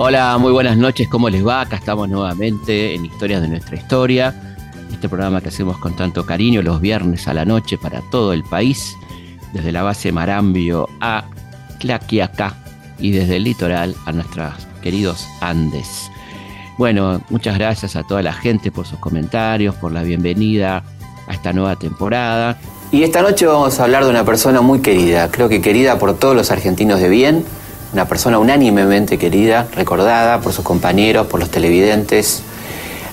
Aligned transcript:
Hola, 0.00 0.38
muy 0.38 0.52
buenas 0.52 0.76
noches, 0.76 1.08
¿cómo 1.08 1.28
les 1.28 1.44
va? 1.44 1.62
Acá 1.62 1.74
estamos 1.74 2.08
nuevamente 2.08 2.94
en 2.94 3.04
Historias 3.04 3.42
de 3.42 3.48
nuestra 3.48 3.74
historia, 3.74 4.32
este 4.92 5.08
programa 5.08 5.40
que 5.40 5.48
hacemos 5.48 5.76
con 5.78 5.96
tanto 5.96 6.24
cariño 6.24 6.62
los 6.62 6.80
viernes 6.80 7.26
a 7.26 7.34
la 7.34 7.44
noche 7.44 7.78
para 7.78 8.00
todo 8.02 8.32
el 8.32 8.44
país, 8.44 8.96
desde 9.52 9.72
la 9.72 9.82
base 9.82 10.12
Marambio 10.12 10.88
a 11.00 11.24
Tlaquiacá 11.80 12.54
y 13.00 13.10
desde 13.10 13.38
el 13.38 13.44
litoral 13.44 13.96
a 14.06 14.12
nuestros 14.12 14.68
queridos 14.82 15.26
Andes. 15.40 16.12
Bueno, 16.78 17.20
muchas 17.28 17.58
gracias 17.58 17.96
a 17.96 18.04
toda 18.04 18.22
la 18.22 18.32
gente 18.32 18.70
por 18.70 18.86
sus 18.86 19.00
comentarios, 19.00 19.74
por 19.74 19.90
la 19.90 20.04
bienvenida 20.04 20.84
a 21.26 21.34
esta 21.34 21.52
nueva 21.52 21.74
temporada. 21.74 22.56
Y 22.92 23.02
esta 23.02 23.20
noche 23.20 23.46
vamos 23.46 23.80
a 23.80 23.82
hablar 23.82 24.04
de 24.04 24.10
una 24.10 24.24
persona 24.24 24.60
muy 24.60 24.78
querida, 24.78 25.28
creo 25.32 25.48
que 25.48 25.60
querida 25.60 25.98
por 25.98 26.16
todos 26.16 26.36
los 26.36 26.52
argentinos 26.52 27.00
de 27.00 27.08
bien, 27.08 27.44
una 27.92 28.06
persona 28.06 28.38
unánimemente 28.38 29.18
querida, 29.18 29.66
recordada 29.74 30.40
por 30.40 30.52
sus 30.52 30.64
compañeros, 30.64 31.26
por 31.26 31.40
los 31.40 31.50
televidentes, 31.50 32.42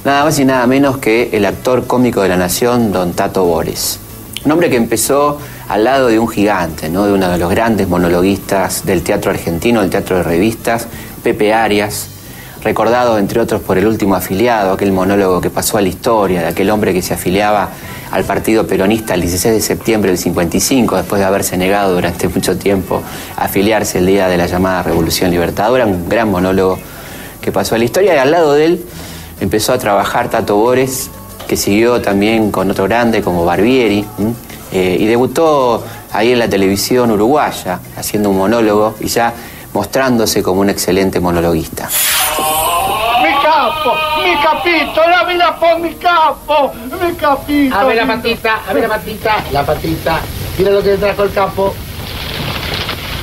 nada 0.04 0.24
más 0.24 0.38
y 0.40 0.46
nada 0.46 0.68
menos 0.68 0.98
que 0.98 1.30
el 1.34 1.46
actor 1.46 1.88
cómico 1.88 2.22
de 2.22 2.30
la 2.30 2.38
nación, 2.38 2.92
don 2.92 3.14
Tato 3.14 3.46
Bores. 3.46 4.00
Un 4.44 4.52
hombre 4.52 4.70
que 4.70 4.76
empezó 4.76 5.40
al 5.70 5.84
lado 5.84 6.08
de 6.08 6.20
un 6.20 6.28
gigante, 6.28 6.90
¿no? 6.90 7.06
de 7.06 7.14
uno 7.14 7.30
de 7.30 7.38
los 7.38 7.50
grandes 7.50 7.88
monologuistas 7.88 8.86
del 8.86 9.02
teatro 9.02 9.32
argentino, 9.32 9.82
el 9.82 9.90
teatro 9.90 10.18
de 10.18 10.24
revistas, 10.24 10.88
Pepe 11.24 11.54
Arias, 11.54 12.10
recordado 12.62 13.18
entre 13.18 13.40
otros 13.40 13.62
por 13.62 13.78
el 13.78 13.88
último 13.88 14.16
afiliado, 14.16 14.74
aquel 14.74 14.92
monólogo 14.92 15.42
que 15.42 15.50
pasó 15.50 15.78
a 15.78 15.82
la 15.82 15.88
historia, 15.88 16.42
de 16.42 16.48
aquel 16.48 16.70
hombre 16.70 16.94
que 16.94 17.02
se 17.02 17.14
afiliaba 17.14 17.70
al 18.16 18.24
partido 18.24 18.66
peronista 18.66 19.14
el 19.14 19.22
16 19.22 19.56
de 19.56 19.60
septiembre 19.60 20.10
del 20.10 20.18
55, 20.18 20.96
después 20.96 21.20
de 21.20 21.26
haberse 21.26 21.58
negado 21.58 21.96
durante 21.96 22.30
mucho 22.30 22.58
tiempo 22.58 23.04
a 23.36 23.44
afiliarse 23.44 23.98
el 23.98 24.06
día 24.06 24.30
de 24.30 24.38
la 24.38 24.46
llamada 24.46 24.84
Revolución 24.84 25.32
Libertadora, 25.32 25.86
un 25.86 26.08
gran 26.08 26.32
monólogo 26.32 26.80
que 27.42 27.52
pasó 27.52 27.76
a 27.76 27.78
la 27.78 27.84
historia, 27.84 28.16
y 28.16 28.18
al 28.18 28.32
lado 28.32 28.54
de 28.54 28.66
él 28.68 28.86
empezó 29.42 29.74
a 29.74 29.80
trabajar 29.80 30.30
Tato 30.30 30.56
Bores, 30.56 31.10
que 31.46 31.58
siguió 31.58 32.02
también 32.02 32.52
con 32.52 32.72
otro 32.72 32.86
grande 32.86 33.22
como 33.22 33.44
Barbieri, 33.44 34.06
eh, 34.72 34.96
y 34.98 35.06
debutó 35.08 35.84
ahí 36.14 36.32
en 36.32 36.40
la 36.40 36.48
televisión 36.48 37.12
uruguaya, 37.12 37.82
haciendo 37.98 38.30
un 38.30 38.38
monólogo 38.38 38.96
y 39.02 39.08
ya 39.08 39.34
mostrándose 39.74 40.42
como 40.42 40.62
un 40.62 40.70
excelente 40.70 41.20
monologuista 41.20 41.90
capo, 43.76 43.96
mi 44.24 44.36
capito, 44.42 45.02
la 45.10 45.60
por 45.60 45.80
mi 45.80 45.94
capo, 45.96 46.72
mi 47.02 47.16
capito. 47.16 47.76
A 47.76 47.84
ver 47.84 47.98
la 47.98 48.08
patita, 48.08 48.62
a 48.68 48.74
ver 48.74 48.84
la 48.84 48.90
patita, 48.90 49.44
la 49.52 49.66
patita. 49.66 50.20
Mira 50.58 50.72
lo 50.72 50.84
que 50.84 50.98
trajo 50.98 51.24
el 51.24 51.34
capo. 51.34 51.76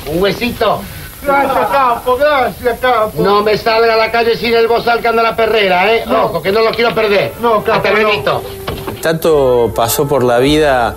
Un 0.07 0.21
huesito. 0.21 0.81
Gracias, 1.25 1.67
capo, 1.71 2.17
gracias, 2.17 2.79
capo. 2.79 3.21
No 3.21 3.41
me 3.43 3.57
salga 3.57 3.93
a 3.93 3.97
la 3.97 4.11
calle 4.11 4.35
sin 4.35 4.53
el 4.53 4.67
bozal 4.67 4.99
que 4.99 5.07
anda 5.07 5.23
la 5.23 5.35
perrera, 5.35 5.93
¿eh? 5.93 6.03
Ojo, 6.07 6.41
que 6.41 6.51
no 6.51 6.61
lo 6.61 6.71
quiero 6.71 6.93
perder. 6.93 7.33
No, 7.41 7.63
capo, 7.63 7.87
Hasta 7.87 9.01
Tato 9.01 9.71
pasó 9.75 10.07
por 10.07 10.23
la 10.23 10.39
vida, 10.39 10.95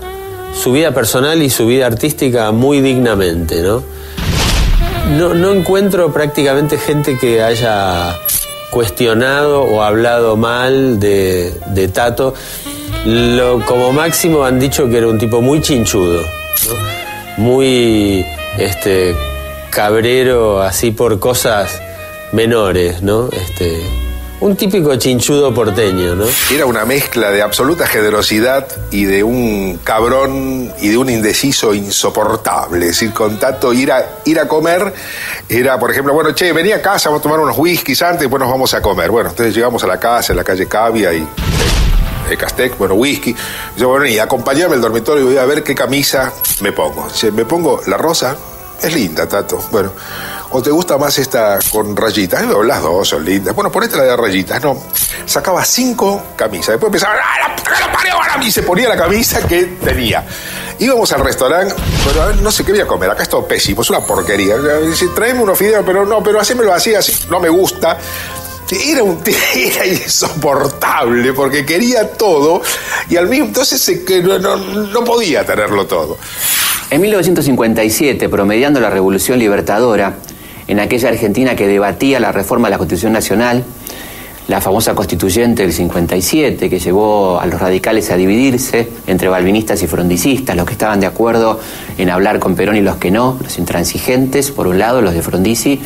su 0.53 0.73
vida 0.73 0.93
personal 0.93 1.41
y 1.43 1.51
su 1.51 1.67
vida 1.67 1.87
artística 1.87 2.51
muy 2.51 2.81
dignamente, 2.81 3.63
¿no? 3.63 3.83
No, 5.17 5.35
no 5.35 5.53
encuentro 5.53 6.13
prácticamente 6.13 6.79
gente 6.79 7.17
que 7.17 7.41
haya 7.41 8.17
cuestionado 8.70 9.62
o 9.62 9.83
hablado 9.83 10.36
mal 10.36 11.00
de, 11.00 11.91
Tato. 11.92 12.34
Lo, 13.05 13.64
como 13.67 13.92
máximo 13.92 14.45
han 14.45 14.58
dicho 14.58 14.89
que 14.89 14.98
era 14.98 15.06
un 15.08 15.19
tipo 15.19 15.41
muy 15.41 15.61
chinchudo, 15.61 16.23
muy 17.36 18.27
este, 18.58 19.14
cabrero 19.70 20.61
así 20.61 20.91
por 20.91 21.20
cosas 21.20 21.80
menores, 22.33 23.02
¿no? 23.02 23.29
Este, 23.30 24.05
un 24.41 24.55
típico 24.55 24.95
chinchudo 24.97 25.52
porteño, 25.55 26.14
¿no? 26.14 26.27
Era 26.52 26.67
una 26.67 26.85
mezcla 26.85 27.30
de 27.30 27.42
absoluta 27.42 27.86
generosidad 27.86 28.67
y 28.91 29.05
de 29.05 29.23
un 29.23 29.80
cabrón 29.83 30.73
y 30.80 30.89
de 30.89 30.98
un 30.98 31.08
indeciso 31.08 31.73
insoportable. 31.74 32.86
Es 32.86 32.92
decir, 32.92 33.13
con 33.13 33.39
Tato 33.39 33.73
ir 33.73 33.92
a, 33.92 34.05
ir 34.24 34.39
a 34.39 34.47
comer 34.47 34.92
era, 35.48 35.79
por 35.79 35.91
ejemplo, 35.91 36.13
bueno, 36.13 36.35
che, 36.35 36.52
venía 36.52 36.77
a 36.77 36.83
casa, 36.83 37.08
vamos 37.08 37.20
a 37.20 37.23
tomar 37.23 37.41
unos 37.41 37.57
whiskies 37.57 38.02
antes, 38.02 38.20
después 38.20 38.41
nos 38.41 38.51
vamos 38.51 38.74
a 38.74 38.83
comer. 38.83 39.11
Bueno, 39.11 39.30
entonces 39.30 39.55
llegamos 39.55 39.83
a 39.85 39.86
la 39.86 39.98
casa, 39.98 40.33
en 40.33 40.36
la 40.36 40.45
calle 40.45 40.67
Cavia 40.67 41.14
y 41.14 41.27
de 42.29 42.36
Castec, 42.36 42.77
bueno, 42.77 42.95
whisky. 42.95 43.35
Yo, 43.77 43.89
bueno, 43.89 44.07
y 44.07 44.18
acompañarme 44.18 44.74
al 44.74 44.83
dormitorio 44.83 45.23
y 45.23 45.27
voy 45.27 45.39
a 45.39 45.47
ver 45.47 45.63
qué 45.63 45.74
camisa 45.74 46.33
me 46.61 46.73
pongo. 46.73 47.08
me 47.33 47.45
pongo 47.47 47.80
la 47.86 47.97
rosa, 47.97 48.36
es 48.83 48.95
linda, 48.95 49.27
Tato. 49.27 49.63
Bueno, 49.70 49.92
¿O 50.51 50.62
te 50.62 50.70
gusta 50.70 50.96
más 50.96 51.18
esta 51.18 51.58
con 51.70 51.96
rayitas? 51.96 52.45
las 52.64 52.83
dos 52.83 53.08
son 53.08 53.24
lindas. 53.24 53.55
Bueno, 53.55 53.70
ponete 53.70 53.96
la 53.96 54.05
de 54.05 54.17
rayitas. 54.17 54.62
No, 54.62 54.80
sacaba 55.27 55.64
cinco 55.64 56.23
camisas. 56.36 56.68
Después 56.68 56.89
empezaba, 56.89 57.14
¡ah, 57.14 57.39
la! 57.40 57.57
Y 58.45 58.51
se 58.51 58.62
ponía 58.62 58.89
la 58.89 58.96
camisa 58.96 59.46
que 59.46 59.64
tenía. 59.64 60.24
Íbamos 60.79 61.11
al 61.12 61.24
restaurante, 61.24 61.74
pero 62.06 62.35
no 62.35 62.52
sé 62.52 62.64
qué 62.64 62.73
voy 62.73 62.80
a 62.80 62.86
comer. 62.86 63.11
Acá 63.11 63.23
es 63.23 63.29
todo 63.29 63.46
pésimo, 63.46 63.83
es 63.83 63.90
una 63.90 64.01
porquería. 64.01 64.56
Dice, 64.58 65.08
traeme 65.08 65.42
unos 65.42 65.58
fideos, 65.58 65.83
pero 65.85 66.05
no, 66.05 66.23
pero 66.23 66.40
hacémelo 66.40 66.73
así, 66.73 66.95
así. 66.95 67.12
No 67.30 67.40
me 67.40 67.48
gusta. 67.48 67.98
Era, 68.70 69.02
un, 69.02 69.23
era 69.55 69.86
insoportable 69.86 71.33
porque 71.33 71.64
quería 71.64 72.11
todo 72.12 72.62
y 73.08 73.17
al 73.17 73.29
mismo 73.29 73.46
entonces 73.46 74.02
no, 74.24 74.39
no, 74.39 74.56
no 74.56 75.05
podía 75.05 75.45
tenerlo 75.46 75.86
todo. 75.86 76.18
En 76.90 77.01
1957, 77.01 78.29
promediando 78.29 78.80
la 78.80 78.90
Revolución 78.90 79.39
Libertadora, 79.39 80.18
en 80.69 80.81
aquella 80.81 81.09
Argentina 81.09 81.55
que 81.55 81.67
debatía 81.67 82.21
la 82.21 82.33
reforma 82.33 82.69
de 82.69 82.73
la 82.73 82.79
Constitución 82.79 83.13
Nacional, 83.13 83.65
la 84.49 84.61
famosa 84.61 84.95
constituyente 84.95 85.63
del 85.63 85.73
57, 85.73 86.71
que 86.71 86.79
llevó 86.79 87.41
a 87.41 87.47
los 87.47 87.61
radicales 87.61 88.11
a 88.11 88.17
dividirse 88.17 88.89
entre 89.09 89.29
balvinistas 89.29 89.83
y 89.83 89.89
frondicistas, 89.89 90.55
los 90.57 90.67
que 90.67 90.73
estaban 90.73 91.01
de 91.01 91.07
acuerdo 91.07 91.59
en 91.99 92.11
hablar 92.11 92.39
con 92.39 92.55
Perón 92.55 92.77
y 92.77 92.81
los 92.81 92.97
que 92.97 93.11
no, 93.11 93.39
los 93.43 93.59
intransigentes, 93.59 94.53
por 94.53 94.69
un 94.69 94.79
lado, 94.79 95.03
los 95.03 95.15
de 95.15 95.23
Frondizi, 95.23 95.81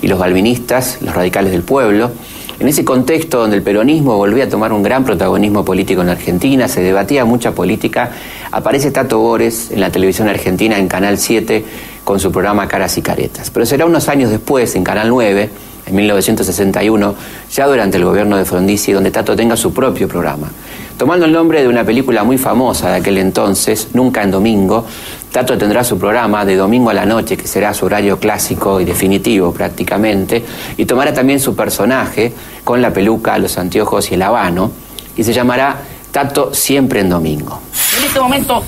y 0.00 0.06
los 0.06 0.18
balvinistas, 0.18 0.98
los 1.00 1.14
radicales 1.14 1.50
del 1.50 1.62
pueblo. 1.62 2.12
En 2.60 2.68
ese 2.68 2.84
contexto 2.84 3.40
donde 3.40 3.56
el 3.56 3.64
peronismo 3.64 4.16
volvía 4.16 4.44
a 4.44 4.48
tomar 4.48 4.72
un 4.72 4.84
gran 4.84 5.04
protagonismo 5.04 5.64
político 5.64 6.02
en 6.02 6.10
Argentina, 6.10 6.68
se 6.68 6.82
debatía 6.82 7.24
mucha 7.24 7.50
política, 7.50 8.12
aparece 8.52 8.92
Tato 8.92 9.18
Bores 9.18 9.72
en 9.72 9.80
la 9.80 9.90
televisión 9.90 10.28
argentina 10.28 10.78
en 10.78 10.86
Canal 10.86 11.18
7 11.18 11.64
con 12.04 12.20
su 12.20 12.30
programa 12.30 12.68
Caras 12.68 12.96
y 12.98 13.02
Caretas. 13.02 13.50
Pero 13.50 13.66
será 13.66 13.86
unos 13.86 14.08
años 14.08 14.30
después, 14.30 14.76
en 14.76 14.84
Canal 14.84 15.08
9, 15.08 15.50
en 15.86 15.94
1961, 15.94 17.14
ya 17.52 17.66
durante 17.66 17.96
el 17.96 18.04
gobierno 18.04 18.36
de 18.36 18.44
Frondizi, 18.44 18.92
donde 18.92 19.10
Tato 19.10 19.34
tenga 19.34 19.56
su 19.56 19.72
propio 19.72 20.06
programa. 20.06 20.48
Tomando 20.96 21.26
el 21.26 21.32
nombre 21.32 21.60
de 21.60 21.68
una 21.68 21.84
película 21.84 22.22
muy 22.22 22.38
famosa 22.38 22.90
de 22.90 22.96
aquel 22.96 23.18
entonces, 23.18 23.88
Nunca 23.94 24.22
en 24.22 24.30
Domingo, 24.30 24.86
Tato 25.32 25.58
tendrá 25.58 25.82
su 25.82 25.98
programa 25.98 26.44
de 26.44 26.56
domingo 26.56 26.90
a 26.90 26.94
la 26.94 27.04
noche, 27.04 27.36
que 27.36 27.48
será 27.48 27.74
su 27.74 27.86
horario 27.86 28.18
clásico 28.18 28.80
y 28.80 28.84
definitivo 28.84 29.52
prácticamente, 29.52 30.44
y 30.76 30.84
tomará 30.86 31.12
también 31.12 31.40
su 31.40 31.56
personaje 31.56 32.32
con 32.62 32.80
la 32.80 32.92
peluca, 32.92 33.36
los 33.38 33.58
anteojos 33.58 34.10
y 34.12 34.14
el 34.14 34.22
habano, 34.22 34.70
y 35.16 35.24
se 35.24 35.32
llamará 35.32 35.78
Tato 36.12 36.54
siempre 36.54 37.00
en 37.00 37.10
domingo. 37.10 37.60
En 37.98 38.04
este 38.04 38.20
momento 38.20 38.62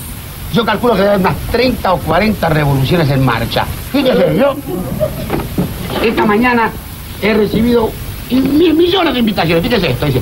yo 0.53 0.65
calculo 0.65 0.95
que 0.95 1.01
hay 1.01 1.19
unas 1.19 1.35
30 1.51 1.93
o 1.93 1.97
40 1.99 2.49
revoluciones 2.49 3.09
en 3.09 3.23
marcha. 3.23 3.65
Fíjese, 3.91 4.35
yo 4.37 4.55
esta 6.03 6.25
mañana 6.25 6.71
he 7.21 7.33
recibido 7.33 7.91
mil 8.29 8.73
millones 8.73 9.13
de 9.13 9.19
invitaciones. 9.19 9.63
Fíjese 9.63 9.91
esto, 9.91 10.05
dice. 10.05 10.21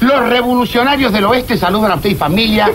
Los 0.00 0.28
revolucionarios 0.28 1.12
del 1.12 1.24
oeste 1.26 1.56
saludan 1.56 1.92
a 1.92 1.94
usted 1.94 2.10
y 2.10 2.14
familia 2.16 2.72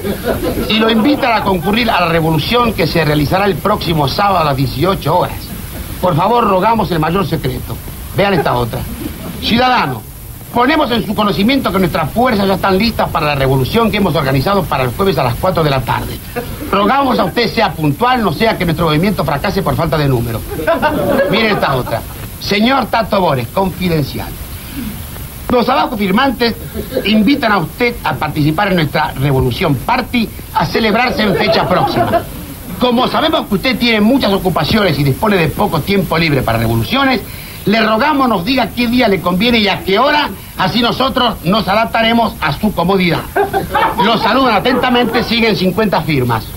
y 0.69 0.75
lo 0.75 0.89
invitan 0.89 1.33
a 1.33 1.44
concurrir 1.44 1.89
a 1.91 2.00
la 2.00 2.07
revolución 2.07 2.71
que 2.71 2.88
se 2.88 3.03
realizará 3.03 3.45
el 3.45 3.56
próximo 3.56 4.07
sábado 4.07 4.39
a 4.39 4.44
las 4.45 4.56
18 4.56 5.17
horas. 5.17 5.38
Por 6.01 6.15
favor, 6.15 6.47
rogamos 6.47 6.89
el 6.91 7.00
mayor 7.00 7.27
secreto. 7.27 7.75
Vean 8.15 8.33
esta 8.33 8.53
otra. 8.53 8.79
Ciudadano, 9.41 10.01
Ponemos 10.57 10.89
en 10.89 11.06
su 11.06 11.13
conocimiento 11.13 11.71
que 11.71 11.77
nuestras 11.77 12.12
fuerzas 12.12 12.48
ya 12.48 12.56
están 12.56 12.80
listas 12.80 13.07
para 13.12 13.27
la 13.27 13.36
revolución 13.36 13.92
que 13.92 13.98
hemos 13.98 14.15
organizado 14.15 14.63
para 14.63 14.86
el 14.86 14.89
jueves 14.89 15.15
a 15.19 15.24
las 15.24 15.36
4 15.36 15.63
de 15.63 15.69
la 15.69 15.81
tarde. 15.81 16.18
Rogamos 16.71 17.19
a 17.19 17.25
usted 17.25 17.48
sea 17.48 17.71
puntual, 17.71 18.24
no 18.24 18.33
sea 18.33 18.57
que 18.57 18.65
nuestro 18.65 18.88
movimiento 18.88 19.24
fracase 19.24 19.62
por 19.62 19.75
falta 19.75 20.00
de 20.00 20.07
número. 20.07 20.42
Mire 21.30 21.51
esta 21.51 21.75
otra. 21.75 22.01
Señor 22.39 22.88
Tato 22.88 23.21
Bores, 23.21 23.50
confidencial. 23.50 24.30
Los 25.51 25.69
abajo 25.69 25.95
firmantes 25.95 26.56
invitan 27.06 27.51
a 27.51 27.60
usted 27.60 27.94
a 28.03 28.15
participar 28.15 28.69
en 28.69 28.77
nuestra 28.77 29.12
Revolución 29.12 29.75
Party 29.75 30.27
a 30.56 30.65
celebrarse 30.65 31.21
en 31.21 31.36
fecha 31.36 31.69
próxima. 31.69 32.24
Como 32.80 33.07
sabemos 33.07 33.45
que 33.45 33.53
usted 33.53 33.77
tiene 33.77 34.01
muchas 34.01 34.33
ocupaciones 34.33 34.98
y 34.98 35.03
dispone 35.03 35.36
de 35.38 35.50
poco 35.50 35.81
tiempo 35.81 36.18
libre 36.18 36.42
para 36.42 36.57
revoluciones, 36.57 37.21
le 37.67 37.81
rogamos 37.85 38.29
nos 38.29 38.45
diga 38.45 38.69
qué 38.69 38.87
día 38.87 39.07
le 39.07 39.19
conviene 39.19 39.59
y 39.59 39.67
a 39.67 39.83
qué 39.83 39.99
hora, 39.99 40.29
así 40.57 40.81
nosotros 40.81 41.35
nos 41.43 41.67
adaptaremos 41.67 42.33
a 42.39 42.53
su 42.53 42.73
comodidad. 42.73 43.19
Los 44.03 44.21
saludan 44.21 44.55
atentamente, 44.55 45.23
siguen 45.23 45.55
50 45.55 46.01
firmas. 46.01 46.47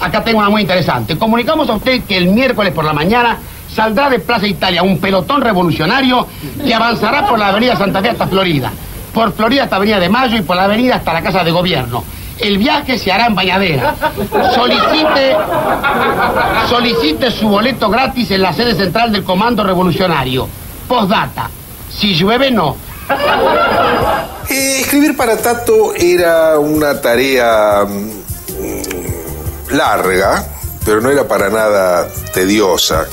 Acá 0.00 0.22
tengo 0.22 0.40
una 0.40 0.50
muy 0.50 0.60
interesante. 0.60 1.16
Comunicamos 1.16 1.68
a 1.70 1.74
usted 1.74 2.02
que 2.04 2.18
el 2.18 2.28
miércoles 2.28 2.74
por 2.74 2.84
la 2.84 2.92
mañana 2.92 3.38
saldrá 3.74 4.10
de 4.10 4.18
Plaza 4.18 4.46
Italia 4.46 4.82
un 4.82 4.98
pelotón 4.98 5.40
revolucionario 5.40 6.26
que 6.62 6.74
avanzará 6.74 7.26
por 7.26 7.38
la 7.38 7.48
avenida 7.48 7.74
Santa 7.74 8.02
Fe 8.02 8.10
hasta 8.10 8.26
Florida, 8.26 8.70
por 9.14 9.32
Florida 9.32 9.64
hasta 9.64 9.76
Avenida 9.76 9.98
de 9.98 10.10
Mayo 10.10 10.36
y 10.36 10.42
por 10.42 10.56
la 10.56 10.64
avenida 10.64 10.96
hasta 10.96 11.14
la 11.14 11.22
Casa 11.22 11.42
de 11.44 11.50
Gobierno. 11.50 12.04
El 12.38 12.58
viaje 12.58 12.98
se 12.98 13.10
hará 13.10 13.26
en 13.26 13.34
bañadera. 13.34 13.94
Solicite, 14.54 15.36
solicite 16.68 17.30
su 17.30 17.48
boleto 17.48 17.88
gratis 17.88 18.30
en 18.30 18.42
la 18.42 18.52
sede 18.52 18.74
central 18.74 19.10
del 19.12 19.24
Comando 19.24 19.64
Revolucionario. 19.64 20.48
Postdata. 20.86 21.48
Si 21.90 22.14
llueve, 22.14 22.50
no. 22.50 22.76
Eh, 24.50 24.80
escribir 24.80 25.16
para 25.16 25.36
Tato 25.38 25.94
era 25.94 26.58
una 26.58 27.00
tarea 27.00 27.84
mm, 27.84 29.74
larga, 29.74 30.44
pero 30.84 31.00
no 31.00 31.10
era 31.10 31.26
para 31.26 31.48
nada 31.48 32.06
tediosa. 32.34 33.06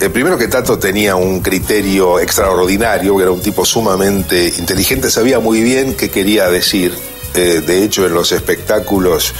Eh, 0.00 0.10
primero 0.10 0.36
que 0.36 0.48
Tato 0.48 0.78
tenía 0.78 1.16
un 1.16 1.40
criterio 1.40 2.18
extraordinario, 2.18 3.20
era 3.20 3.30
un 3.30 3.40
tipo 3.40 3.64
sumamente 3.64 4.52
inteligente, 4.58 5.10
sabía 5.10 5.38
muy 5.38 5.62
bien 5.62 5.94
qué 5.94 6.10
quería 6.10 6.48
decir. 6.48 6.94
Eh, 7.36 7.60
de 7.60 7.84
hecho, 7.84 8.06
en 8.06 8.14
los 8.14 8.32
espectáculos, 8.32 9.34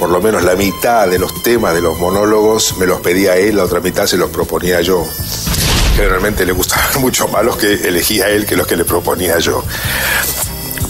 por 0.00 0.10
lo 0.10 0.20
menos 0.20 0.42
la 0.42 0.56
mitad 0.56 1.06
de 1.06 1.20
los 1.20 1.44
temas 1.44 1.74
de 1.74 1.80
los 1.80 1.96
monólogos 1.96 2.76
me 2.76 2.86
los 2.86 3.00
pedía 3.00 3.36
él, 3.36 3.56
la 3.56 3.64
otra 3.64 3.78
mitad 3.78 4.06
se 4.06 4.16
los 4.16 4.30
proponía 4.30 4.80
yo. 4.80 5.06
Generalmente 5.94 6.44
le 6.44 6.50
gustaban 6.50 7.00
mucho 7.00 7.28
más 7.28 7.44
los 7.44 7.56
que 7.56 7.72
elegía 7.72 8.28
él 8.30 8.46
que 8.46 8.56
los 8.56 8.66
que 8.66 8.76
le 8.76 8.84
proponía 8.84 9.38
yo. 9.38 9.62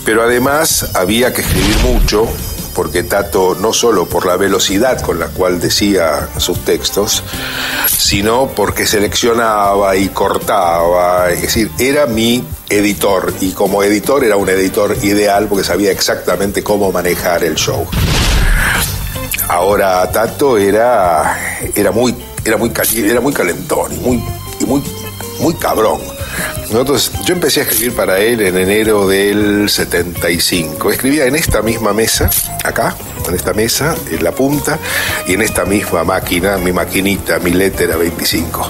Pero 0.07 0.23
además 0.23 0.93
había 0.95 1.35
que 1.35 1.43
escribir 1.43 1.77
mucho, 1.81 2.27
porque 2.75 3.03
Tato, 3.03 3.55
no 3.61 3.75
solo 3.75 4.07
por 4.07 4.25
la 4.25 4.39
velocidad 4.39 5.03
con 5.03 5.19
la 5.19 5.27
cual 5.27 5.61
decía 5.61 6.31
sus 6.39 6.65
textos, 6.65 7.23
sino 7.87 8.51
porque 8.57 8.87
seleccionaba 8.87 9.95
y 9.97 10.09
cortaba, 10.09 11.31
es 11.31 11.43
decir, 11.43 11.71
era 11.79 12.07
mi 12.07 12.43
editor 12.69 13.33
y 13.41 13.53
como 13.53 13.83
editor 13.83 14.25
era 14.25 14.37
un 14.37 14.49
editor 14.49 14.97
ideal 15.03 15.47
porque 15.49 15.65
sabía 15.65 15.91
exactamente 15.91 16.63
cómo 16.63 16.91
manejar 16.93 17.45
el 17.45 17.55
show. 17.55 17.87
Ahora 19.49 20.11
Tato 20.11 20.59
era, 20.59 21.61
era 21.75 21.93
muy, 21.93 22.15
era 22.45 22.57
muy, 22.57 22.73
era 23.05 23.21
muy 23.21 23.33
calentón 23.33 23.93
y 23.93 23.97
muy, 23.97 24.25
y 24.61 24.65
muy, 24.65 24.83
muy 25.41 25.55
cabrón. 25.55 26.01
Nosotros, 26.71 27.13
yo 27.25 27.35
empecé 27.35 27.61
a 27.61 27.63
escribir 27.63 27.95
para 27.95 28.19
él 28.19 28.41
en 28.41 28.57
enero 28.57 29.07
del 29.07 29.69
75. 29.69 30.91
Escribía 30.91 31.27
en 31.27 31.37
esta 31.37 31.63
misma 31.63 31.93
mesa, 31.93 32.29
acá, 32.65 32.97
en 33.29 33.35
esta 33.35 33.53
mesa, 33.53 33.95
en 34.11 34.25
la 34.25 34.33
punta, 34.33 34.79
y 35.29 35.35
en 35.35 35.43
esta 35.43 35.65
misma 35.65 36.03
máquina, 36.03 36.59
mi 36.59 36.73
maquinita, 36.73 37.39
mi 37.39 37.53
letra 37.53 37.97
25. 37.97 38.69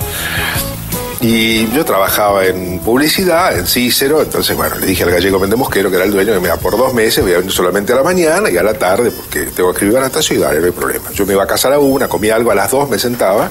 Y 1.20 1.70
yo 1.72 1.84
trabajaba 1.84 2.44
en 2.44 2.78
publicidad, 2.80 3.58
en 3.58 3.66
Cícero, 3.66 4.20
entonces, 4.20 4.54
bueno, 4.54 4.76
le 4.76 4.86
dije 4.86 5.02
al 5.02 5.10
gallego 5.10 5.38
Mendemosquero, 5.38 5.88
que 5.88 5.96
era 5.96 6.04
el 6.04 6.12
dueño, 6.12 6.34
que 6.34 6.40
me 6.40 6.48
iba 6.48 6.56
por 6.56 6.76
dos 6.76 6.92
meses, 6.92 7.24
voy 7.24 7.32
a 7.32 7.38
venir 7.38 7.52
solamente 7.52 7.94
a 7.94 7.96
la 7.96 8.02
mañana 8.02 8.50
y 8.50 8.58
a 8.58 8.62
la 8.62 8.74
tarde, 8.74 9.10
porque 9.10 9.46
tengo 9.46 9.70
que 9.70 9.76
escribir 9.76 9.96
a 9.96 10.06
esta 10.06 10.20
ciudad, 10.20 10.52
no 10.52 10.64
hay 10.64 10.72
problema. 10.72 11.10
Yo 11.12 11.24
me 11.24 11.32
iba 11.32 11.42
a 11.42 11.46
casar 11.46 11.72
a 11.72 11.78
una, 11.78 12.06
comía 12.06 12.36
algo 12.36 12.50
a 12.50 12.54
las 12.54 12.70
dos, 12.70 12.90
me 12.90 12.98
sentaba, 12.98 13.50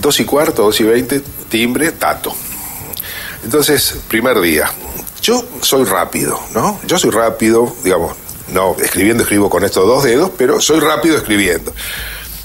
dos 0.00 0.18
y 0.18 0.24
cuarto, 0.24 0.64
dos 0.64 0.80
y 0.80 0.84
veinte, 0.84 1.22
timbre, 1.48 1.92
tato. 1.92 2.34
Entonces, 3.44 3.96
primer 4.08 4.40
día, 4.40 4.68
yo 5.22 5.44
soy 5.60 5.84
rápido, 5.84 6.40
¿no? 6.54 6.80
Yo 6.86 6.98
soy 6.98 7.10
rápido, 7.10 7.72
digamos, 7.84 8.16
no, 8.52 8.76
escribiendo 8.82 9.22
escribo 9.22 9.48
con 9.48 9.64
estos 9.64 9.86
dos 9.86 10.02
dedos, 10.02 10.32
pero 10.36 10.60
soy 10.60 10.80
rápido 10.80 11.16
escribiendo. 11.16 11.72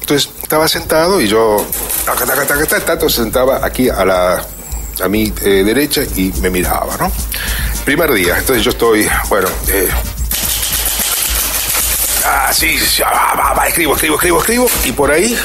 Entonces 0.01 0.31
estaba 0.41 0.67
sentado 0.67 1.19
y 1.19 1.27
yo, 1.27 1.65
Tato 2.85 3.09
se 3.09 3.21
sentaba 3.21 3.65
aquí 3.65 3.89
a 3.89 4.05
la 4.05 4.45
a 5.01 5.07
mi 5.07 5.33
eh, 5.41 5.63
derecha 5.63 6.01
y 6.15 6.31
me 6.41 6.49
miraba, 6.49 6.97
¿no? 6.97 7.11
Primer 7.85 8.13
día, 8.13 8.37
entonces 8.37 8.63
yo 8.63 8.71
estoy, 8.71 9.07
bueno, 9.29 9.47
eh, 9.69 9.87
ah, 12.25 12.51
sí, 12.53 12.77
sí, 12.77 13.01
va, 13.01 13.33
va, 13.35 13.53
va, 13.53 13.67
escribo, 13.67 13.95
escribo, 13.95 14.15
escribo, 14.15 14.39
escribo, 14.39 14.67
y 14.85 14.91
por 14.91 15.11
ahí 15.11 15.37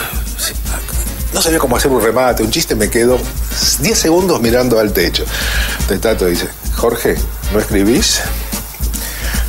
no 1.33 1.43
sabía 1.43 1.59
cómo 1.59 1.77
hacer 1.77 1.91
un 1.91 2.03
remate, 2.03 2.43
un 2.43 2.51
chiste, 2.51 2.75
me 2.75 2.91
quedo 2.91 3.19
10 3.81 3.99
segundos 3.99 4.41
mirando 4.41 4.79
al 4.79 4.93
techo. 4.93 5.25
Entonces 5.81 6.01
Tato 6.01 6.27
dice, 6.27 6.49
Jorge, 6.77 7.17
¿no 7.53 7.61
escribís? 7.61 8.21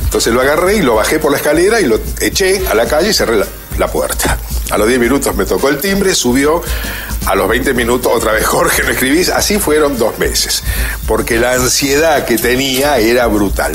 Entonces 0.04 0.32
lo 0.32 0.40
agarré 0.40 0.76
y 0.76 0.82
lo 0.82 0.94
bajé 0.94 1.18
por 1.18 1.30
la 1.30 1.38
escalera 1.38 1.80
y 1.80 1.86
lo 1.86 2.00
eché 2.20 2.66
a 2.68 2.74
la 2.74 2.86
calle 2.86 3.10
y 3.10 3.12
cerré 3.12 3.44
la 3.78 3.88
puerta. 3.88 4.38
A 4.70 4.78
los 4.78 4.88
10 4.88 4.98
minutos 4.98 5.34
me 5.36 5.44
tocó 5.44 5.68
el 5.68 5.78
timbre, 5.78 6.14
subió. 6.14 6.62
A 7.26 7.34
los 7.34 7.48
20 7.48 7.74
minutos 7.74 8.12
otra 8.14 8.32
vez 8.32 8.44
Jorge, 8.46 8.82
no 8.82 8.90
escribís. 8.90 9.28
Así 9.28 9.58
fueron 9.58 9.98
dos 9.98 10.18
meses. 10.18 10.62
Porque 11.06 11.38
la 11.38 11.52
ansiedad 11.52 12.24
que 12.24 12.36
tenía 12.36 12.98
era 12.98 13.26
brutal. 13.26 13.72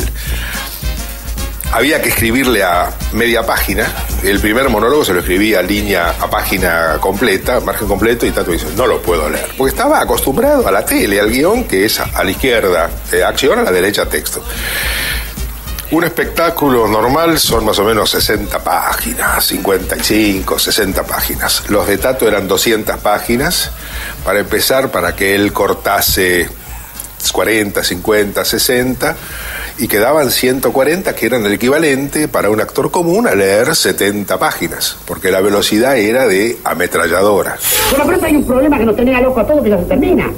Había 1.74 2.02
que 2.02 2.10
escribirle 2.10 2.64
a 2.64 2.90
media 3.14 3.46
página. 3.46 3.90
El 4.24 4.42
primer 4.42 4.68
monólogo 4.68 5.06
se 5.06 5.14
lo 5.14 5.22
escribía 5.22 5.60
a 5.60 5.62
línea, 5.62 6.10
a 6.20 6.30
página 6.30 6.98
completa, 7.00 7.62
margen 7.62 7.88
completo, 7.88 8.26
y 8.26 8.32
Tato 8.32 8.52
dice, 8.52 8.68
no 8.76 8.86
lo 8.86 9.02
puedo 9.02 9.30
leer. 9.30 9.52
Porque 9.58 9.72
estaba 9.72 10.02
acostumbrado 10.02 10.68
a 10.68 10.72
la 10.72 10.84
tele, 10.84 11.22
al 11.22 11.30
guion, 11.30 11.64
que 11.64 11.86
es 11.86 12.02
a 12.02 12.24
la 12.26 12.32
izquierda 12.32 12.90
eh, 13.14 13.24
acción, 13.24 13.58
a 13.60 13.64
la 13.64 13.72
derecha 13.72 14.06
texto. 14.06 14.44
Un 15.92 16.06
espectáculo 16.06 16.88
normal 16.88 17.38
son 17.38 17.66
más 17.66 17.78
o 17.80 17.84
menos 17.84 18.10
60 18.12 18.64
páginas, 18.64 19.46
55, 19.46 20.58
60 20.58 21.04
páginas. 21.04 21.70
Los 21.70 21.86
de 21.86 21.98
Tato 21.98 22.26
eran 22.26 22.48
200 22.48 22.96
páginas. 23.00 23.72
Para 24.24 24.40
empezar, 24.40 24.90
para 24.90 25.14
que 25.18 25.36
él 25.36 25.52
cortase 25.52 26.48
40, 27.34 27.84
50, 27.84 28.46
60 28.46 29.16
y 29.80 29.90
quedaban 29.90 30.32
140 30.32 31.14
que 31.14 31.26
eran 31.26 31.46
el 31.46 31.54
equivalente 31.54 32.30
para 32.30 32.50
un 32.50 32.62
actor 32.62 32.90
común 32.90 33.28
a 33.28 33.36
leer 33.36 33.76
70 33.76 34.40
páginas, 34.40 34.96
porque 35.06 35.30
la 35.30 35.42
velocidad 35.42 35.98
era 35.98 36.26
de 36.26 36.58
ametralladora. 36.64 37.58
Pero 37.92 38.06
pronto 38.06 38.26
hay 38.26 38.38
un 38.38 38.46
problema 38.46 38.78
que 38.78 38.86
nos 38.86 38.96
tenía 38.96 39.20
loco 39.20 39.42
a 39.42 39.46
todos 39.46 39.62
que 39.62 39.70
ya 39.70 39.78
se 39.78 39.86
termina. 39.86 40.32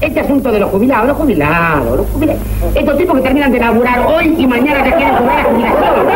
Este 0.00 0.20
asunto 0.20 0.52
de 0.52 0.60
los 0.60 0.70
jubilados, 0.70 1.08
los 1.08 1.16
jubilados, 1.16 1.96
los 1.96 2.06
jubilados. 2.10 2.40
Estos 2.74 2.96
tipos 2.96 3.16
que 3.16 3.22
terminan 3.22 3.50
de 3.50 3.58
laburar 3.58 4.06
hoy 4.06 4.34
y 4.38 4.46
mañana 4.46 4.84
te 4.84 4.92
quieren 4.92 5.16
cobrar 5.16 5.36
la 5.38 5.44
jubilación. 5.44 6.06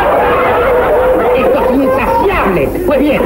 Esto 1.35 1.63
es 1.63 1.71
insaciable. 1.73 2.69
Pues 2.85 2.99
bien, 2.99 3.21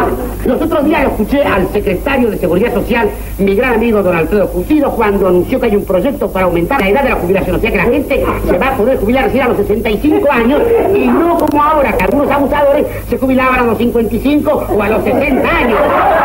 los 0.45 0.61
otros 0.61 0.85
días 0.85 1.03
escuché 1.03 1.43
al 1.43 1.67
secretario 1.69 2.31
de 2.31 2.37
Seguridad 2.37 2.73
Social, 2.73 3.09
mi 3.37 3.53
gran 3.53 3.75
amigo 3.75 4.01
don 4.01 4.15
Alfredo 4.15 4.49
Curtido, 4.49 4.89
cuando 4.91 5.27
anunció 5.27 5.59
que 5.59 5.67
hay 5.67 5.75
un 5.75 5.85
proyecto 5.85 6.31
para 6.31 6.45
aumentar 6.45 6.81
la 6.81 6.89
edad 6.89 7.03
de 7.03 7.09
la 7.09 7.15
jubilación. 7.17 7.57
O 7.57 7.59
sea 7.59 7.69
que 7.69 7.77
la 7.77 7.83
gente 7.83 8.25
se 8.49 8.57
va 8.57 8.67
a 8.69 8.77
poder 8.77 8.97
jubilar 8.97 9.25
recién 9.25 9.43
a 9.43 9.47
los 9.49 9.57
65 9.57 10.31
años 10.31 10.61
y 10.95 11.05
no 11.05 11.37
como 11.37 11.61
ahora, 11.61 11.95
que 11.95 12.03
algunos 12.03 12.31
abusadores 12.31 12.87
se 13.07 13.17
jubilaban 13.17 13.59
a 13.59 13.63
los 13.63 13.77
55 13.77 14.67
o 14.75 14.81
a 14.81 14.89
los 14.89 15.03
60 15.03 15.47
años. 15.47 15.79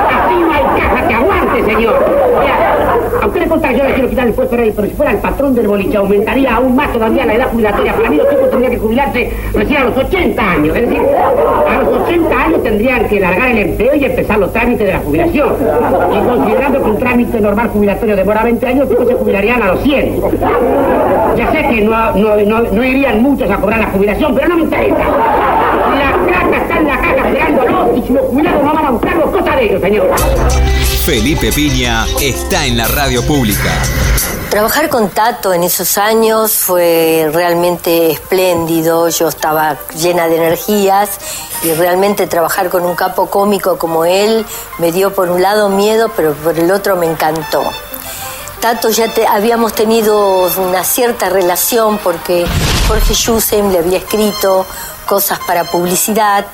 Así 0.09 0.35
no 0.41 0.53
hay 0.53 0.81
caja 0.81 1.09
que 1.09 1.15
aguante, 1.15 1.65
señor. 1.65 1.95
Yo 3.61 3.85
le 3.85 3.95
quiero 3.95 4.09
quitar 4.09 4.27
el 4.27 4.33
puesto 4.33 4.57
rey, 4.57 4.73
pero 4.75 4.89
si 4.89 4.95
fuera 4.95 5.13
el 5.13 5.19
patrón 5.19 5.55
del 5.55 5.69
boliche 5.69 5.97
aumentaría 5.97 6.57
aún 6.57 6.75
más 6.75 6.93
todavía 6.93 7.27
la 7.27 7.35
edad 7.35 7.49
jubilatoria. 7.51 7.95
Para 7.95 8.11
mí 8.11 8.17
los 8.17 8.29
tipos 8.29 8.51
tendrían 8.51 8.73
que 8.73 8.79
jubilarse 8.79 9.31
recién 9.53 9.83
a 9.83 9.85
los 9.85 9.97
80 9.97 10.51
años. 10.51 10.77
Es 10.77 10.89
decir, 10.89 11.03
a 11.69 11.83
los 11.83 12.03
80 12.03 12.45
años 12.45 12.63
tendrían 12.63 13.09
que 13.09 13.21
largar 13.21 13.51
el 13.51 13.59
empleo 13.59 13.95
y 13.95 14.05
empezar 14.05 14.39
los 14.39 14.53
trámites 14.53 14.87
de 14.87 14.93
la 14.93 15.01
jubilación. 15.01 15.55
Y 16.13 16.27
considerando 16.27 16.83
que 16.83 16.91
un 16.91 16.99
trámite 16.99 17.41
normal 17.41 17.69
jubilatorio 17.69 18.17
demora 18.17 18.43
20 18.45 18.67
años, 18.67 18.81
los 18.81 18.89
tipos 18.89 19.09
se 19.09 19.15
jubilarían 19.15 19.63
a 19.63 19.67
los 19.69 19.83
100. 19.83 20.23
Ya 21.37 21.53
sé 21.53 21.69
que 21.69 21.81
no, 21.83 22.13
no, 22.13 22.37
no, 22.37 22.61
no 22.63 22.85
irían 22.85 23.23
muchos 23.23 23.51
a 23.51 23.57
cobrar 23.57 23.81
la 23.81 23.87
jubilación, 23.87 24.35
pero 24.35 24.49
no 24.49 24.57
me 24.57 24.63
interesa. 24.63 24.97
En 26.83 26.89
la 26.89 26.97
caja 27.01 27.29
esperándolo 27.29 27.97
y 27.97 28.03
si 28.03 28.13
los 28.13 28.27
jubilados 28.27 28.65
no 28.65 28.75
van 28.75 28.87
a 28.87 28.91
buscarlos, 28.91 29.31
cosa 29.31 29.57
de 29.57 29.65
ellos, 29.67 29.81
señor. 29.81 30.11
Felipe 31.07 31.53
Piña 31.53 32.07
está 32.21 32.67
en 32.67 32.77
la 32.77 32.89
radio 32.89 33.25
pública. 33.25 33.71
Trabajar 34.51 34.89
con 34.89 35.09
Tato 35.11 35.53
en 35.55 35.63
esos 35.63 35.97
años 35.97 36.53
fue 36.53 37.31
realmente 37.33 38.11
espléndido, 38.11 39.09
yo 39.09 39.29
estaba 39.29 39.77
llena 39.97 40.27
de 40.27 40.37
energías 40.37 41.11
y 41.63 41.73
realmente 41.73 42.27
trabajar 42.27 42.69
con 42.69 42.85
un 42.85 42.95
capo 42.97 43.27
cómico 43.31 43.79
como 43.79 44.05
él 44.05 44.45
me 44.79 44.91
dio 44.91 45.15
por 45.15 45.31
un 45.31 45.41
lado 45.41 45.69
miedo, 45.69 46.11
pero 46.17 46.35
por 46.35 46.59
el 46.59 46.71
otro 46.73 46.97
me 46.97 47.07
encantó. 47.07 47.63
Tato 48.61 48.91
ya 48.91 49.09
te- 49.09 49.27
habíamos 49.27 49.73
tenido 49.73 50.49
una 50.59 50.83
cierta 50.85 51.29
relación 51.31 51.99
porque 51.99 52.45
Jorge 52.89 53.15
Yusem 53.15 53.71
le 53.71 53.79
había 53.79 53.99
escrito 53.99 54.67
cosas 55.07 55.39
para 55.47 55.65
publicidad 55.65 56.45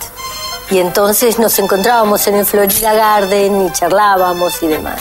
y 0.71 0.79
entonces 0.79 1.39
nos 1.39 1.59
encontrábamos 1.59 2.27
en 2.27 2.37
el 2.37 2.45
Florida 2.45 2.93
Garden 2.93 3.67
y 3.67 3.73
charlábamos 3.73 4.63
y 4.63 4.69
demás. 4.69 5.01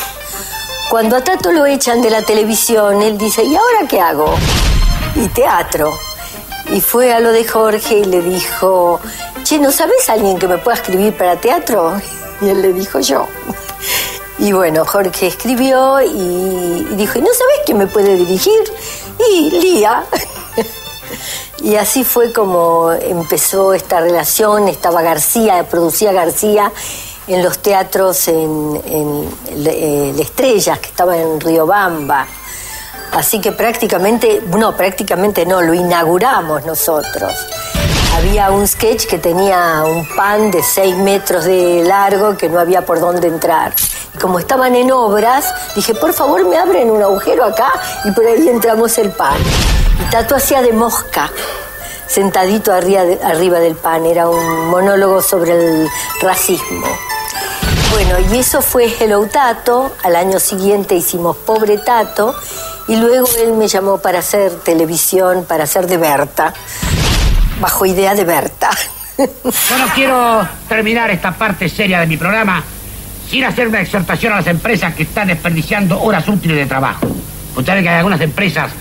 Cuando 0.89 1.17
a 1.17 1.21
Tato 1.21 1.51
lo 1.51 1.65
echan 1.65 2.01
de 2.01 2.09
la 2.09 2.21
televisión, 2.21 3.01
él 3.01 3.17
dice, 3.17 3.43
¿y 3.43 3.55
ahora 3.55 3.87
qué 3.89 3.99
hago? 3.99 4.33
Y 5.15 5.27
teatro. 5.27 5.93
Y 6.69 6.79
fue 6.79 7.13
a 7.13 7.19
lo 7.19 7.31
de 7.31 7.45
Jorge 7.45 7.99
y 7.99 8.05
le 8.05 8.21
dijo, 8.21 9.01
che, 9.43 9.59
¿no 9.59 9.71
sabes 9.71 10.09
alguien 10.09 10.39
que 10.39 10.47
me 10.47 10.57
pueda 10.57 10.77
escribir 10.77 11.17
para 11.17 11.35
teatro? 11.35 11.99
Y 12.39 12.49
él 12.49 12.61
le 12.61 12.71
dijo 12.71 12.99
yo. 12.99 13.27
Y 14.39 14.53
bueno, 14.53 14.85
Jorge 14.85 15.27
escribió 15.27 15.99
y, 16.01 16.85
dijo, 16.95 17.17
¿y 17.17 17.21
no 17.21 17.33
sabes 17.33 17.57
quién 17.65 17.79
me 17.79 17.87
puede 17.87 18.15
dirigir? 18.15 18.59
Y 19.31 19.49
Lía. 19.49 20.05
Y 21.61 21.75
así 21.75 22.03
fue 22.03 22.31
como 22.31 22.91
empezó 22.91 23.73
esta 23.73 23.99
relación, 23.99 24.67
estaba 24.67 25.01
García, 25.01 25.63
producía 25.69 26.11
García 26.11 26.71
en 27.27 27.43
los 27.43 27.59
teatros 27.59 28.27
en, 28.27 28.81
en, 28.85 29.29
eh, 29.65 30.13
Estrellas, 30.19 30.79
que 30.79 30.87
estaba 30.87 31.17
en 31.17 31.39
Riobamba. 31.39 32.27
Así 33.11 33.41
que 33.41 33.51
prácticamente, 33.51 34.41
no, 34.47 34.75
prácticamente 34.75 35.45
no, 35.45 35.61
lo 35.61 35.73
inauguramos 35.73 36.65
nosotros. 36.65 37.33
Había 38.15 38.51
un 38.51 38.67
sketch 38.67 39.05
que 39.05 39.17
tenía 39.17 39.83
un 39.85 40.07
pan 40.15 40.51
de 40.51 40.63
6 40.63 40.97
metros 40.97 41.45
de 41.45 41.83
largo 41.83 42.37
que 42.37 42.49
no 42.49 42.59
había 42.59 42.85
por 42.85 42.99
dónde 42.99 43.27
entrar. 43.27 43.73
Y 44.13 44.17
como 44.17 44.39
estaban 44.39 44.75
en 44.75 44.91
obras, 44.91 45.53
dije, 45.75 45.93
por 45.95 46.13
favor 46.13 46.45
me 46.47 46.57
abren 46.57 46.89
un 46.89 47.01
agujero 47.01 47.45
acá 47.45 47.71
y 48.05 48.11
por 48.11 48.25
ahí 48.25 48.47
entramos 48.47 48.97
el 48.97 49.11
pan. 49.11 49.37
Y 50.01 50.09
Tato 50.09 50.35
hacía 50.35 50.61
de 50.61 50.73
mosca, 50.73 51.31
sentadito 52.07 52.73
arriba, 52.73 53.01
arriba 53.23 53.59
del 53.59 53.75
pan. 53.75 54.05
Era 54.05 54.29
un 54.29 54.69
monólogo 54.69 55.21
sobre 55.21 55.51
el 55.51 55.87
racismo. 56.21 56.87
Bueno, 57.91 58.15
y 58.31 58.37
eso 58.37 58.61
fue 58.61 58.93
Hello 58.99 59.25
Tato. 59.27 59.95
Al 60.03 60.15
año 60.15 60.39
siguiente 60.39 60.95
hicimos 60.95 61.37
Pobre 61.37 61.77
Tato. 61.77 62.35
Y 62.87 62.95
luego 62.95 63.27
él 63.39 63.53
me 63.53 63.67
llamó 63.67 63.97
para 63.97 64.19
hacer 64.19 64.51
televisión, 64.61 65.45
para 65.45 65.65
hacer 65.65 65.87
de 65.87 65.97
Berta 65.97 66.53
bajo 67.59 67.85
idea 67.85 68.13
de 68.15 68.23
Berta. 68.23 68.69
Bueno, 69.17 69.85
quiero 69.95 70.47
terminar 70.67 71.09
esta 71.09 71.31
parte 71.31 71.67
seria 71.69 71.99
de 71.99 72.07
mi 72.07 72.17
programa 72.17 72.63
sin 73.27 73.43
hacer 73.43 73.67
una 73.67 73.81
exhortación 73.81 74.33
a 74.33 74.37
las 74.37 74.47
empresas 74.47 74.93
que 74.93 75.03
están 75.03 75.27
desperdiciando 75.27 75.99
horas 76.01 76.27
útiles 76.27 76.55
de 76.55 76.65
trabajo. 76.65 77.07
Usted 77.55 77.81
que 77.81 77.89
hay 77.89 77.97
algunas 77.97 78.21
empresas, 78.21 78.71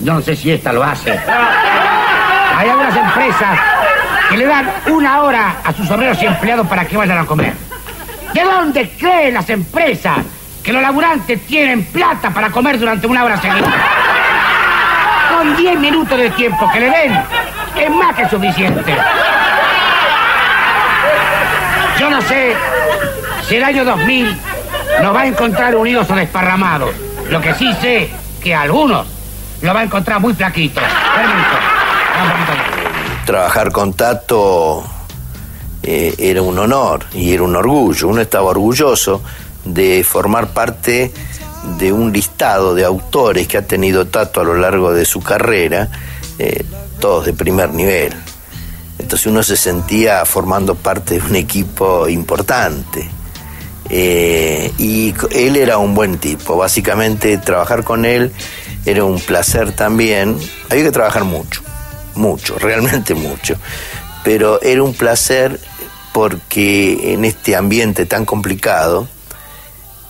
no 0.00 0.20
sé 0.20 0.36
si 0.36 0.50
esta 0.50 0.72
lo 0.72 0.82
hace, 0.82 1.18
hay 2.56 2.68
algunas 2.68 2.96
empresas 2.96 3.58
que 4.28 4.36
le 4.36 4.46
dan 4.46 4.70
una 4.88 5.22
hora 5.22 5.56
a 5.64 5.72
sus 5.72 5.90
obreros 5.90 6.22
y 6.22 6.26
empleados 6.26 6.66
para 6.66 6.84
que 6.84 6.96
vayan 6.96 7.18
a 7.18 7.26
comer. 7.26 7.54
¿De 8.32 8.42
dónde 8.42 8.90
creen 8.90 9.34
las 9.34 9.48
empresas 9.48 10.18
que 10.62 10.72
los 10.72 10.82
laburantes 10.82 11.46
tienen 11.46 11.84
plata 11.84 12.30
para 12.30 12.50
comer 12.50 12.78
durante 12.78 13.06
una 13.06 13.24
hora 13.24 13.40
seguida? 13.40 13.72
Con 15.36 15.56
10 15.56 15.78
minutos 15.78 16.18
de 16.18 16.30
tiempo 16.30 16.70
que 16.72 16.80
le 16.80 16.90
den, 16.90 17.20
es 17.76 17.90
más 17.90 18.14
que 18.14 18.28
suficiente. 18.28 18.96
Yo 21.98 22.10
no 22.10 22.20
sé 22.22 22.54
si 23.48 23.56
el 23.56 23.64
año 23.64 23.84
2000 23.84 24.38
nos 25.02 25.14
va 25.14 25.20
a 25.22 25.26
encontrar 25.26 25.74
unidos 25.74 26.10
o 26.10 26.14
desparramados. 26.14 26.94
Lo 27.30 27.40
que 27.40 27.54
sí 27.54 27.72
sé 27.80 28.10
que 28.42 28.54
algunos 28.54 29.17
lo 29.62 29.74
va 29.74 29.80
a 29.80 29.84
encontrar 29.84 30.20
muy 30.20 30.34
flaquitos. 30.34 30.82
Trabajar 33.26 33.72
con 33.72 33.92
Tato 33.92 34.84
eh, 35.82 36.14
era 36.18 36.42
un 36.42 36.58
honor 36.58 37.04
y 37.12 37.32
era 37.32 37.42
un 37.42 37.56
orgullo. 37.56 38.08
Uno 38.08 38.20
estaba 38.20 38.50
orgulloso 38.50 39.22
de 39.64 40.04
formar 40.04 40.48
parte 40.48 41.12
de 41.78 41.92
un 41.92 42.12
listado 42.12 42.74
de 42.74 42.84
autores 42.84 43.46
que 43.46 43.58
ha 43.58 43.66
tenido 43.66 44.06
Tato 44.06 44.40
a 44.40 44.44
lo 44.44 44.54
largo 44.54 44.92
de 44.92 45.04
su 45.04 45.20
carrera. 45.20 45.88
Eh, 46.38 46.64
todos 47.00 47.26
de 47.26 47.32
primer 47.32 47.72
nivel. 47.74 48.14
Entonces 48.98 49.26
uno 49.26 49.42
se 49.42 49.56
sentía 49.56 50.24
formando 50.24 50.74
parte 50.74 51.18
de 51.18 51.26
un 51.26 51.36
equipo 51.36 52.08
importante. 52.08 53.08
Eh, 53.90 54.72
y 54.78 55.14
él 55.30 55.56
era 55.56 55.78
un 55.78 55.94
buen 55.94 56.18
tipo. 56.18 56.56
Básicamente 56.56 57.38
trabajar 57.38 57.84
con 57.84 58.04
él 58.04 58.32
era 58.84 59.04
un 59.04 59.20
placer 59.20 59.72
también. 59.72 60.38
Había 60.70 60.84
que 60.84 60.92
trabajar 60.92 61.24
mucho, 61.24 61.62
mucho, 62.14 62.58
realmente 62.58 63.14
mucho. 63.14 63.56
Pero 64.24 64.60
era 64.62 64.82
un 64.82 64.94
placer 64.94 65.58
porque 66.12 67.12
en 67.14 67.24
este 67.24 67.56
ambiente 67.56 68.06
tan 68.06 68.24
complicado, 68.24 69.08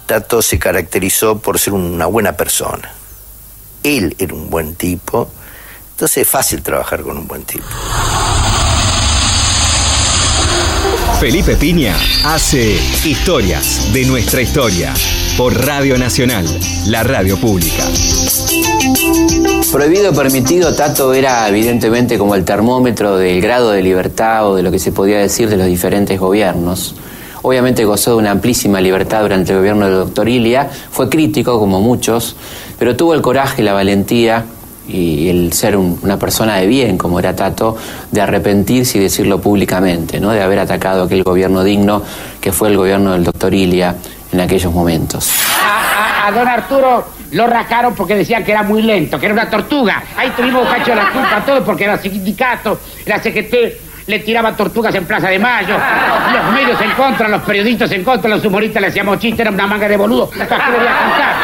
Tato 0.07 0.41
se 0.41 0.59
caracterizó 0.59 1.39
por 1.39 1.59
ser 1.59 1.75
una 1.75 2.07
buena 2.07 2.33
persona. 2.33 2.93
Él 3.83 4.17
era 4.19 4.35
un 4.35 4.49
buen 4.49 4.75
tipo 4.75 5.31
entonces 5.99 6.19
es 6.19 6.29
fácil 6.29 6.63
trabajar 6.63 7.03
con 7.03 7.19
un 7.19 7.27
buen 7.27 7.43
tipo. 7.43 7.67
Felipe 11.19 11.57
Piña 11.57 11.97
hace 12.25 12.81
historias 13.05 13.93
de 13.93 14.05
nuestra 14.05 14.41
historia 14.41 14.95
por 15.39 15.57
Radio 15.65 15.97
Nacional, 15.97 16.45
la 16.89 17.05
radio 17.05 17.37
pública. 17.37 17.85
Prohibido, 19.71 20.13
permitido, 20.13 20.75
Tato 20.75 21.15
era 21.15 21.49
evidentemente 21.49 22.19
como 22.19 22.35
el 22.35 22.45
termómetro 22.45 23.17
del 23.17 23.41
grado 23.41 23.71
de 23.71 23.81
libertad 23.81 24.49
o 24.49 24.57
de 24.57 24.65
lo 24.65 24.73
que 24.73 24.81
se 24.81 24.91
podía 24.91 25.19
decir 25.19 25.49
de 25.49 25.57
los 25.57 25.69
diferentes 25.69 26.19
gobiernos. 26.19 26.97
Obviamente 27.43 27.85
gozó 27.85 28.11
de 28.11 28.17
una 28.17 28.33
amplísima 28.33 28.81
libertad 28.81 29.23
durante 29.23 29.53
el 29.53 29.59
gobierno 29.59 29.85
del 29.85 29.95
doctor 29.95 30.29
Ilia, 30.29 30.69
fue 30.91 31.09
crítico 31.09 31.61
como 31.61 31.81
muchos, 31.81 32.35
pero 32.77 32.97
tuvo 32.97 33.15
el 33.15 33.23
coraje 33.23 33.63
la 33.63 33.75
valentía 33.75 34.45
y 34.89 35.29
el 35.29 35.53
ser 35.53 35.77
una 35.77 36.19
persona 36.19 36.57
de 36.57 36.67
bien, 36.67 36.99
como 36.99 37.21
era 37.21 37.37
Tato, 37.37 37.77
de 38.11 38.21
arrepentirse 38.21 38.99
y 38.99 39.03
decirlo 39.03 39.41
públicamente, 39.41 40.19
¿no? 40.19 40.31
de 40.31 40.43
haber 40.43 40.59
atacado 40.59 41.05
aquel 41.05 41.23
gobierno 41.23 41.63
digno 41.63 42.03
que 42.41 42.51
fue 42.51 42.71
el 42.71 42.77
gobierno 42.77 43.13
del 43.13 43.23
doctor 43.23 43.55
Ilia 43.55 43.95
en 44.33 44.41
aquellos 44.41 44.73
momentos. 44.73 45.31
A, 46.25 46.31
don 46.31 46.47
Arturo 46.47 47.07
lo 47.33 47.47
rajaron 47.47 47.95
porque 47.95 48.15
decían 48.15 48.45
que 48.45 48.53
era 48.53 48.63
muy 48.63 48.83
lento, 48.83 49.19
que 49.19 49.27
era 49.27 49.33
una 49.35 49.49
tortuga. 49.49 50.03
Ahí 50.17 50.31
tuvimos 50.37 50.63
un 50.63 50.69
cacho 50.69 50.91
de 50.91 50.97
la 50.97 51.11
culpa 51.11 51.37
a 51.37 51.45
todos 51.45 51.65
porque 51.65 51.85
era 51.85 51.97
sindicato, 51.99 52.79
la 53.07 53.19
CGT 53.19 53.55
le 54.07 54.19
tiraba 54.21 54.57
tortugas 54.57 54.95
en 54.95 55.05
Plaza 55.05 55.29
de 55.29 55.39
Mayo, 55.39 55.77
los 56.33 56.53
medios 56.53 56.81
en 56.81 56.91
contra, 56.93 57.29
los 57.29 57.43
periodistas 57.43 57.93
en 57.93 58.03
contra, 58.03 58.31
los 58.31 58.45
humoristas 58.45 58.81
le 58.81 58.89
hacíamos 58.89 59.19
chistes, 59.19 59.41
era 59.41 59.51
una 59.51 59.67
manga 59.67 59.87
de 59.87 59.97
boludo. 59.97 60.31
¿Para 60.31 60.47
qué 60.47 60.71
le 60.73 60.79
voy 60.79 60.87
a 60.87 60.99
contar? 60.99 61.35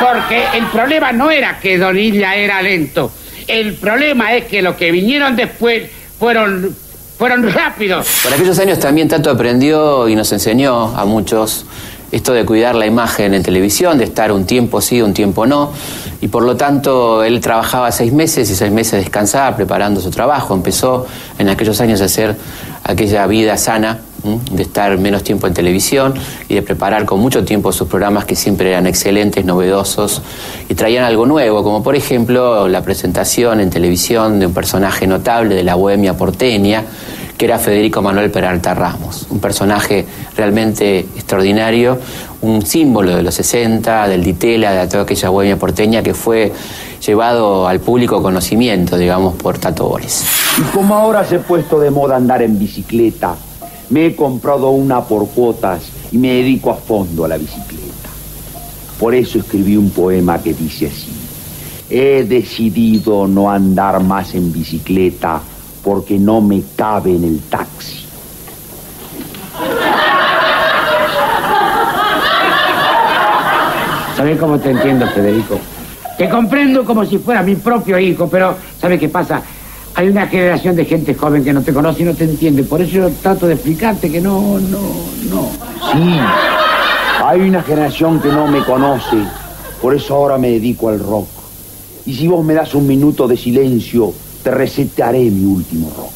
Porque 0.00 0.58
el 0.58 0.66
problema 0.66 1.12
no 1.12 1.30
era 1.30 1.58
que 1.60 1.78
Donilla 1.78 2.34
era 2.34 2.60
lento. 2.60 3.12
El 3.46 3.74
problema 3.74 4.32
es 4.34 4.46
que 4.46 4.60
los 4.60 4.74
que 4.74 4.90
vinieron 4.90 5.36
después 5.36 5.88
fueron, 6.18 6.74
fueron 7.22 7.52
rápidos. 7.52 8.08
Por 8.24 8.34
aquellos 8.34 8.58
años 8.58 8.80
también 8.80 9.06
Tato 9.06 9.30
aprendió 9.30 10.08
y 10.08 10.16
nos 10.16 10.32
enseñó 10.32 10.88
a 10.88 11.04
muchos 11.04 11.66
esto 12.10 12.32
de 12.32 12.44
cuidar 12.44 12.74
la 12.74 12.84
imagen 12.84 13.32
en 13.32 13.44
televisión, 13.44 13.96
de 13.96 14.02
estar 14.02 14.32
un 14.32 14.44
tiempo 14.44 14.80
sí, 14.80 15.00
un 15.00 15.14
tiempo 15.14 15.46
no. 15.46 15.70
Y 16.20 16.26
por 16.26 16.42
lo 16.42 16.56
tanto, 16.56 17.22
él 17.22 17.40
trabajaba 17.40 17.92
seis 17.92 18.12
meses 18.12 18.50
y 18.50 18.56
seis 18.56 18.72
meses 18.72 19.04
descansaba 19.04 19.54
preparando 19.54 20.00
su 20.00 20.10
trabajo. 20.10 20.52
Empezó 20.52 21.06
en 21.38 21.48
aquellos 21.48 21.80
años 21.80 22.00
a 22.00 22.06
hacer 22.06 22.34
aquella 22.82 23.24
vida 23.28 23.56
sana 23.56 24.00
de 24.52 24.62
estar 24.62 24.98
menos 24.98 25.24
tiempo 25.24 25.46
en 25.46 25.54
televisión 25.54 26.14
y 26.48 26.54
de 26.54 26.62
preparar 26.62 27.04
con 27.06 27.18
mucho 27.20 27.44
tiempo 27.44 27.72
sus 27.72 27.88
programas 27.88 28.24
que 28.24 28.36
siempre 28.36 28.70
eran 28.70 28.86
excelentes, 28.86 29.44
novedosos 29.44 30.22
y 30.68 30.74
traían 30.74 31.04
algo 31.04 31.26
nuevo, 31.26 31.62
como 31.64 31.82
por 31.82 31.96
ejemplo 31.96 32.68
la 32.68 32.82
presentación 32.82 33.60
en 33.60 33.70
televisión 33.70 34.38
de 34.38 34.46
un 34.46 34.54
personaje 34.54 35.06
notable 35.06 35.54
de 35.54 35.64
la 35.64 35.74
bohemia 35.74 36.16
porteña, 36.16 36.84
que 37.36 37.46
era 37.46 37.58
Federico 37.58 38.02
Manuel 38.02 38.30
Peralta 38.30 38.74
Ramos, 38.74 39.26
un 39.30 39.40
personaje 39.40 40.06
realmente 40.36 41.00
extraordinario, 41.00 41.98
un 42.42 42.64
símbolo 42.64 43.16
de 43.16 43.22
los 43.22 43.34
60, 43.34 44.08
del 44.08 44.22
Ditela, 44.22 44.72
de 44.72 44.86
toda 44.88 45.04
aquella 45.04 45.28
bohemia 45.28 45.58
porteña 45.58 46.02
que 46.02 46.14
fue 46.14 46.52
llevado 47.04 47.66
al 47.66 47.80
público 47.80 48.22
conocimiento, 48.22 48.96
digamos, 48.96 49.34
por 49.34 49.58
Tato 49.58 49.88
Bores. 49.88 50.24
Y 50.58 50.62
como 50.74 50.94
ahora 50.94 51.24
se 51.24 51.36
ha 51.36 51.40
puesto 51.40 51.80
de 51.80 51.90
moda 51.90 52.16
andar 52.16 52.42
en 52.42 52.58
bicicleta, 52.58 53.34
me 53.90 54.06
he 54.06 54.16
comprado 54.16 54.70
una 54.70 55.02
por 55.02 55.28
cuotas 55.28 55.82
y 56.10 56.18
me 56.18 56.28
dedico 56.28 56.70
a 56.70 56.74
fondo 56.74 57.24
a 57.24 57.28
la 57.28 57.36
bicicleta. 57.36 57.92
Por 58.98 59.14
eso 59.14 59.38
escribí 59.38 59.76
un 59.76 59.90
poema 59.90 60.40
que 60.42 60.54
dice 60.54 60.86
así. 60.86 61.12
He 61.90 62.24
decidido 62.24 63.26
no 63.26 63.50
andar 63.50 64.02
más 64.02 64.34
en 64.34 64.52
bicicleta 64.52 65.40
porque 65.82 66.18
no 66.18 66.40
me 66.40 66.62
cabe 66.76 67.16
en 67.16 67.24
el 67.24 67.40
taxi. 67.40 68.06
¿Sabes 74.16 74.38
cómo 74.38 74.58
te 74.58 74.70
entiendo, 74.70 75.06
Federico? 75.08 75.58
Te 76.16 76.28
comprendo 76.28 76.84
como 76.84 77.04
si 77.04 77.18
fuera 77.18 77.42
mi 77.42 77.56
propio 77.56 77.98
hijo, 77.98 78.28
pero 78.28 78.56
¿sabes 78.80 79.00
qué 79.00 79.08
pasa? 79.08 79.42
hay 79.94 80.08
una 80.08 80.26
generación 80.26 80.74
de 80.74 80.84
gente 80.84 81.14
joven 81.14 81.44
que 81.44 81.52
no 81.52 81.62
te 81.62 81.72
conoce 81.72 82.02
y 82.02 82.04
no 82.06 82.14
te 82.14 82.24
entiende. 82.24 82.62
Por 82.62 82.80
eso 82.80 82.92
yo 82.92 83.10
trato 83.10 83.46
de 83.46 83.54
explicarte 83.54 84.10
que 84.10 84.20
no, 84.20 84.58
no, 84.58 84.80
no. 85.30 85.48
Sí, 85.92 86.18
hay 87.24 87.40
una 87.40 87.62
generación 87.62 88.20
que 88.20 88.28
no 88.28 88.46
me 88.46 88.64
conoce. 88.64 89.18
Por 89.80 89.94
eso 89.94 90.14
ahora 90.14 90.38
me 90.38 90.50
dedico 90.50 90.88
al 90.88 90.98
rock. 90.98 91.28
Y 92.06 92.14
si 92.14 92.26
vos 92.26 92.44
me 92.44 92.54
das 92.54 92.74
un 92.74 92.86
minuto 92.86 93.28
de 93.28 93.36
silencio, 93.36 94.12
te 94.42 94.50
recetaré 94.50 95.30
mi 95.30 95.44
último 95.44 95.92
rock. 95.96 96.12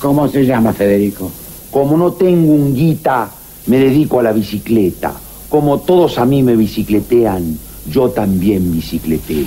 ¿Cómo 0.00 0.28
se 0.28 0.46
llama, 0.46 0.72
Federico? 0.72 1.30
Como 1.70 1.96
no 1.96 2.12
tengo 2.12 2.52
un 2.52 2.74
guita, 2.74 3.28
me 3.66 3.78
dedico 3.78 4.20
a 4.20 4.22
la 4.22 4.32
bicicleta. 4.32 5.12
Como 5.48 5.80
todos 5.80 6.18
a 6.18 6.24
mí 6.24 6.42
me 6.42 6.56
bicicletean, 6.56 7.58
yo 7.86 8.10
también 8.10 8.72
bicicleteo. 8.72 9.46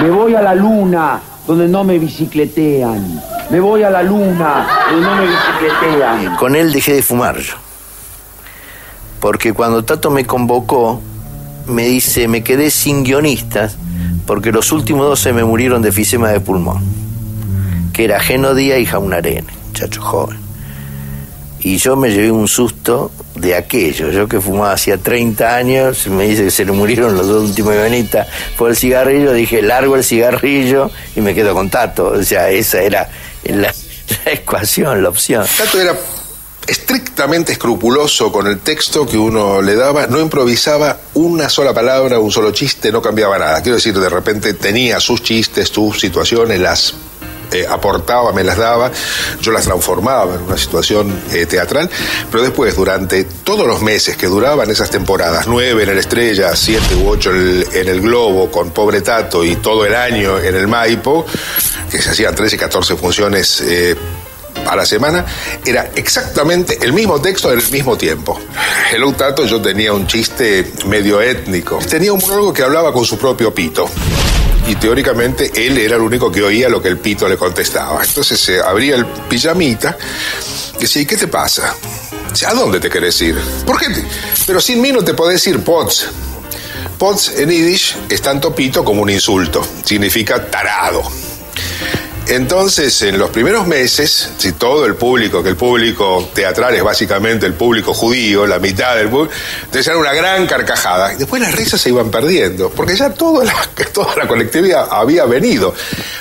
Me 0.00 0.10
voy 0.10 0.34
a 0.34 0.42
la 0.42 0.54
luna 0.54 1.20
donde 1.46 1.68
no 1.68 1.84
me 1.84 1.98
bicicletean. 1.98 3.22
Me 3.50 3.60
voy 3.60 3.82
a 3.84 3.90
la 3.90 4.02
luna 4.02 4.66
donde 4.90 5.06
no 5.06 5.16
me 5.16 5.26
bicicletean. 5.28 6.36
Con 6.36 6.56
él 6.56 6.72
dejé 6.72 6.94
de 6.94 7.02
fumar 7.02 7.38
yo. 7.38 7.54
Porque 9.20 9.52
cuando 9.52 9.84
Tato 9.84 10.10
me 10.10 10.26
convocó, 10.26 11.00
me 11.66 11.86
dice, 11.86 12.28
me 12.28 12.42
quedé 12.42 12.70
sin 12.70 13.04
guionistas 13.04 13.78
porque 14.26 14.52
los 14.52 14.72
últimos 14.72 15.06
dos 15.06 15.20
se 15.20 15.32
me 15.32 15.44
murieron 15.44 15.82
de 15.82 15.90
efisema 15.90 16.30
de 16.30 16.40
pulmón, 16.40 16.82
que 17.92 18.04
era 18.04 18.20
Geno 18.20 18.54
Díaz 18.54 18.80
y 18.80 18.86
Jaunarene, 18.86 19.44
muchacho 19.68 20.02
joven. 20.02 20.38
Y 21.60 21.78
yo 21.78 21.96
me 21.96 22.10
llevé 22.10 22.30
un 22.30 22.46
susto 22.46 23.10
de 23.36 23.54
aquello. 23.54 24.10
Yo 24.10 24.28
que 24.28 24.38
fumaba 24.38 24.72
hacía 24.72 24.98
30 24.98 25.56
años, 25.56 26.06
me 26.08 26.28
dice 26.28 26.44
que 26.44 26.50
se 26.50 26.66
le 26.66 26.72
murieron 26.72 27.16
los 27.16 27.26
dos 27.26 27.48
últimos 27.48 27.72
guionistas 27.72 28.28
por 28.58 28.68
el 28.68 28.76
cigarrillo, 28.76 29.32
dije, 29.32 29.62
largo 29.62 29.96
el 29.96 30.04
cigarrillo 30.04 30.90
y 31.16 31.22
me 31.22 31.34
quedo 31.34 31.54
con 31.54 31.70
Tato. 31.70 32.08
O 32.08 32.22
sea, 32.22 32.50
esa 32.50 32.82
era 32.82 33.08
la, 33.44 33.72
la 34.24 34.32
ecuación, 34.32 35.02
la 35.02 35.08
opción. 35.08 35.46
Tato 35.56 35.80
era 35.80 35.96
estrictamente 36.66 37.52
escrupuloso 37.52 38.32
con 38.32 38.46
el 38.46 38.58
texto 38.60 39.06
que 39.06 39.18
uno 39.18 39.60
le 39.62 39.74
daba, 39.74 40.06
no 40.06 40.20
improvisaba 40.20 40.98
una 41.14 41.48
sola 41.48 41.72
palabra, 41.72 42.18
un 42.18 42.30
solo 42.30 42.52
chiste, 42.52 42.90
no 42.90 43.02
cambiaba 43.02 43.38
nada. 43.38 43.62
Quiero 43.62 43.76
decir, 43.76 43.98
de 43.98 44.08
repente 44.08 44.54
tenía 44.54 45.00
sus 45.00 45.22
chistes, 45.22 45.68
sus 45.68 46.00
situaciones, 46.00 46.60
las 46.60 46.94
eh, 47.54 47.66
aportaba, 47.68 48.32
me 48.32 48.42
las 48.42 48.56
daba, 48.56 48.90
yo 49.40 49.52
las 49.52 49.64
transformaba 49.64 50.34
en 50.34 50.42
una 50.42 50.56
situación 50.56 51.22
eh, 51.32 51.46
teatral, 51.46 51.88
pero 52.28 52.42
después, 52.42 52.74
durante 52.74 53.22
todos 53.24 53.64
los 53.66 53.80
meses 53.80 54.16
que 54.16 54.26
duraban 54.26 54.68
esas 54.70 54.90
temporadas, 54.90 55.46
nueve 55.46 55.84
en 55.84 55.90
el 55.90 55.98
Estrella, 55.98 56.56
siete 56.56 56.96
u 56.96 57.08
ocho 57.08 57.30
en 57.32 57.88
el, 57.88 58.00
Globo, 58.00 58.50
con 58.50 58.70
Pobre 58.70 59.02
Tato 59.02 59.44
y 59.44 59.56
todo 59.56 59.86
el 59.86 59.94
año 59.94 60.40
en 60.40 60.56
el 60.56 60.66
Maipo, 60.66 61.24
que 61.90 62.02
se 62.02 62.10
hacían 62.10 62.34
13 62.34 62.56
y 62.56 62.58
14 62.58 62.96
funciones 62.96 63.60
eh, 63.60 63.94
a 64.66 64.76
la 64.76 64.84
semana, 64.86 65.24
era 65.64 65.90
exactamente 65.94 66.78
el 66.82 66.92
mismo 66.92 67.20
texto 67.20 67.52
en 67.52 67.58
el 67.60 67.70
mismo 67.70 67.96
tiempo. 67.96 68.40
Hello 68.92 69.12
Tato, 69.12 69.44
yo 69.44 69.60
tenía 69.60 69.92
un 69.92 70.06
chiste 70.06 70.72
medio 70.86 71.20
étnico. 71.20 71.78
Tenía 71.88 72.12
un 72.12 72.20
monólogo 72.20 72.52
que 72.52 72.62
hablaba 72.62 72.92
con 72.92 73.04
su 73.04 73.18
propio 73.18 73.54
pito. 73.54 73.88
Y 74.66 74.76
teóricamente 74.76 75.50
él 75.54 75.76
era 75.76 75.96
el 75.96 76.02
único 76.02 76.32
que 76.32 76.42
oía 76.42 76.68
lo 76.70 76.80
que 76.80 76.88
el 76.88 76.98
pito 76.98 77.28
le 77.28 77.36
contestaba. 77.36 78.02
Entonces 78.02 78.40
se 78.40 78.60
abría 78.60 78.96
el 78.96 79.04
pijamita 79.06 79.96
y 80.78 80.80
decía, 80.80 81.02
¿y 81.02 81.06
qué 81.06 81.16
te 81.18 81.28
pasa? 81.28 81.74
¿A 82.46 82.54
dónde 82.54 82.80
te 82.80 82.88
querés 82.90 83.20
ir? 83.20 83.36
¿Por 83.66 83.78
qué? 83.78 83.90
te- 83.90 84.04
Pero 84.46 84.60
sin 84.60 84.80
mí 84.80 84.90
no 84.90 85.04
te 85.04 85.12
podés 85.14 85.46
ir, 85.46 85.62
Potts. 85.62 86.06
Potts 86.98 87.32
en 87.36 87.50
Yiddish 87.50 87.96
es 88.08 88.22
tanto 88.22 88.54
pito 88.54 88.82
como 88.84 89.02
un 89.02 89.10
insulto. 89.10 89.66
Significa 89.84 90.44
tarado. 90.50 91.02
Entonces, 92.26 93.02
en 93.02 93.18
los 93.18 93.30
primeros 93.30 93.66
meses, 93.66 94.30
si 94.38 94.52
todo 94.52 94.86
el 94.86 94.94
público, 94.94 95.42
que 95.42 95.50
el 95.50 95.56
público 95.56 96.30
teatral 96.32 96.74
es 96.74 96.82
básicamente 96.82 97.44
el 97.44 97.52
público 97.52 97.92
judío, 97.92 98.46
la 98.46 98.58
mitad 98.58 98.96
del 98.96 99.08
público, 99.10 99.34
entonces 99.58 99.86
era 99.88 99.98
una 99.98 100.14
gran 100.14 100.46
carcajada. 100.46 101.14
Después 101.14 101.42
las 101.42 101.54
risas 101.54 101.82
se 101.82 101.90
iban 101.90 102.10
perdiendo, 102.10 102.70
porque 102.70 102.96
ya 102.96 103.10
toda 103.10 103.44
la, 103.44 103.54
toda 103.92 104.16
la 104.16 104.26
colectividad 104.26 104.88
había 104.90 105.26
venido. 105.26 105.74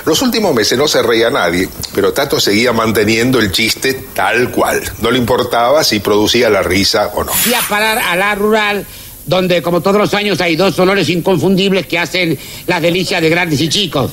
Los 0.06 0.22
últimos 0.22 0.54
meses 0.54 0.78
no 0.78 0.90
se 0.90 1.02
reía 1.02 1.30
nadie, 1.30 1.70
pero 1.96 2.12
Tato 2.12 2.38
seguía 2.40 2.74
manteniendo 2.74 3.40
el 3.40 3.52
chiste 3.54 4.08
tal 4.14 4.52
cual. 4.52 4.84
No 5.00 5.10
le 5.10 5.18
importaba 5.18 5.86
si 5.86 6.02
producía 6.02 6.50
la 6.50 6.64
risa 6.64 7.12
o 7.14 7.24
no. 7.24 7.32
Fui 7.32 7.54
a 7.54 7.62
parar 7.62 7.98
a 7.98 8.16
la 8.18 8.36
rural, 8.36 8.86
donde 9.26 9.62
como 9.62 9.82
todos 9.82 9.98
los 9.98 10.14
años 10.14 10.42
hay 10.42 10.56
dos 10.56 10.78
olores 10.80 11.10
inconfundibles 11.10 11.88
que 11.88 12.00
hacen 12.00 12.38
las 12.68 12.82
delicias 12.82 13.22
de 13.22 13.30
grandes 13.30 13.62
y 13.62 13.70
chicos. 13.70 14.12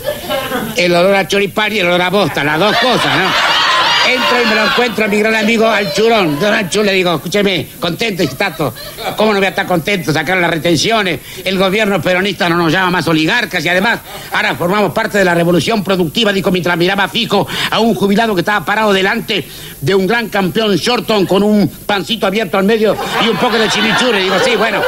El 0.77 0.94
olor 0.94 1.14
a 1.14 1.27
choripán 1.27 1.73
y 1.73 1.79
el 1.79 1.87
olor 1.87 2.03
a 2.03 2.11
bosta, 2.11 2.44
las 2.44 2.59
dos 2.59 2.77
cosas, 2.77 3.18
¿no? 3.18 3.60
Entro 4.09 4.43
y 4.43 4.47
me 4.47 4.55
lo 4.55 4.65
encuentro 4.65 5.05
a 5.05 5.09
mi 5.09 5.19
gran 5.19 5.35
amigo 5.35 5.69
al 5.69 5.93
churón. 5.93 6.39
Don 6.41 6.53
Anchu 6.53 6.83
le 6.83 6.93
digo, 6.93 7.15
escúcheme, 7.15 7.69
contento 7.79 8.25
tato. 8.37 8.75
¿Cómo 9.17 9.33
no 9.33 9.39
voy 9.39 9.47
a 9.47 9.51
estar 9.51 9.67
contento? 9.67 10.13
Sacaron 10.13 10.43
las 10.43 10.51
retenciones, 10.51 11.21
el 11.45 11.59
gobierno 11.59 12.01
peronista 12.01 12.49
no 12.49 12.57
nos 12.57 12.73
llama 12.73 12.91
más 12.91 13.09
oligarcas 13.09 13.65
y 13.65 13.69
además 13.69 14.01
ahora 14.33 14.55
formamos 14.55 14.93
parte 14.93 15.19
de 15.19 15.25
la 15.25 15.35
revolución 15.35 15.85
productiva, 15.85 16.33
dijo 16.33 16.51
mientras 16.51 16.77
miraba 16.77 17.09
fijo 17.09 17.47
a 17.71 17.81
un 17.81 17.95
jubilado 17.95 18.35
que 18.35 18.41
estaba 18.41 18.65
parado 18.65 18.93
delante 18.93 19.47
de 19.81 19.95
un 19.95 20.07
gran 20.07 20.29
campeón 20.29 20.77
Shorton 20.77 21.27
con 21.27 21.43
un 21.43 21.69
pancito 21.69 22.27
abierto 22.27 22.59
al 22.59 22.65
medio 22.65 22.97
y 23.25 23.29
un 23.29 23.37
poco 23.37 23.59
de 23.59 23.69
chimichurri. 23.69 24.23
Digo, 24.23 24.37
sí, 24.45 24.57
bueno, 24.57 24.81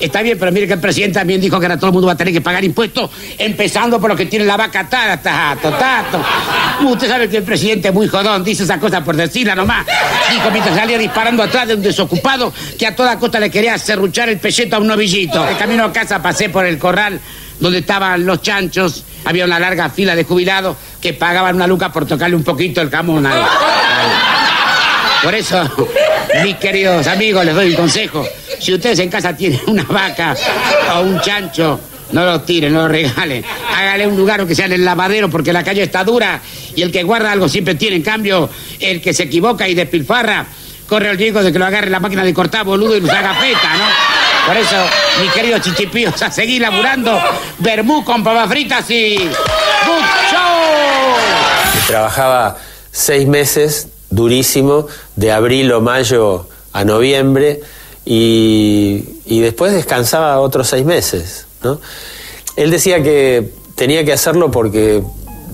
está 0.00 0.22
bien, 0.22 0.38
pero 0.38 0.50
mire 0.52 0.66
que 0.66 0.74
el 0.74 0.80
presidente 0.80 1.18
también 1.18 1.40
dijo 1.40 1.58
que 1.58 1.66
ahora 1.66 1.76
todo 1.76 1.88
el 1.88 1.92
mundo 1.92 2.06
va 2.06 2.14
a 2.14 2.16
tener 2.16 2.32
que 2.32 2.40
pagar 2.40 2.64
impuestos, 2.64 3.10
empezando 3.38 4.00
por 4.00 4.10
los 4.10 4.18
que 4.18 4.26
tienen 4.26 4.48
la 4.48 4.56
vaca 4.56 4.80
atada, 4.80 5.16
tato, 5.18 5.70
tato. 5.70 6.22
Usted 6.82 7.08
sabe 7.08 7.28
que 7.28 7.38
el 7.38 7.42
presidente 7.42 7.88
es 7.88 7.94
muy 7.94 8.08
jodón, 8.08 8.42
dice 8.42 8.64
esa 8.64 8.78
cosa 8.78 9.02
por 9.04 9.16
decirla 9.16 9.54
nomás. 9.54 9.86
Dijo 10.30 10.50
mientras 10.50 10.76
salía 10.76 10.98
disparando 10.98 11.42
atrás 11.42 11.68
de 11.68 11.74
un 11.74 11.82
desocupado 11.82 12.52
que 12.78 12.86
a 12.86 12.96
toda 12.96 13.18
costa 13.18 13.38
le 13.38 13.50
quería 13.50 13.76
serruchar 13.78 14.28
el 14.28 14.38
pelleto 14.38 14.76
a 14.76 14.78
un 14.78 14.86
novillito. 14.86 15.44
De 15.44 15.56
camino 15.56 15.84
a 15.84 15.92
casa 15.92 16.22
pasé 16.22 16.48
por 16.48 16.64
el 16.66 16.78
corral 16.78 17.20
donde 17.58 17.80
estaban 17.80 18.24
los 18.24 18.40
chanchos, 18.40 19.04
había 19.24 19.44
una 19.44 19.58
larga 19.58 19.90
fila 19.90 20.16
de 20.16 20.24
jubilados 20.24 20.76
que 21.00 21.12
pagaban 21.12 21.56
una 21.56 21.66
luca 21.66 21.92
por 21.92 22.06
tocarle 22.06 22.34
un 22.34 22.42
poquito 22.42 22.80
el 22.80 22.88
camón 22.88 23.28
por 25.22 25.34
eso, 25.34 25.70
mis 26.44 26.56
queridos 26.56 27.06
amigos, 27.06 27.44
les 27.44 27.54
doy 27.54 27.70
un 27.70 27.76
consejo. 27.76 28.26
Si 28.58 28.72
ustedes 28.74 28.98
en 28.98 29.10
casa 29.10 29.36
tienen 29.36 29.60
una 29.66 29.84
vaca 29.84 30.36
o 30.94 31.00
un 31.00 31.20
chancho, 31.20 31.80
no 32.12 32.24
lo 32.24 32.40
tiren, 32.40 32.72
no 32.72 32.82
lo 32.82 32.88
regalen. 32.88 33.44
Hágale 33.74 34.06
un 34.06 34.16
lugar 34.16 34.46
que 34.46 34.54
sea 34.54 34.66
en 34.66 34.72
el 34.72 34.84
lavadero 34.84 35.30
porque 35.30 35.52
la 35.52 35.62
calle 35.62 35.82
está 35.82 36.04
dura 36.04 36.40
y 36.74 36.82
el 36.82 36.90
que 36.90 37.02
guarda 37.02 37.32
algo 37.32 37.48
siempre 37.48 37.74
tiene. 37.74 37.96
En 37.96 38.02
cambio, 38.02 38.50
el 38.78 39.00
que 39.00 39.14
se 39.14 39.24
equivoca 39.24 39.68
y 39.68 39.74
despilfarra, 39.74 40.46
corre 40.88 41.10
el 41.10 41.18
riesgo 41.18 41.42
de 41.42 41.52
que 41.52 41.58
lo 41.58 41.66
agarre 41.66 41.90
la 41.90 42.00
máquina 42.00 42.24
de 42.24 42.34
cortar 42.34 42.64
boludo 42.64 42.96
y 42.96 43.00
nos 43.00 43.10
haga 43.10 43.38
peta, 43.40 43.76
¿no? 43.76 43.84
Por 44.46 44.56
eso, 44.56 44.76
mis 45.20 45.30
queridos 45.32 45.60
chichipíos, 45.62 46.20
a 46.22 46.30
seguir 46.30 46.62
laburando. 46.62 47.20
Bermú 47.58 48.04
con 48.04 48.24
papas 48.24 48.48
fritas 48.48 48.90
y... 48.90 49.16
¡Good 49.16 50.04
show! 50.30 51.86
Trabajaba 51.86 52.56
seis 52.90 53.26
meses, 53.26 53.88
durísimo, 54.10 54.86
de 55.16 55.32
abril 55.32 55.72
o 55.72 55.80
mayo 55.80 56.46
a 56.72 56.84
noviembre, 56.84 57.60
y, 58.04 59.04
y 59.26 59.40
después 59.40 59.72
descansaba 59.72 60.38
otros 60.40 60.68
seis 60.68 60.84
meses. 60.84 61.46
¿no? 61.62 61.80
Él 62.56 62.70
decía 62.70 63.02
que 63.02 63.52
tenía 63.76 64.04
que 64.04 64.12
hacerlo 64.12 64.50
porque 64.50 65.02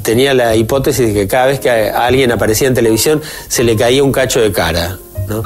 tenía 0.03 0.33
la 0.35 0.55
hipótesis 0.57 1.09
de 1.09 1.13
que 1.15 1.29
cada 1.29 1.47
vez 1.47 1.61
que 1.61 1.69
alguien 1.71 2.33
aparecía 2.33 2.69
en 2.69 2.75
televisión 2.75 3.21
se 3.49 3.65
le 3.65 3.77
caía 3.77 4.03
un 4.03 4.13
cacho 4.13 4.41
de 4.41 4.53
cara. 4.53 4.99
¿no? 5.29 5.43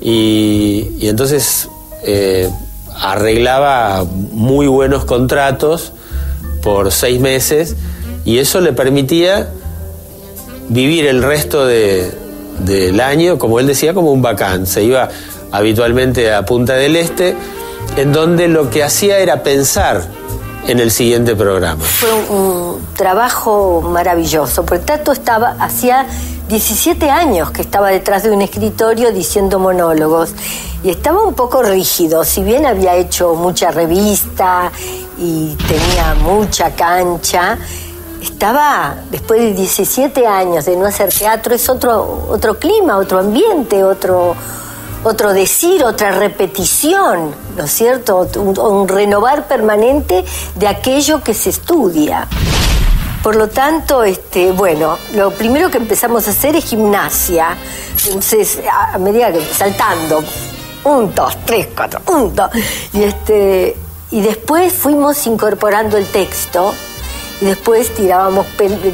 Y, 0.00 0.88
y 0.98 1.08
entonces 1.08 1.68
eh, 2.04 2.48
arreglaba 2.96 4.04
muy 4.04 4.66
buenos 4.66 5.04
contratos 5.04 5.92
por 6.62 6.90
seis 6.92 7.20
meses 7.20 7.76
y 8.24 8.38
eso 8.38 8.60
le 8.60 8.72
permitía 8.72 9.50
vivir 10.68 11.06
el 11.06 11.22
resto 11.22 11.66
de- 11.66 12.10
del 12.64 13.00
año, 13.00 13.38
como 13.38 13.60
él 13.60 13.66
decía, 13.66 13.94
como 13.94 14.12
un 14.12 14.22
bacán. 14.22 14.66
Se 14.66 14.82
iba 14.82 15.08
habitualmente 15.50 16.32
a 16.32 16.44
Punta 16.44 16.74
del 16.74 16.96
Este, 16.96 17.36
en 17.96 18.12
donde 18.12 18.48
lo 18.48 18.70
que 18.70 18.82
hacía 18.82 19.18
era 19.18 19.42
pensar 19.42 20.02
en 20.66 20.80
el 20.80 20.90
siguiente 20.90 21.34
programa. 21.34 21.82
Fue 21.82 22.12
un, 22.12 22.80
trabajo 22.96 23.80
maravilloso, 23.82 24.64
porque 24.64 24.84
Tato 24.84 25.12
estaba, 25.12 25.56
hacía 25.58 26.06
17 26.48 27.10
años 27.10 27.50
que 27.50 27.62
estaba 27.62 27.88
detrás 27.90 28.22
de 28.22 28.30
un 28.30 28.42
escritorio 28.42 29.12
diciendo 29.12 29.58
monólogos 29.58 30.34
y 30.84 30.90
estaba 30.90 31.22
un 31.22 31.34
poco 31.34 31.62
rígido, 31.62 32.24
si 32.24 32.42
bien 32.42 32.66
había 32.66 32.94
hecho 32.96 33.34
mucha 33.34 33.70
revista 33.70 34.70
y 35.18 35.56
tenía 35.66 36.14
mucha 36.22 36.70
cancha, 36.74 37.58
estaba, 38.22 38.94
después 39.10 39.40
de 39.40 39.52
17 39.52 40.26
años 40.26 40.64
de 40.64 40.76
no 40.76 40.86
hacer 40.86 41.12
teatro, 41.12 41.54
es 41.54 41.68
otro, 41.68 42.26
otro 42.28 42.58
clima, 42.58 42.96
otro 42.96 43.18
ambiente, 43.18 43.82
otro, 43.82 44.36
otro 45.02 45.32
decir, 45.32 45.84
otra 45.84 46.12
repetición, 46.12 47.34
¿no 47.56 47.64
es 47.64 47.70
cierto? 47.72 48.28
Un, 48.36 48.88
renovar 48.88 49.48
permanente 49.48 50.24
de 50.54 50.68
aquello 50.68 51.22
que 51.22 51.34
se 51.34 51.50
estudia. 51.50 52.28
Por 53.22 53.36
lo 53.36 53.48
tanto, 53.48 54.02
este, 54.02 54.52
bueno, 54.52 54.98
lo 55.14 55.30
primero 55.32 55.70
que 55.70 55.78
empezamos 55.78 56.26
a 56.28 56.30
hacer 56.30 56.56
es 56.56 56.64
gimnasia. 56.64 57.56
Entonces, 58.06 58.60
a, 58.70 58.98
medida 58.98 59.32
que 59.32 59.44
saltando, 59.44 60.22
un, 60.84 61.14
dos, 61.14 61.36
tres, 61.44 61.68
cuatro, 61.74 62.00
un. 62.06 62.34
Y, 62.92 63.02
este, 63.02 63.76
y 64.10 64.20
después 64.20 64.72
fuimos 64.72 65.26
incorporando 65.26 65.96
el 65.96 66.06
texto 66.06 66.72
después 67.44 67.94
tirábamos, 67.94 68.46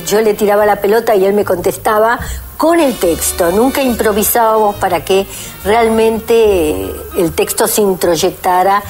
yo 0.06 0.20
le 0.20 0.34
tiraba 0.34 0.66
la 0.66 0.80
pelota 0.80 1.14
y 1.14 1.24
él 1.24 1.32
me 1.34 1.44
contestaba 1.44 2.18
con 2.56 2.80
el 2.80 2.94
texto. 2.96 3.50
Nunca 3.52 3.82
improvisábamos 3.82 4.76
para 4.76 5.04
que 5.04 5.26
realmente 5.64 6.90
el 7.16 7.32
texto 7.32 7.66
se 7.66 7.82
introyectara 7.82 8.82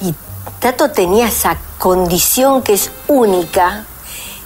y 0.00 0.14
Tato 0.60 0.90
tenía 0.90 1.28
esa 1.28 1.56
condición 1.78 2.62
que 2.62 2.74
es 2.74 2.90
única 3.08 3.86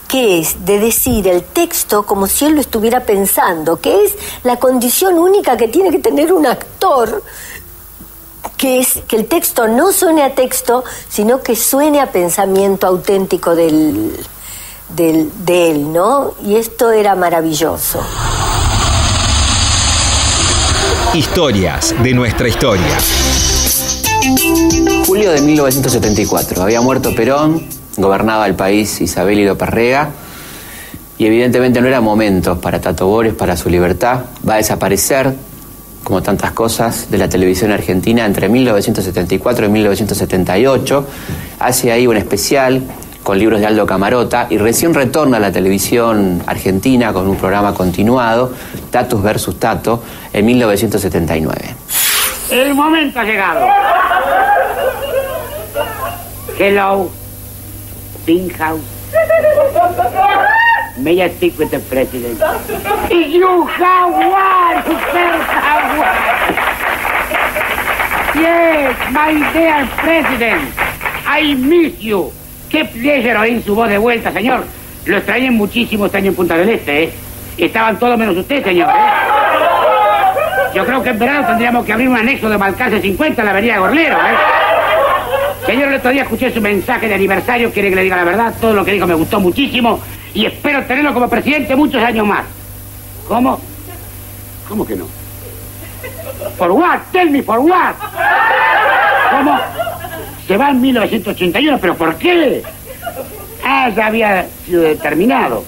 que 0.08 0.40
es 0.40 0.64
de 0.64 0.78
decir 0.78 1.28
el 1.28 1.44
texto 1.44 2.06
como 2.06 2.26
si 2.26 2.46
él 2.46 2.54
lo 2.54 2.62
estuviera 2.62 3.00
pensando, 3.00 3.76
que 3.76 4.04
es 4.04 4.14
la 4.42 4.56
condición 4.56 5.18
única 5.18 5.58
que 5.58 5.68
tiene 5.68 5.90
que 5.90 5.98
tener 5.98 6.32
un 6.32 6.46
actor, 6.46 7.22
que 8.56 8.80
es 8.80 9.00
que 9.06 9.16
el 9.16 9.26
texto 9.26 9.68
no 9.68 9.92
suene 9.92 10.22
a 10.22 10.34
texto, 10.34 10.82
sino 11.10 11.42
que 11.42 11.54
suene 11.54 12.00
a 12.00 12.10
pensamiento 12.10 12.86
auténtico 12.86 13.54
del, 13.54 14.18
del, 14.88 15.30
de 15.44 15.70
él, 15.70 15.92
¿no? 15.92 16.34
Y 16.44 16.56
esto 16.56 16.90
era 16.90 17.14
maravilloso. 17.14 18.00
Historias 21.14 21.94
de 22.02 22.12
nuestra 22.12 22.48
historia. 22.48 22.98
Julio 25.06 25.32
de 25.32 25.40
1974. 25.40 26.62
Había 26.62 26.80
muerto 26.80 27.14
Perón, 27.14 27.62
gobernaba 27.96 28.46
el 28.46 28.54
país 28.54 29.00
Isabel 29.00 29.38
Ido 29.40 29.56
Parrega 29.56 30.10
y 31.18 31.26
evidentemente 31.26 31.80
no 31.80 31.88
era 31.88 32.00
momento 32.00 32.60
para 32.60 32.80
Tato 32.80 33.06
Bores, 33.06 33.34
para 33.34 33.56
su 33.56 33.68
libertad. 33.68 34.20
Va 34.48 34.54
a 34.54 34.56
desaparecer, 34.58 35.34
como 36.04 36.22
tantas 36.22 36.52
cosas, 36.52 37.10
de 37.10 37.18
la 37.18 37.28
televisión 37.28 37.72
argentina 37.72 38.24
entre 38.24 38.48
1974 38.48 39.66
y 39.66 39.68
1978. 39.68 41.06
Hace 41.58 41.90
ahí 41.90 42.06
un 42.06 42.16
especial 42.16 42.82
con 43.28 43.38
libros 43.38 43.60
de 43.60 43.66
Aldo 43.66 43.84
Camarota 43.84 44.46
y 44.48 44.56
recién 44.56 44.94
retorna 44.94 45.36
a 45.36 45.40
la 45.40 45.52
televisión 45.52 46.42
argentina 46.46 47.12
con 47.12 47.28
un 47.28 47.36
programa 47.36 47.74
continuado, 47.74 48.54
Tatus 48.90 49.22
versus 49.22 49.60
Tato, 49.60 50.02
en 50.32 50.46
1979. 50.46 51.76
El 52.50 52.74
momento 52.74 53.20
ha 53.20 53.24
llegado. 53.24 53.66
Hello, 56.58 57.10
Pink 58.24 58.56
House. 58.56 58.80
May 60.96 61.22
I 61.22 61.28
speak 61.28 61.58
with 61.58 61.68
the 61.68 61.80
president? 61.80 62.40
You 63.10 63.68
Sir 63.76 64.08
Howard. 64.38 64.86
Yes, 68.34 68.96
my 69.12 69.52
dear 69.52 69.86
president. 69.98 70.72
I 71.26 71.54
miss 71.56 72.00
you. 72.00 72.32
Qué 72.70 72.84
pleasure 72.84 73.36
oír 73.38 73.62
su 73.64 73.74
voz 73.74 73.88
de 73.88 73.98
vuelta, 73.98 74.32
señor. 74.32 74.64
Lo 75.06 75.16
extrañé 75.16 75.50
muchísimo 75.50 76.06
este 76.06 76.18
año 76.18 76.28
en 76.28 76.34
Punta 76.34 76.56
del 76.56 76.68
Este, 76.68 77.04
¿eh? 77.04 77.12
Estaban 77.56 77.98
todos 77.98 78.18
menos 78.18 78.36
usted, 78.36 78.62
señor, 78.62 78.90
¿eh? 78.90 79.08
Yo 80.74 80.84
creo 80.84 81.02
que 81.02 81.10
en 81.10 81.18
verano 81.18 81.46
tendríamos 81.46 81.84
que 81.86 81.92
abrir 81.92 82.08
un 82.08 82.16
anexo 82.16 82.48
de 82.50 82.56
Balcarce 82.56 83.00
50 83.00 83.40
en 83.40 83.46
la 83.46 83.52
avenida 83.52 83.78
Gorlero, 83.78 84.16
¿eh? 84.16 84.36
Señor, 85.64 85.88
el 85.88 85.94
otro 85.94 86.10
día 86.10 86.22
escuché 86.22 86.52
su 86.52 86.60
mensaje 86.60 87.08
de 87.08 87.14
aniversario, 87.14 87.72
quiere 87.72 87.90
que 87.90 87.96
le 87.96 88.02
diga 88.02 88.16
la 88.16 88.24
verdad, 88.24 88.54
todo 88.60 88.74
lo 88.74 88.84
que 88.84 88.92
dijo 88.92 89.06
me 89.06 89.14
gustó 89.14 89.40
muchísimo 89.40 90.00
y 90.34 90.46
espero 90.46 90.84
tenerlo 90.84 91.12
como 91.14 91.28
presidente 91.28 91.74
muchos 91.74 92.02
años 92.02 92.26
más. 92.26 92.44
¿Cómo? 93.26 93.60
¿Cómo 94.68 94.86
que 94.86 94.94
no? 94.94 95.06
¿For 96.56 96.70
what? 96.70 97.00
Tell 97.12 97.30
me 97.30 97.42
for 97.42 97.58
what. 97.58 97.94
¿Cómo? 99.30 99.58
Se 100.48 100.56
va 100.56 100.70
en 100.70 100.80
1981, 100.80 101.78
pero 101.78 101.94
¿por 101.94 102.16
qué? 102.16 102.62
Ah, 103.62 103.90
ya 103.94 104.06
había 104.06 104.46
sido 104.64 104.80
determinado. 104.80 105.62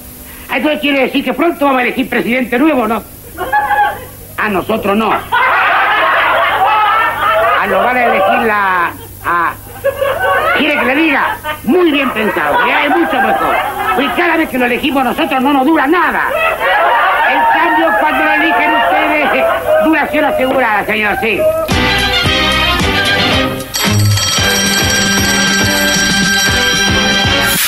Ah, 0.49 0.57
entonces 0.57 0.81
quiere 0.81 1.03
decir 1.03 1.23
que 1.23 1.35
pronto 1.35 1.66
vamos 1.66 1.81
a 1.81 1.83
elegir 1.83 2.09
presidente 2.09 2.59
nuevo, 2.59 2.88
¿no? 2.88 3.03
A 4.38 4.49
nosotros 4.49 4.97
no. 4.97 5.12
A 7.61 7.66
lo 7.69 7.77
van 7.77 7.97
a 7.97 8.05
elegir 8.05 8.47
la... 8.47 8.90
¿Quiere 10.57 10.81
que 10.81 10.87
le 10.87 10.95
diga? 10.97 11.37
Muy 11.64 11.90
bien 11.93 12.11
pensado, 12.12 12.66
ya 12.66 12.87
es 12.87 12.90
mucho 12.97 13.21
mejor. 13.21 13.55
Pues 13.97 14.09
cada 14.16 14.38
vez 14.38 14.49
que 14.49 14.59
lo 14.59 14.64
elegimos 14.64 15.05
nosotros 15.05 15.43
no 15.43 15.53
nos 15.53 15.66
dura 15.66 15.87
nada. 15.87 16.23
En 17.31 17.43
cambio, 17.61 17.88
cuando 18.01 18.25
lo 18.25 18.33
eligen 18.33 18.75
ustedes, 18.77 19.45
duración 19.85 20.25
asegurada, 20.25 20.87
señor, 20.87 21.19
sí. 21.21 21.38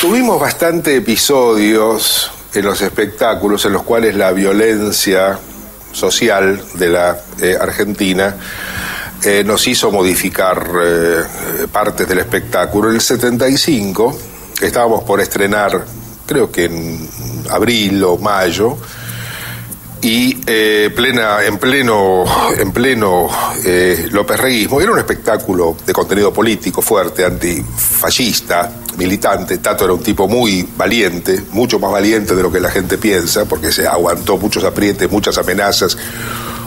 Tuvimos 0.03 0.41
bastante 0.41 0.97
episodios 0.97 2.33
en 2.53 2.65
los 2.65 2.83
espectáculos 2.83 3.65
en 3.67 3.73
los 3.73 3.85
cuales 3.85 4.17
la 4.17 4.33
violencia 4.33 5.39
social 5.93 6.61
de 6.75 6.89
la 6.89 7.21
eh, 7.41 7.57
Argentina 7.59 8.35
eh, 9.23 9.45
nos 9.47 9.65
hizo 9.69 9.93
modificar 9.93 10.69
eh, 10.83 11.23
partes 11.71 12.09
del 12.09 12.19
espectáculo. 12.19 12.89
En 12.89 12.97
el 12.97 13.01
75 13.01 14.19
estábamos 14.61 15.05
por 15.05 15.21
estrenar, 15.21 15.85
creo 16.27 16.51
que 16.51 16.65
en 16.65 17.09
abril 17.51 18.03
o 18.03 18.19
mayo, 18.19 18.79
y 20.01 20.35
plena, 20.35 21.45
en 21.45 21.59
pleno, 21.59 22.25
en 22.59 22.73
pleno 22.73 23.31
López 24.11 24.41
Reguismo. 24.41 24.81
Era 24.81 24.91
un 24.91 24.99
espectáculo 24.99 25.77
de 25.87 25.93
contenido 25.93 26.33
político 26.33 26.83
fuerte, 26.83 27.25
antifascista, 27.25 28.82
militante. 28.97 29.59
Tato 29.59 29.85
era 29.85 29.95
un 29.95 30.03
tipo 30.03 30.29
muy 30.29 30.69
valiente, 30.77 31.45
mucho 31.53 31.79
más 31.79 31.93
valiente 31.93 32.35
de 32.35 32.43
lo 32.43 32.51
que 32.51 32.61
la 32.61 32.71
gente 32.71 32.99
piensa, 32.99 33.45
porque 33.45 33.73
se 33.73 33.87
aguantó 33.87 34.37
muchos 34.39 34.65
aprietes, 34.65 35.11
muchas 35.11 35.39
amenazas, 35.39 35.97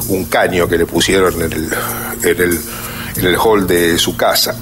un 0.10 0.26
caño 0.26 0.68
que 0.68 0.78
le 0.78 0.86
pusieron 0.86 1.34
en 1.42 1.54
el, 1.54 1.74
en 2.24 3.26
el, 3.26 3.38
hall 3.38 3.68
de 3.68 3.98
su 3.98 4.16
casa. 4.16 4.56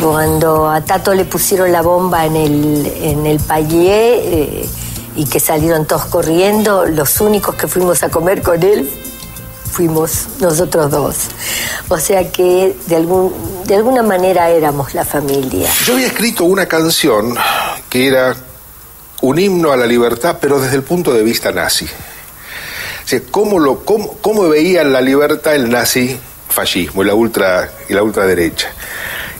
Cuando 0.00 0.68
a 0.68 0.80
Tato 0.82 1.14
le 1.14 1.24
pusieron 1.24 1.72
la 1.72 1.82
bomba 1.82 2.26
en 2.26 2.36
el, 2.36 2.86
en 3.00 3.26
el 3.26 3.38
payé 3.40 4.60
eh, 4.62 4.68
y 5.16 5.24
que 5.24 5.40
salieron 5.40 5.86
todos 5.86 6.04
corriendo, 6.06 6.84
los 6.84 7.20
únicos 7.20 7.54
que 7.54 7.66
fuimos 7.66 8.02
a 8.02 8.10
comer 8.10 8.42
con 8.42 8.62
él 8.62 8.88
fuimos 9.76 10.26
nosotros 10.40 10.90
dos. 10.90 11.16
O 11.88 11.98
sea 11.98 12.32
que 12.32 12.74
de, 12.86 12.96
algún, 12.96 13.34
de 13.66 13.74
alguna 13.76 14.02
manera 14.02 14.48
éramos 14.48 14.94
la 14.94 15.04
familia. 15.04 15.68
Yo 15.84 15.92
había 15.94 16.06
escrito 16.06 16.44
una 16.44 16.64
canción 16.66 17.36
que 17.90 18.08
era 18.08 18.34
un 19.20 19.38
himno 19.38 19.72
a 19.72 19.76
la 19.76 19.86
libertad, 19.86 20.38
pero 20.40 20.58
desde 20.58 20.76
el 20.76 20.82
punto 20.82 21.12
de 21.12 21.22
vista 21.22 21.52
nazi. 21.52 21.84
O 21.84 23.08
sea, 23.08 23.20
¿cómo, 23.30 23.58
lo, 23.58 23.84
cómo, 23.84 24.16
cómo 24.22 24.48
veían 24.48 24.92
la 24.94 25.00
libertad 25.02 25.54
el 25.54 25.68
nazi 25.70 26.18
fascismo 26.48 27.02
y 27.02 27.06
la, 27.06 27.14
ultra, 27.14 27.70
y 27.88 27.92
la 27.92 28.02
ultraderecha? 28.02 28.68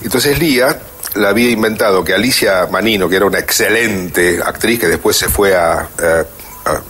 Entonces 0.02 0.38
Lía 0.38 0.78
la 1.14 1.30
había 1.30 1.48
inventado 1.50 2.04
que 2.04 2.12
Alicia 2.12 2.66
Manino, 2.70 3.08
que 3.08 3.16
era 3.16 3.24
una 3.24 3.38
excelente 3.38 4.38
actriz 4.44 4.78
que 4.80 4.86
después 4.88 5.16
se 5.16 5.28
fue 5.30 5.56
a, 5.56 5.78
a- 5.80 6.24
a 6.70 6.82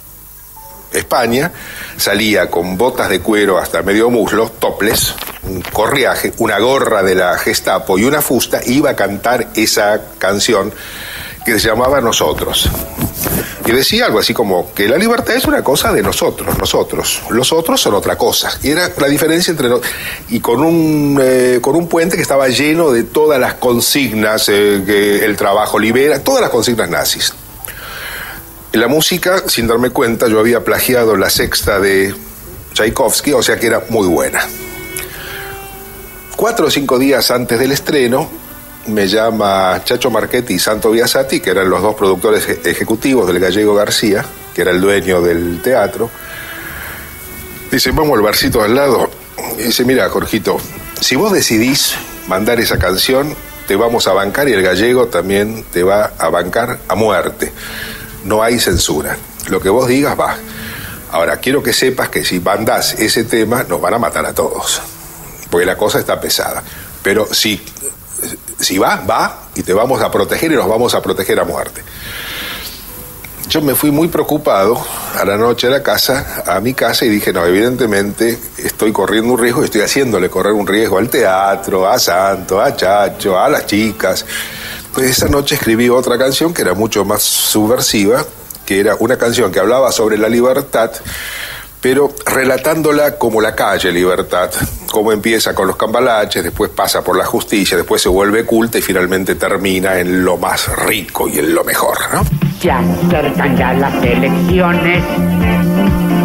España, 0.93 1.53
salía 1.97 2.51
con 2.51 2.77
botas 2.77 3.09
de 3.09 3.21
cuero 3.21 3.59
hasta 3.59 3.83
medio 3.83 4.11
muslo, 4.11 4.51
toples, 4.59 5.15
un 5.43 5.61
corriaje, 5.63 6.33
una 6.39 6.59
gorra 6.59 7.03
de 7.03 7.15
la 7.15 7.39
Gestapo 7.39 7.99
y 7.99 8.05
una 8.05 8.23
fusta, 8.23 8.61
e 8.61 8.73
iba 8.73 8.91
a 8.91 8.97
cantar 8.97 9.49
esa 9.55 10.01
canción 10.19 10.73
que 11.45 11.59
se 11.59 11.69
llamaba 11.69 12.01
Nosotros. 12.01 12.69
Y 13.67 13.73
decía 13.73 14.07
algo 14.07 14.21
así 14.21 14.33
como 14.33 14.73
que 14.73 14.89
la 14.89 14.97
libertad 14.97 15.35
es 15.35 15.45
una 15.45 15.63
cosa 15.63 15.93
de 15.93 16.01
nosotros, 16.01 16.57
nosotros. 16.57 17.23
Los 17.31 17.53
otros 17.53 17.81
son 17.81 17.95
otra 17.95 18.17
cosa. 18.17 18.57
Y 18.63 18.71
era 18.71 18.93
la 18.97 19.09
diferencia 19.09 19.51
entre 19.51 19.69
nosotros. 19.69 19.93
Y 20.29 20.39
con 20.39 20.63
un, 20.63 21.19
eh, 21.21 21.59
con 21.61 21.75
un 21.75 21.89
puente 21.89 22.15
que 22.15 22.23
estaba 22.23 22.47
lleno 22.47 22.93
de 22.93 23.03
todas 23.03 23.41
las 23.41 23.55
consignas, 23.55 24.49
eh, 24.49 24.83
que 24.87 25.25
el 25.25 25.37
trabajo 25.37 25.81
libera, 25.81 26.23
todas 26.23 26.43
las 26.43 26.51
consignas 26.51 26.89
nazis. 26.89 27.35
La 28.77 28.89
música, 28.89 29.43
sin 29.47 29.67
darme 29.67 29.89
cuenta, 29.89 30.29
yo 30.29 30.39
había 30.39 30.63
plagiado 30.63 31.17
la 31.17 31.31
sexta 31.31 31.81
de 31.81 32.15
Tchaikovsky, 32.75 33.33
o 33.33 33.43
sea 33.43 33.59
que 33.59 33.69
era 33.69 33.83
muy 33.89 34.07
buena. 34.07 34.41
Cuatro 36.37 36.67
o 36.67 36.71
cinco 36.71 36.99
días 36.99 37.31
antes 37.31 37.59
del 37.59 37.73
estreno, 37.73 38.29
me 38.89 39.09
llama 39.09 39.81
Chacho 39.83 40.11
Marchetti 40.11 40.55
y 40.55 40.59
Santo 40.59 40.91
Biasati, 40.91 41.41
que 41.41 41.51
eran 41.51 41.71
los 41.71 41.81
dos 41.81 41.95
productores 41.95 42.47
eje- 42.47 42.67
ejecutivos 42.69 43.27
del 43.27 43.41
Gallego 43.41 43.75
García, 43.75 44.23
que 44.55 44.61
era 44.61 44.73
el 44.73 44.83
dueño 44.83 45.23
del 45.23 45.63
teatro. 45.63 46.11
Dice, 47.71 47.93
vamos 47.93 48.19
al 48.19 48.23
barcito 48.23 48.63
al 48.63 48.75
lado. 48.75 49.11
Y 49.59 49.63
dice, 49.63 49.87
mira, 49.87 50.07
Jorgito, 50.11 50.59
si 51.01 51.17
vos 51.17 51.33
decidís 51.33 51.95
mandar 52.29 52.61
esa 52.61 52.79
canción, 52.79 53.35
te 53.67 53.75
vamos 53.75 54.07
a 54.07 54.13
bancar 54.13 54.51
y 54.51 54.53
el 54.53 54.63
gallego 54.63 55.07
también 55.07 55.65
te 55.73 55.83
va 55.83 56.13
a 56.19 56.29
bancar 56.29 56.79
a 56.89 56.95
muerte. 56.95 57.53
No 58.27 58.43
hay 58.43 58.59
censura. 58.59 59.17
Lo 59.49 59.61
que 59.61 59.69
vos 59.69 59.89
digas 59.89 60.19
va. 60.19 60.37
Ahora, 61.13 61.37
quiero 61.39 61.63
que 61.63 61.73
sepas 61.73 62.09
que 62.09 62.25
si 62.25 62.41
mandás 62.41 62.95
ese 62.95 63.25
tema, 63.25 63.63
nos 63.63 63.81
van 63.81 63.95
a 63.95 63.99
matar 63.99 64.27
a 64.27 64.35
todos. 64.35 64.83
Porque 65.51 65.65
la 65.65 65.77
cosa 65.77 66.01
está 66.01 66.21
pesada. 66.21 66.63
Pero 67.03 67.33
si, 67.33 67.61
si 68.59 68.79
va, 68.79 68.97
va 69.09 69.49
y 69.55 69.63
te 69.63 69.73
vamos 69.73 70.03
a 70.03 70.11
proteger 70.11 70.51
y 70.53 70.57
nos 70.57 70.69
vamos 70.69 70.95
a 70.95 71.01
proteger 71.01 71.39
a 71.39 71.45
muerte. 71.45 71.83
yo 73.49 73.63
me 73.63 73.77
fui 73.77 73.93
muy 73.93 74.09
preocupado 74.09 74.85
a 75.15 75.25
la 75.25 75.37
noche 75.37 75.69
a 75.69 75.71
la 75.71 75.83
casa, 75.83 76.43
a 76.47 76.59
mi 76.61 76.75
casa, 76.75 77.05
y 77.05 77.09
dije, 77.09 77.33
no, 77.33 77.47
evidentemente 77.47 78.39
estoy 78.59 78.93
corriendo 78.93 79.33
un 79.33 79.39
riesgo, 79.39 79.63
estoy 79.63 79.83
haciéndole 79.83 80.29
correr 80.29 80.53
un 80.53 80.67
riesgo 80.67 80.99
al 80.99 81.09
teatro, 81.09 81.89
a 81.89 81.99
Santo, 81.99 82.61
a 82.61 82.75
Chacho, 82.75 83.39
a 83.39 83.49
las 83.49 83.67
chicas. 83.67 84.27
Pues 84.97 85.11
esa 85.11 85.29
noche 85.29 85.57
escribí 85.57 85.91
otra 85.91 86.17
canción 86.17 86.55
que 86.55 86.63
era 86.63 86.73
mucho 86.73 87.05
más 87.05 87.21
subversiva, 87.23 88.25
que 88.65 88.81
era 88.81 88.97
una 88.99 89.19
canción 89.19 89.53
que 89.53 89.61
hablaba 89.61 89.93
sobre 89.93 90.17
la 90.17 90.27
libertad, 90.27 90.91
pero 91.83 92.15
relatándola 92.25 93.19
como 93.19 93.43
la 93.43 93.55
calle 93.55 93.93
Libertad, 93.93 94.51
como 94.91 95.13
empieza 95.13 95.55
con 95.55 95.69
los 95.69 95.77
cambalaches, 95.77 96.45
después 96.45 96.71
pasa 96.71 97.05
por 97.05 97.15
la 97.15 97.27
justicia, 97.27 97.77
después 97.77 98.01
se 98.01 98.09
vuelve 98.09 98.47
culta 98.47 98.79
y 98.79 98.81
finalmente 98.81 99.35
termina 99.35 99.99
en 99.99 100.25
lo 100.25 100.39
más 100.39 100.75
rico 100.79 101.29
y 101.29 101.41
en 101.41 101.55
lo 101.55 101.63
mejor, 101.63 101.99
¿no? 102.15 102.25
Se 102.63 102.71
acercan 102.71 103.55
ya 103.55 103.75
las 103.75 104.03
elecciones, 104.03 105.05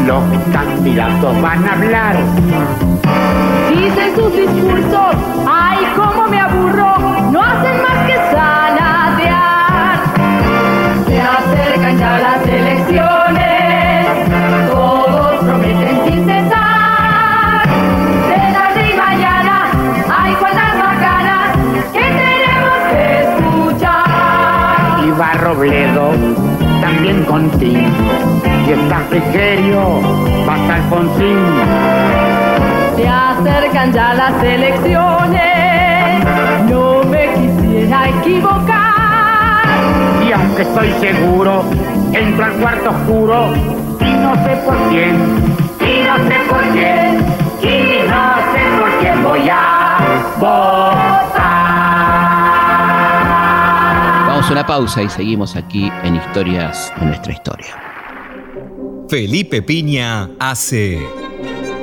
los 0.07 0.23
candidatos 0.53 1.41
van 1.41 1.67
a 1.67 1.73
hablar. 1.73 2.23
Dicen 3.69 4.15
sus 4.15 4.34
discursos, 4.34 5.15
ay, 5.45 5.86
cómo 5.97 6.29
me 6.29 6.39
aburro, 6.39 7.11
va 25.21 25.34
Robledo, 25.34 26.12
también 26.81 27.23
con 27.25 27.49
ti. 27.51 27.77
Y 28.67 28.71
está 28.71 28.97
Frigerio, 29.10 29.99
hasta 30.49 30.75
Alfonsín. 30.75 31.38
Se 32.95 33.07
acercan 33.07 33.93
ya 33.93 34.13
las 34.15 34.43
elecciones, 34.43 36.25
no 36.69 37.03
me 37.03 37.29
quisiera 37.36 38.10
equivocar. 38.10 39.63
Y 40.27 40.31
aunque 40.31 40.63
estoy 40.63 40.91
seguro, 40.99 41.65
entro 42.13 42.45
al 42.45 42.53
cuarto 42.53 42.89
oscuro 42.89 43.53
y 43.99 44.13
no 44.13 44.36
sé 44.43 44.55
por 44.65 44.75
quién, 44.89 45.15
y 45.81 46.03
no 46.07 46.17
sé 46.27 46.36
por 46.49 46.62
quién, 46.73 47.17
y 47.62 48.10
no 48.10 48.23
sé 48.53 48.62
por 48.79 48.89
quién 48.99 49.23
voy 49.23 49.49
a 49.49 49.97
votar. 50.39 51.31
Una 54.62 54.67
pausa 54.67 55.02
y 55.02 55.10
seguimos 55.10 55.56
aquí 55.56 55.89
en 56.04 56.17
Historias 56.17 56.93
de 57.00 57.06
nuestra 57.08 57.34
historia. 57.34 57.82
Felipe 59.10 59.63
Piña 59.63 60.30
hace 60.39 61.00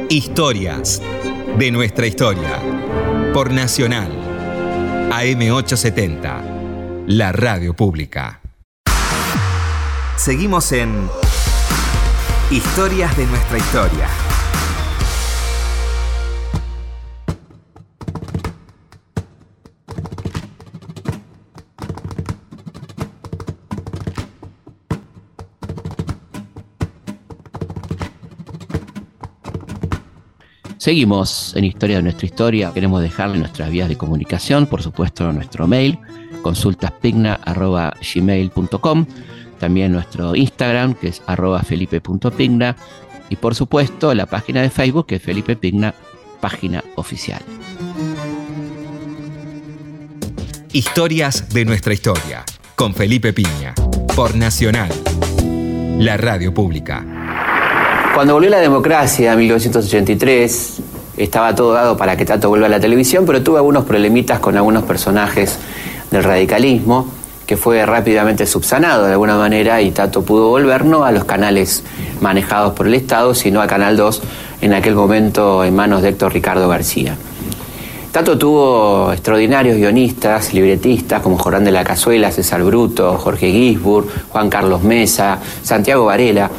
Historias 0.09 1.03
de 1.59 1.73
nuestra 1.73 2.07
historia 2.07 2.61
por 3.35 3.51
Nacional 3.51 4.13
AM870, 5.11 7.07
la 7.09 7.33
radio 7.33 7.75
pública. 7.75 8.41
Seguimos 10.17 10.71
en 10.71 11.11
Historias 12.49 13.17
de 13.17 13.27
nuestra 13.27 13.59
historia. 13.59 14.28
Seguimos 30.89 31.53
en 31.55 31.67
Historia 31.67 31.97
de 31.97 32.03
nuestra 32.03 32.25
historia. 32.25 32.73
Queremos 32.73 33.03
dejarle 33.03 33.37
nuestras 33.37 33.69
vías 33.69 33.91
de 33.91 33.99
comunicación, 33.99 34.67
por 34.67 34.83
supuesto 34.83 35.31
nuestro 35.35 35.67
mail, 35.67 35.99
consultaspigna.gmail.com, 36.41 39.07
también 39.61 39.93
nuestro 39.93 40.35
Instagram, 40.35 40.95
que 40.95 41.09
es 41.09 41.21
arroba 41.27 41.63
felipe.pigna, 41.63 42.75
y 43.29 43.37
por 43.37 43.55
supuesto 43.55 44.15
la 44.15 44.25
página 44.25 44.63
de 44.63 44.71
Facebook, 44.71 45.09
que 45.09 45.17
es 45.17 45.23
Felipe 45.23 45.57
Pigna, 45.57 45.95
página 46.41 46.83
oficial. 46.95 47.43
Historias 50.73 51.51
de 51.51 51.67
nuestra 51.67 51.93
historia 51.93 52.47
con 52.77 52.95
Felipe 52.95 53.35
Piña 53.35 53.75
por 54.17 54.35
Nacional, 54.35 54.89
la 55.99 56.17
radio 56.17 56.55
pública. 56.55 57.18
Cuando 58.19 58.35
volvió 58.35 58.51
la 58.51 58.59
democracia 58.59 59.35
en 59.35 59.39
1983, 59.39 60.81
estaba 61.19 61.55
todo 61.55 61.73
dado 61.73 61.97
para 61.97 62.17
que 62.17 62.25
Tato 62.25 62.49
vuelva 62.49 62.67
a 62.67 62.69
la 62.69 62.81
televisión, 62.81 63.25
pero 63.25 63.45
tuve 63.45 63.59
algunos 63.59 63.85
problemitas 63.85 64.41
con 64.41 64.57
algunos 64.57 64.83
personajes 64.83 65.57
del 66.11 66.25
radicalismo, 66.25 67.07
que 67.47 67.57
fue 67.57 67.87
rápidamente 67.87 68.45
subsanado 68.45 69.07
de 69.07 69.13
alguna 69.13 69.37
manera 69.37 69.81
y 69.83 69.93
Tato 69.93 70.23
pudo 70.23 70.49
volver 70.49 70.85
no 70.85 71.05
a 71.05 71.13
los 71.13 71.27
canales 71.27 71.85
manejados 72.21 72.75
por 72.75 72.89
el 72.89 72.95
Estado, 72.95 73.37
sino 73.37 73.63
a 73.63 73.69
Canal 73.69 73.97
2, 73.97 74.23
en 74.63 74.73
aquel 74.73 74.97
momento 74.97 75.63
en 75.63 75.77
manos 75.77 76.03
de 76.03 76.09
Héctor 76.09 76.33
Ricardo 76.33 76.69
García. 76.69 77.17
Tato 78.11 78.37
tuvo 78.37 79.13
extraordinarios 79.13 79.77
guionistas, 79.77 80.53
libretistas 80.53 81.23
como 81.23 81.39
Jorán 81.39 81.63
de 81.63 81.71
la 81.71 81.85
Cazuela, 81.85 82.33
César 82.33 82.65
Bruto, 82.65 83.17
Jorge 83.17 83.53
Gisburg, 83.53 84.09
Juan 84.31 84.51
Carlos 84.51 84.83
Mesa, 84.83 85.39
Santiago 85.63 86.07
Varela, 86.07 86.51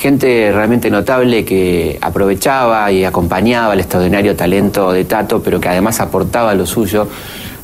gente 0.00 0.50
realmente 0.50 0.90
notable 0.90 1.44
que 1.44 1.98
aprovechaba 2.00 2.90
y 2.90 3.04
acompañaba 3.04 3.74
el 3.74 3.80
extraordinario 3.80 4.34
talento 4.34 4.92
de 4.92 5.04
Tato, 5.04 5.42
pero 5.42 5.60
que 5.60 5.68
además 5.68 6.00
aportaba 6.00 6.54
lo 6.54 6.66
suyo 6.66 7.06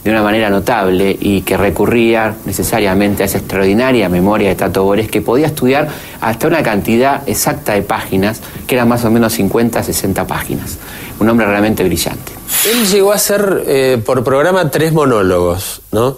de 0.05 0.11
una 0.11 0.23
manera 0.23 0.51
notable 0.51 1.17
y 1.19 1.41
que 1.41 1.57
recurría 1.57 2.37
necesariamente 2.45 3.23
a 3.25 3.27
esa 3.27 3.39
extraordinaria 3.39 4.09
memoria 4.09 4.51
de 4.51 4.55
Tato 4.55 4.85
Bores 4.85 5.11
que 5.11 5.21
podía 5.21 5.47
estudiar 5.47 5.89
hasta 6.21 6.47
una 6.47 6.63
cantidad 6.63 7.27
exacta 7.27 7.73
de 7.73 7.83
páginas, 7.83 8.41
que 8.69 8.77
eran 8.77 8.87
más 8.87 9.05
o 9.05 9.11
menos 9.11 9.33
50, 9.33 9.83
60 9.83 10.27
páginas. 10.27 10.79
Un 11.19 11.29
hombre 11.29 11.47
realmente 11.47 11.83
brillante. 11.83 12.33
Él 12.71 12.87
llegó 12.87 13.13
a 13.13 13.17
hacer 13.17 13.65
eh, 13.67 14.01
por 14.05 14.23
programa 14.23 14.71
tres 14.71 14.93
monólogos, 14.93 15.81
¿no? 15.91 16.17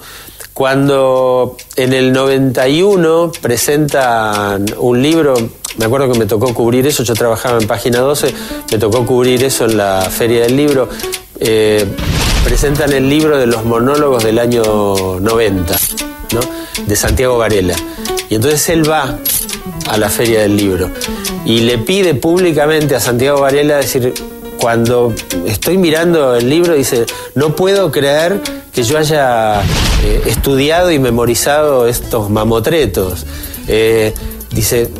Cuando 0.52 1.57
en 1.76 1.92
el 1.92 2.12
91 2.12 3.31
presentan 3.40 4.66
un 4.78 5.00
libro, 5.00 5.35
me 5.78 5.84
acuerdo 5.84 6.12
que 6.12 6.18
me 6.18 6.26
tocó 6.26 6.52
cubrir 6.52 6.86
eso, 6.86 7.02
yo 7.04 7.14
trabajaba 7.14 7.58
en 7.58 7.66
página 7.66 8.00
12, 8.00 8.34
me 8.72 8.78
tocó 8.78 9.06
cubrir 9.06 9.42
eso 9.44 9.64
en 9.64 9.76
la 9.76 10.02
Feria 10.10 10.42
del 10.42 10.56
Libro. 10.56 10.88
Eh, 11.40 11.86
presentan 12.44 12.92
el 12.92 13.08
libro 13.08 13.38
de 13.38 13.46
los 13.46 13.64
monólogos 13.64 14.24
del 14.24 14.38
año 14.38 14.62
90, 15.20 15.76
¿no? 16.34 16.40
de 16.86 16.96
Santiago 16.96 17.38
Varela. 17.38 17.76
Y 18.28 18.34
entonces 18.34 18.68
él 18.70 18.88
va 18.88 19.18
a 19.88 19.96
la 19.96 20.08
Feria 20.08 20.40
del 20.40 20.56
Libro 20.56 20.90
y 21.44 21.60
le 21.60 21.78
pide 21.78 22.14
públicamente 22.14 22.96
a 22.96 23.00
Santiago 23.00 23.40
Varela 23.40 23.76
decir, 23.76 24.12
cuando 24.60 25.14
estoy 25.46 25.78
mirando 25.78 26.34
el 26.34 26.50
libro, 26.50 26.74
dice, 26.74 27.06
no 27.34 27.54
puedo 27.54 27.92
creer 27.92 28.40
que 28.72 28.82
yo 28.82 28.98
haya 28.98 29.62
eh, 30.02 30.22
estudiado 30.26 30.90
y 30.90 30.98
memorizado 30.98 31.86
estos 31.86 32.30
mamotretos. 32.30 33.24
Eh, 33.68 34.12
dice, 34.50 34.90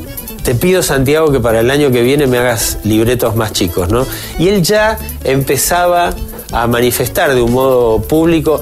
te 0.48 0.54
pido 0.54 0.82
Santiago 0.82 1.30
que 1.30 1.40
para 1.40 1.61
el 1.61 1.70
año 1.70 1.90
que 1.90 2.00
viene 2.00 2.26
me 2.26 2.38
hagas 2.38 2.78
libretos 2.82 3.37
más 3.37 3.52
chicos, 3.52 3.90
¿no? 3.90 4.06
Y 4.38 4.48
él 4.48 4.62
ya 4.62 4.96
empezaba 5.22 6.14
a 6.52 6.66
manifestar 6.66 7.34
de 7.34 7.42
un 7.42 7.52
modo 7.52 8.00
público 8.00 8.58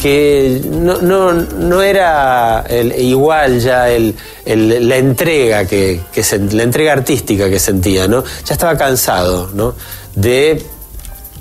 que 0.00 0.62
no, 0.64 1.02
no, 1.02 1.34
no 1.34 1.82
era 1.82 2.64
el- 2.66 2.98
igual 2.98 3.60
ya 3.60 3.90
el, 3.90 4.14
la 4.46 4.96
entrega 4.96 5.66
que, 5.66 6.00
la 6.52 6.62
entrega 6.62 6.94
artística 6.94 7.50
que 7.50 7.58
sentía, 7.58 8.08
¿no? 8.08 8.24
Ya 8.46 8.54
estaba 8.54 8.78
cansado, 8.78 9.50
¿no? 9.52 9.74
De 10.14 10.64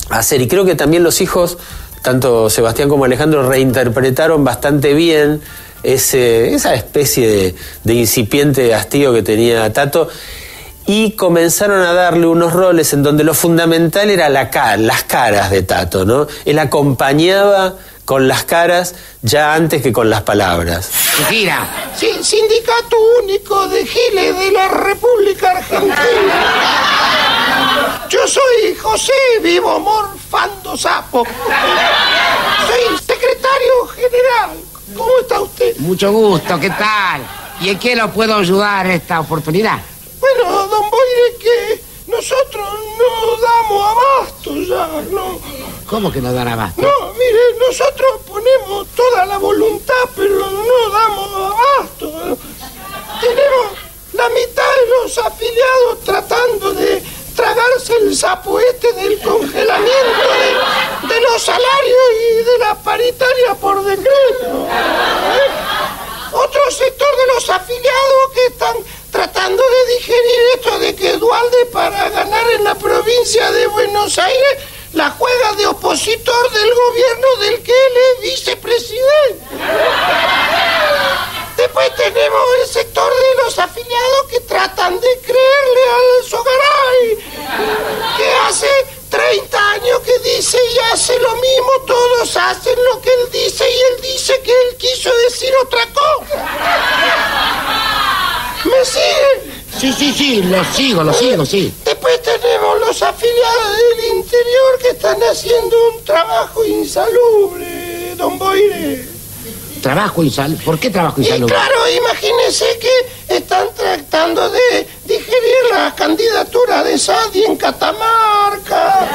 hacer. 0.09 0.41
Y 0.41 0.49
creo 0.49 0.65
que 0.65 0.75
también 0.75 1.03
los 1.03 1.21
hijos, 1.21 1.57
tanto 2.01 2.49
Sebastián 2.49 2.89
como 2.89 3.05
Alejandro, 3.05 3.47
reinterpretaron 3.47 4.43
bastante 4.43 4.93
bien 4.93 5.39
esa 5.83 6.73
especie 6.73 7.27
de, 7.27 7.55
de 7.83 7.93
incipiente 7.93 8.73
hastío 8.73 9.13
que 9.13 9.21
tenía 9.23 9.71
Tato 9.73 10.09
y 10.85 11.11
comenzaron 11.11 11.81
a 11.81 11.93
darle 11.93 12.25
unos 12.27 12.51
roles 12.53 12.93
en 12.93 13.03
donde 13.03 13.23
lo 13.23 13.33
fundamental 13.33 14.09
era 14.09 14.27
la 14.29 14.49
ca- 14.49 14.75
las 14.77 15.03
caras 15.03 15.51
de 15.51 15.61
Tato, 15.63 16.03
¿no? 16.05 16.27
Él 16.45 16.57
acompañaba 16.59 17.75
con 18.05 18.27
las 18.27 18.43
caras 18.43 18.95
ya 19.21 19.53
antes 19.53 19.83
que 19.83 19.93
con 19.93 20.09
las 20.09 20.23
palabras. 20.23 20.89
Gira. 21.29 21.67
Sí, 21.95 22.09
Sindicato 22.23 22.95
Único 23.23 23.67
de 23.67 23.85
Giles 23.85 24.39
de 24.39 24.51
la 24.51 24.67
República 24.67 25.51
Argentina. 25.51 25.95
Yo 28.09 28.27
soy 28.27 28.75
José 28.81 29.13
Vivo 29.43 29.79
Morfando 29.79 30.75
Sapo. 30.75 31.23
Soy 32.67 32.97
secretario 32.97 33.87
general. 33.95 34.57
¿Cómo 34.95 35.11
está 35.21 35.41
usted? 35.41 35.77
Mucho 35.77 36.11
gusto, 36.11 36.59
¿qué 36.59 36.69
tal? 36.69 37.21
¿Y 37.61 37.69
en 37.69 37.79
qué 37.79 37.95
lo 37.95 38.11
puedo 38.11 38.35
ayudar 38.35 38.87
esta 38.87 39.19
oportunidad? 39.19 39.79
Bueno, 40.19 40.67
don 40.67 40.89
Boire, 40.89 41.37
que 41.39 41.81
nosotros 42.07 42.67
no 42.97 43.37
damos 43.37 43.91
abasto 43.91 44.55
ya, 44.55 44.87
¿no? 45.11 45.39
¿Cómo 45.85 46.11
que 46.11 46.21
no 46.21 46.33
dan 46.33 46.47
abasto? 46.47 46.81
No, 46.81 47.13
mire, 47.13 47.39
nosotros 47.67 48.21
ponemos 48.27 48.87
toda 48.95 49.25
la 49.25 49.37
voluntad, 49.37 49.93
pero 50.15 50.39
no 50.39 50.89
damos 50.91 51.53
abasto. 51.53 52.37
Tenemos 53.21 53.65
la 54.13 54.29
mitad 54.29 54.63
de 54.63 55.03
los 55.03 55.17
afiliados 55.17 55.99
tratando 56.03 56.73
de 56.73 57.03
tragarse 57.35 57.93
el 58.01 58.15
sapo 58.15 58.59
este 58.59 58.91
del 58.93 59.19
congelamiento 59.21 60.29
de, 60.39 60.58
los 61.21 61.41
salarios 61.41 62.05
y 62.31 62.43
de 62.43 62.57
la 62.59 62.75
paritaria 62.75 63.55
por 63.55 63.83
decreto. 63.83 64.67
¿Eh? 64.67 65.69
Otro 66.31 66.71
sector 66.71 67.07
de 67.17 67.33
los 67.33 67.49
afiliados 67.49 68.31
que 68.33 68.45
están 68.47 68.75
tratando 69.11 69.63
de 69.63 69.93
digerir 69.95 70.39
esto 70.55 70.79
de 70.79 70.95
que 70.95 71.17
Dualde 71.17 71.65
para 71.71 72.09
ganar 72.09 72.49
en 72.51 72.63
la 72.63 72.75
provincia 72.75 73.51
de 73.51 73.67
Buenos 73.67 74.17
Aires 74.19 74.57
la 74.93 75.11
juega 75.11 75.53
de 75.53 75.67
opositor 75.67 76.51
del 76.51 76.73
gobierno 76.73 77.27
del 77.41 77.63
que 77.63 77.71
él 77.71 77.93
es 77.97 78.21
vicepresidente. 78.21 79.45
Después 81.57 81.95
tenemos 81.95 82.41
el 82.61 82.67
sector 82.67 83.11
de 83.11 83.43
los 83.43 83.59
afiliados 83.59 84.27
que 84.29 84.39
tratan 84.41 84.99
de 84.99 85.19
creerle 85.19 85.81
al 85.93 86.29
Sogaray, 86.29 87.17
que 88.17 88.33
hace 88.47 88.98
30 89.09 89.71
años 89.71 89.99
que 89.99 90.17
dice 90.19 90.57
y 90.75 90.93
hace 90.93 91.17
lo 91.19 91.35
mismo, 91.35 91.71
todos 91.87 92.37
hacen 92.37 92.75
lo 92.91 93.01
que 93.01 93.09
él 93.09 93.31
dice 93.31 93.65
y 93.69 93.93
él 93.93 94.01
dice 94.13 94.39
que 94.43 94.51
él 94.51 94.77
quiso 94.77 95.09
decir 95.27 95.51
otra 95.63 95.81
cosa. 95.93 96.45
¿Me 98.65 98.85
siguen? 98.85 99.63
Sí, 99.79 99.93
sí, 99.93 100.13
sí, 100.13 100.43
lo 100.43 100.63
sigo, 100.73 101.03
lo 101.03 101.13
sigo, 101.13 101.45
sí. 101.45 101.73
Después 101.85 102.21
tenemos 102.21 102.79
los 102.79 103.01
afiliados 103.01 103.77
del 103.77 104.17
interior 104.17 104.79
que 104.81 104.89
están 104.89 105.19
haciendo 105.23 105.75
un 105.95 106.03
trabajo 106.03 106.65
insalubre, 106.65 108.15
don 108.15 108.37
Boire. 108.37 109.08
Trabajo 109.81 110.23
insalubre. 110.23 110.63
¿Por 110.65 110.79
qué 110.79 110.89
trabajo 110.89 111.21
Y 111.21 111.23
insalubre? 111.25 111.55
claro, 111.55 111.75
imagínense 111.89 112.65
que 112.79 113.35
están 113.35 113.67
tratando 113.75 114.49
de 114.49 114.87
digerir 115.05 115.55
la 115.71 115.95
candidatura 115.95 116.83
de 116.83 116.97
Sadi 116.97 117.45
en 117.45 117.55
Catamarca, 117.55 119.07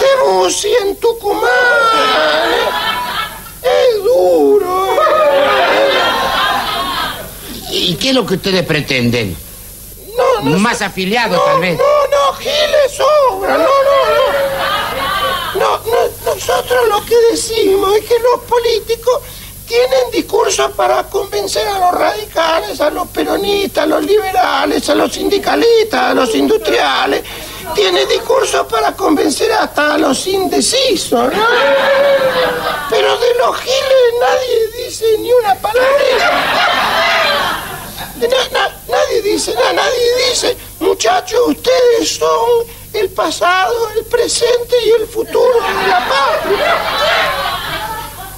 de 0.00 0.30
Bussi 0.30 0.72
en 0.82 0.96
Tucumán. 0.96 1.50
Es 3.62 4.04
duro. 4.04 4.96
¿Y 7.70 7.94
qué 7.96 8.10
es 8.10 8.14
lo 8.14 8.26
que 8.26 8.34
ustedes 8.34 8.64
pretenden? 8.66 9.36
Más 10.42 10.82
afiliados, 10.82 11.42
tal 11.44 11.60
vez. 11.60 11.78
No, 11.78 11.84
no, 11.84 12.32
Giles 12.34 12.92
sobra, 12.96 13.56
no, 13.56 13.64
no, 13.64 13.68
no. 15.54 15.60
No, 15.60 15.78
no, 15.78 16.10
nosotros 16.34 16.88
lo 16.88 17.04
que 17.04 17.16
decimos 17.30 17.96
es 17.96 18.04
que 18.06 18.18
los 18.18 18.40
políticos 18.42 19.20
tienen 19.66 20.10
discursos 20.12 20.72
para 20.72 21.04
convencer 21.04 21.66
a 21.68 21.78
los 21.78 21.92
radicales, 21.92 22.80
a 22.80 22.90
los 22.90 23.08
peronistas, 23.08 23.84
a 23.84 23.86
los 23.86 24.04
liberales, 24.04 24.88
a 24.88 24.94
los 24.94 25.12
sindicalistas, 25.12 26.10
a 26.10 26.14
los 26.14 26.34
industriales. 26.34 27.22
Tiene 27.74 28.04
discursos 28.06 28.66
para 28.66 28.92
convencer 28.92 29.52
hasta 29.52 29.94
a 29.94 29.98
los 29.98 30.26
indecisos, 30.26 31.32
¿no? 31.32 31.46
Pero 32.90 33.16
de 33.16 33.34
los 33.38 33.56
giles 33.58 34.14
nadie 34.20 34.84
dice 34.84 35.06
ni 35.18 35.32
una 35.32 35.54
palabra. 35.54 37.63
Na- 38.16 38.48
na- 38.52 38.76
nadie 38.88 39.22
dice 39.22 39.54
nada, 39.54 39.72
nadie 39.72 40.28
dice, 40.30 40.56
muchachos, 40.80 41.40
ustedes 41.48 42.16
son 42.18 42.66
el 42.92 43.08
pasado, 43.10 43.90
el 43.96 44.04
presente 44.04 44.76
y 44.86 44.90
el 45.02 45.06
futuro 45.08 45.54
de 45.60 45.88
la 45.88 46.08
patria. 46.08 46.76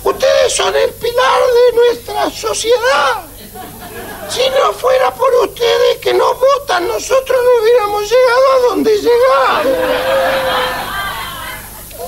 Ustedes 0.05 0.52
son 0.55 0.74
el 0.76 0.90
pilar 0.90 1.40
de 1.55 1.76
nuestra 1.76 2.31
sociedad. 2.31 3.22
Si 4.31 4.40
no 4.50 4.72
fuera 4.72 5.12
por 5.14 5.33
ustedes 5.48 5.98
que 6.00 6.12
nos 6.14 6.38
votan, 6.38 6.87
nosotros 6.88 7.38
no 7.44 7.62
hubiéramos 7.62 8.02
llegado 8.02 8.52
a 8.52 8.59
donde 8.70 8.96
llegamos. 8.96 9.66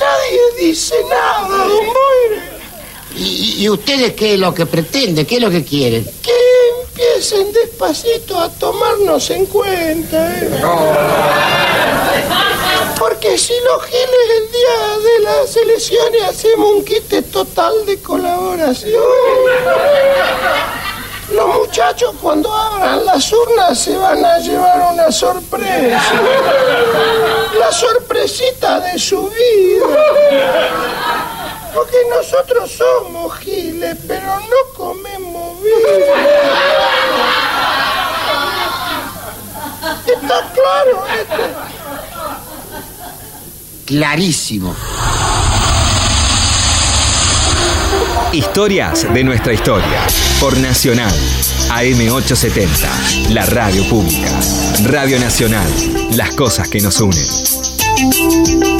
Nadie 0.00 0.40
dice 0.58 0.96
nada, 1.08 1.48
don. 1.48 1.86
¿Y, 3.16 3.62
y 3.64 3.68
ustedes 3.68 4.12
qué 4.14 4.34
es 4.34 4.40
lo 4.40 4.54
que 4.54 4.64
pretenden? 4.66 5.26
¿Qué 5.26 5.36
es 5.36 5.40
lo 5.42 5.50
que 5.50 5.64
quieren? 5.64 6.08
Empiecen 7.18 7.52
despacito 7.52 8.38
a 8.38 8.48
tomarnos 8.48 9.28
en 9.31 9.44
cuenta. 9.46 10.31
¿eh? 10.37 10.62
Porque 12.96 13.37
si 13.37 13.54
los 13.64 13.83
giles 13.87 14.31
el 14.37 14.52
día 14.52 14.98
de 15.02 15.20
las 15.24 15.57
elecciones 15.57 16.22
hacemos 16.22 16.70
un 16.76 16.85
quite 16.85 17.22
total 17.22 17.85
de 17.87 18.00
colaboración. 18.00 19.02
Los 21.33 21.46
muchachos 21.57 22.14
cuando 22.22 22.52
abran 22.52 23.04
las 23.04 23.33
urnas 23.33 23.76
se 23.76 23.96
van 23.96 24.24
a 24.24 24.38
llevar 24.38 24.92
una 24.92 25.11
sorpresa. 25.11 26.12
La 27.59 27.72
sorpresita 27.72 28.78
de 28.78 28.96
su 28.96 29.28
vida. 29.28 29.87
Porque 31.74 31.96
nosotros 32.09 32.70
somos 32.70 33.38
giles, 33.38 33.96
pero 34.07 34.40
no 34.40 34.74
comemos 34.76 35.62
bien. 35.62 37.07
¿Está 40.08 40.52
claro 40.54 41.04
esto? 41.20 41.42
Clarísimo. 43.84 44.74
Historias 48.32 49.12
de 49.12 49.24
nuestra 49.24 49.52
historia. 49.52 50.06
Por 50.40 50.56
Nacional. 50.58 51.12
AM870. 51.68 53.34
La 53.34 53.44
radio 53.44 53.84
pública. 53.84 54.30
Radio 54.86 55.18
Nacional. 55.20 55.68
Las 56.16 56.30
cosas 56.34 56.68
que 56.68 56.80
nos 56.80 56.98
unen. 57.00 57.26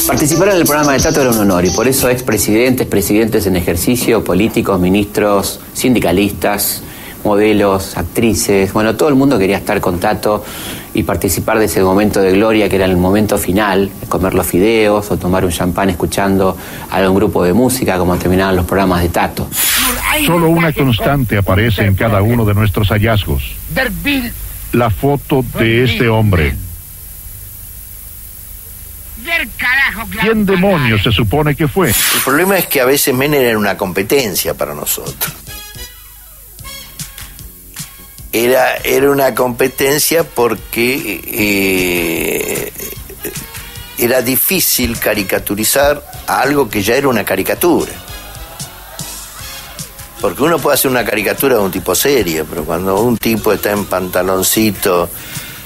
Participar 0.07 0.49
en 0.49 0.57
el 0.57 0.65
programa 0.65 0.95
de 0.95 1.01
Tato 1.01 1.21
era 1.21 1.31
un 1.31 1.39
honor 1.41 1.67
y 1.67 1.71
por 1.71 1.89
eso 1.89 2.09
expresidentes, 2.09 2.87
presidentes 2.87 3.47
en 3.47 3.57
ejercicio, 3.57 4.25
políticos, 4.25 4.81
ministros, 4.81 5.61
sindicalistas, 5.75 6.83
modelos, 7.25 7.97
actrices, 7.97 8.73
bueno, 8.73 8.97
todo 8.97 9.09
el 9.09 9.15
mundo 9.15 9.39
quería 9.39 9.59
estar 9.59 9.81
con 9.81 9.99
Tato 9.99 10.45
y 10.99 11.05
participar 11.05 11.61
de 11.61 11.67
ese 11.67 11.81
momento 11.81 12.21
de 12.21 12.33
gloria 12.33 12.69
que 12.69 12.75
era 12.75 12.85
el 12.85 12.97
momento 12.97 13.39
final, 13.39 13.89
comer 14.09 14.35
los 14.35 14.47
fideos 14.47 15.09
o 15.13 15.17
tomar 15.17 15.45
un 15.45 15.53
champán 15.53 15.91
escuchando 15.91 16.57
a 16.91 17.09
un 17.09 17.15
grupo 17.15 17.45
de 17.45 17.53
música 17.53 17.97
como 17.99 18.17
terminaban 18.17 18.57
los 18.57 18.67
programas 18.67 19.03
de 19.03 19.09
Tato. 19.09 19.49
Solo 20.27 20.49
una 20.49 20.73
constante 20.73 21.39
aparece 21.39 21.85
en 21.85 21.95
cada 21.95 22.21
uno 22.21 22.45
de 22.45 22.55
nuestros 22.55 22.89
hallazgos. 22.89 23.55
La 24.73 24.91
foto 24.91 25.45
de 25.57 25.85
este 25.85 26.09
hombre. 26.09 26.57
¿Quién 30.21 30.45
demonios 30.45 31.03
se 31.05 31.13
supone 31.13 31.55
que 31.55 31.69
fue? 31.69 31.91
El 31.91 32.21
problema 32.25 32.59
es 32.59 32.67
que 32.67 32.81
a 32.81 32.85
veces 32.85 33.15
Menem 33.15 33.41
era 33.41 33.57
una 33.57 33.77
competencia 33.77 34.55
para 34.55 34.75
nosotros. 34.75 35.33
Era, 38.39 38.77
era 38.85 39.11
una 39.11 39.35
competencia 39.35 40.23
porque 40.23 41.21
eh, 41.27 42.73
era 43.99 44.23
difícil 44.23 44.97
caricaturizar 44.97 46.01
a 46.29 46.43
algo 46.43 46.69
que 46.69 46.81
ya 46.81 46.95
era 46.95 47.09
una 47.09 47.25
caricatura. 47.25 47.91
Porque 50.21 50.43
uno 50.45 50.59
puede 50.61 50.75
hacer 50.75 50.89
una 50.89 51.05
caricatura 51.05 51.57
de 51.57 51.63
un 51.63 51.73
tipo 51.73 51.97
serio, 51.97 52.47
pero 52.49 52.65
cuando 52.65 53.01
un 53.01 53.17
tipo 53.19 53.53
está 53.53 53.73
en 53.73 53.87
pantaloncito 53.87 55.09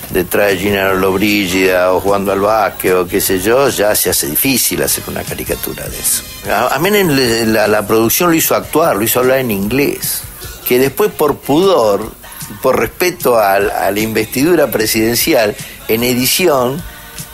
detrás 0.09 0.49
de 0.53 0.59
Gina 0.59 0.95
Lollobrigida 0.95 1.93
o 1.93 2.01
jugando 2.01 2.33
al 2.33 2.41
básquet 2.41 2.95
o 2.95 3.07
qué 3.07 3.21
sé 3.21 3.39
yo, 3.39 3.69
ya 3.69 3.95
se 3.95 4.09
hace 4.09 4.29
difícil 4.29 4.83
hacer 4.83 5.05
una 5.09 5.23
caricatura 5.25 5.87
de 5.87 5.99
eso. 5.99 6.23
A, 6.51 6.75
a 6.75 6.79
Menem 6.79 7.53
la, 7.53 7.69
la 7.69 7.87
producción 7.87 8.31
lo 8.31 8.37
hizo 8.37 8.55
actuar, 8.55 8.97
lo 8.97 9.03
hizo 9.03 9.21
hablar 9.21 9.41
en 9.41 9.51
inglés. 9.51 10.23
Que 10.67 10.79
después 10.79 11.11
por 11.13 11.37
pudor, 11.37 12.22
por 12.63 12.79
respeto 12.79 13.39
al- 13.39 13.71
a, 13.71 13.91
la 13.91 14.01
investidura 14.01 14.69
presidencial, 14.71 15.55
en 15.89 16.03
edición, 16.03 16.81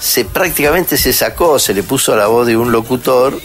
se 0.01 0.25
prácticamente 0.25 0.97
se 0.97 1.13
sacó, 1.13 1.59
se 1.59 1.75
le 1.75 1.83
puso 1.83 2.15
la 2.17 2.27
voz 2.29 2.47
de 2.47 2.57
un 2.57 2.71
locutor 2.73 3.39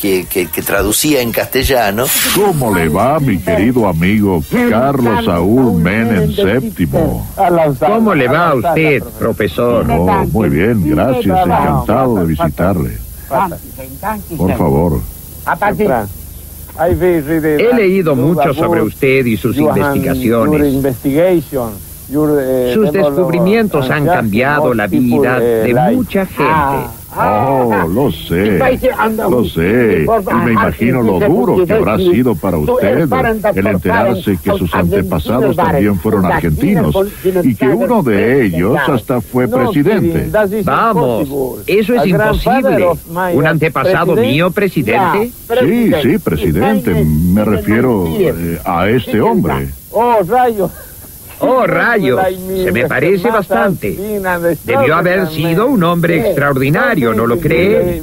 que, 0.00 0.26
que- 0.26 0.46
que 0.48 0.60
traducía 0.62 1.22
en 1.22 1.32
castellano. 1.32 2.04
¿Cómo 2.34 2.74
le 2.74 2.88
va, 2.88 3.18
mi 3.18 3.38
querido 3.38 3.88
amigo 3.88 4.42
Carlos 4.70 5.24
Saúl 5.24 5.80
Menem 5.80 6.28
VII? 6.28 6.70
¿Cómo 7.94 8.14
le 8.14 8.28
va 8.28 8.48
a 8.50 8.54
usted, 8.56 9.02
profesor? 9.18 9.86
Oh, 9.90 10.06
muy 10.32 10.48
bien, 10.50 10.82
gracias, 10.90 11.24
encantado 11.46 12.16
de 12.16 12.24
visitarle. 12.26 12.98
Por 14.36 14.56
favor. 14.58 15.00
He 17.58 17.74
leído 17.74 18.14
mucho 18.14 18.52
sobre 18.54 18.82
usted 18.82 19.24
y 19.26 19.36
sus 19.36 19.56
investigaciones. 19.56 20.74
Sus 22.74 22.92
descubrimientos 22.92 23.90
han 23.90 24.06
cambiado 24.06 24.74
la 24.74 24.86
vida 24.86 25.40
de 25.40 25.74
mucha 25.92 26.26
gente. 26.26 26.95
Oh, 27.18 27.88
lo 27.88 28.12
sé. 28.12 28.58
Lo 29.28 29.44
sé. 29.44 30.04
Y 30.04 30.34
me 30.44 30.52
imagino 30.52 31.02
lo 31.02 31.18
duro 31.20 31.64
que 31.64 31.72
habrá 31.72 31.96
sido 31.98 32.34
para 32.34 32.58
usted 32.58 33.08
el 33.54 33.66
enterarse 33.66 34.36
que 34.42 34.50
sus 34.58 34.72
antepasados 34.74 35.56
también 35.56 35.98
fueron 35.98 36.26
argentinos 36.26 36.94
y 37.42 37.54
que 37.54 37.68
uno 37.68 38.02
de 38.02 38.46
ellos 38.46 38.76
hasta 38.86 39.20
fue 39.20 39.48
presidente. 39.48 40.30
Vamos, 40.64 41.28
eso 41.66 41.94
es 41.94 42.06
imposible. 42.06 42.88
¿Un 43.34 43.46
antepasado 43.46 44.14
mío 44.16 44.50
presidente? 44.50 45.30
Sí, 45.60 45.92
sí, 46.02 46.18
presidente. 46.18 47.04
Me 47.04 47.44
refiero 47.44 48.06
eh, 48.18 48.58
a 48.64 48.88
este 48.88 49.20
hombre. 49.20 49.68
Oh, 49.90 50.18
rayos. 50.26 50.70
Oh, 51.40 51.66
rayos, 51.66 52.20
se 52.64 52.72
me 52.72 52.86
parece 52.86 53.30
bastante. 53.30 53.96
Debió 54.64 54.96
haber 54.96 55.28
sido 55.28 55.66
un 55.66 55.82
hombre 55.84 56.28
extraordinario, 56.28 57.14
¿no 57.14 57.26
lo 57.26 57.38
cree? 57.38 58.02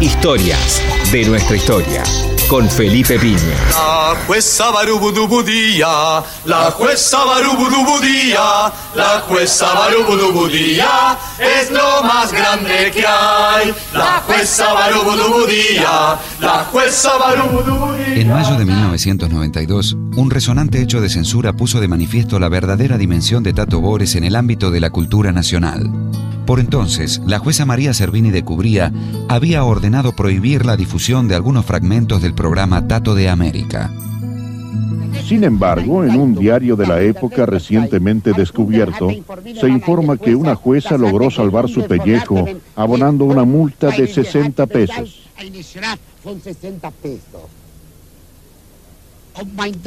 Historias 0.00 0.82
de 1.12 1.24
nuestra 1.26 1.56
historia 1.56 2.02
con 2.50 2.68
Felipe 2.68 3.16
Piña. 3.18 3.38
La 3.70 4.16
jueza 4.26 4.70
Barubudubudía, 4.70 6.22
la 6.46 6.70
jueza 6.72 7.24
Barubudubudía, 7.24 8.72
la 8.96 9.20
jueza 9.28 9.72
Barubudubudía 9.72 11.16
es 11.38 11.70
lo 11.70 12.02
más 12.02 12.32
grande 12.32 12.90
que 12.92 13.04
hay. 13.06 13.72
La 13.92 14.22
jueza 14.26 14.72
Barubudubudía, 14.72 16.18
la 16.40 16.64
jueza 16.72 17.18
Barubudubudía. 17.18 18.16
En 18.16 18.30
mayo 18.30 18.56
de 18.56 18.64
1992, 18.64 19.96
un 20.16 20.30
resonante 20.30 20.82
hecho 20.82 21.00
de 21.00 21.08
censura 21.08 21.52
puso 21.52 21.80
de 21.80 21.88
manifiesto 21.88 22.38
la 22.38 22.48
verdadera 22.48 22.98
dimensión 22.98 23.42
de 23.42 23.52
Tato 23.52 23.80
Bores 23.80 24.16
en 24.16 24.24
el 24.24 24.36
ámbito 24.36 24.70
de 24.70 24.80
la 24.80 24.90
cultura 24.90 25.32
nacional. 25.32 25.90
Por 26.46 26.58
entonces, 26.58 27.20
la 27.26 27.38
jueza 27.38 27.64
María 27.64 27.94
Servini 27.94 28.30
de 28.30 28.44
Cubría 28.44 28.92
había 29.28 29.62
ordenado 29.64 30.12
prohibir 30.12 30.66
la 30.66 30.76
difusión 30.76 31.28
de 31.28 31.36
algunos 31.36 31.64
fragmentos 31.64 32.22
del 32.22 32.34
programa 32.34 32.88
Tato 32.88 33.14
de 33.14 33.28
América. 33.28 33.92
Sin 35.24 35.44
embargo, 35.44 36.04
en 36.04 36.18
un 36.18 36.34
diario 36.34 36.74
de 36.74 36.86
la 36.86 37.00
época 37.02 37.46
recientemente 37.46 38.32
descubierto, 38.32 39.10
se 39.60 39.68
informa 39.68 40.16
que 40.16 40.34
una 40.34 40.56
jueza 40.56 40.98
logró 40.98 41.30
salvar 41.30 41.68
su 41.68 41.86
pellejo 41.86 42.46
abonando 42.74 43.26
una 43.26 43.44
multa 43.44 43.90
de 43.90 44.08
60 44.08 44.66
pesos. 44.66 45.28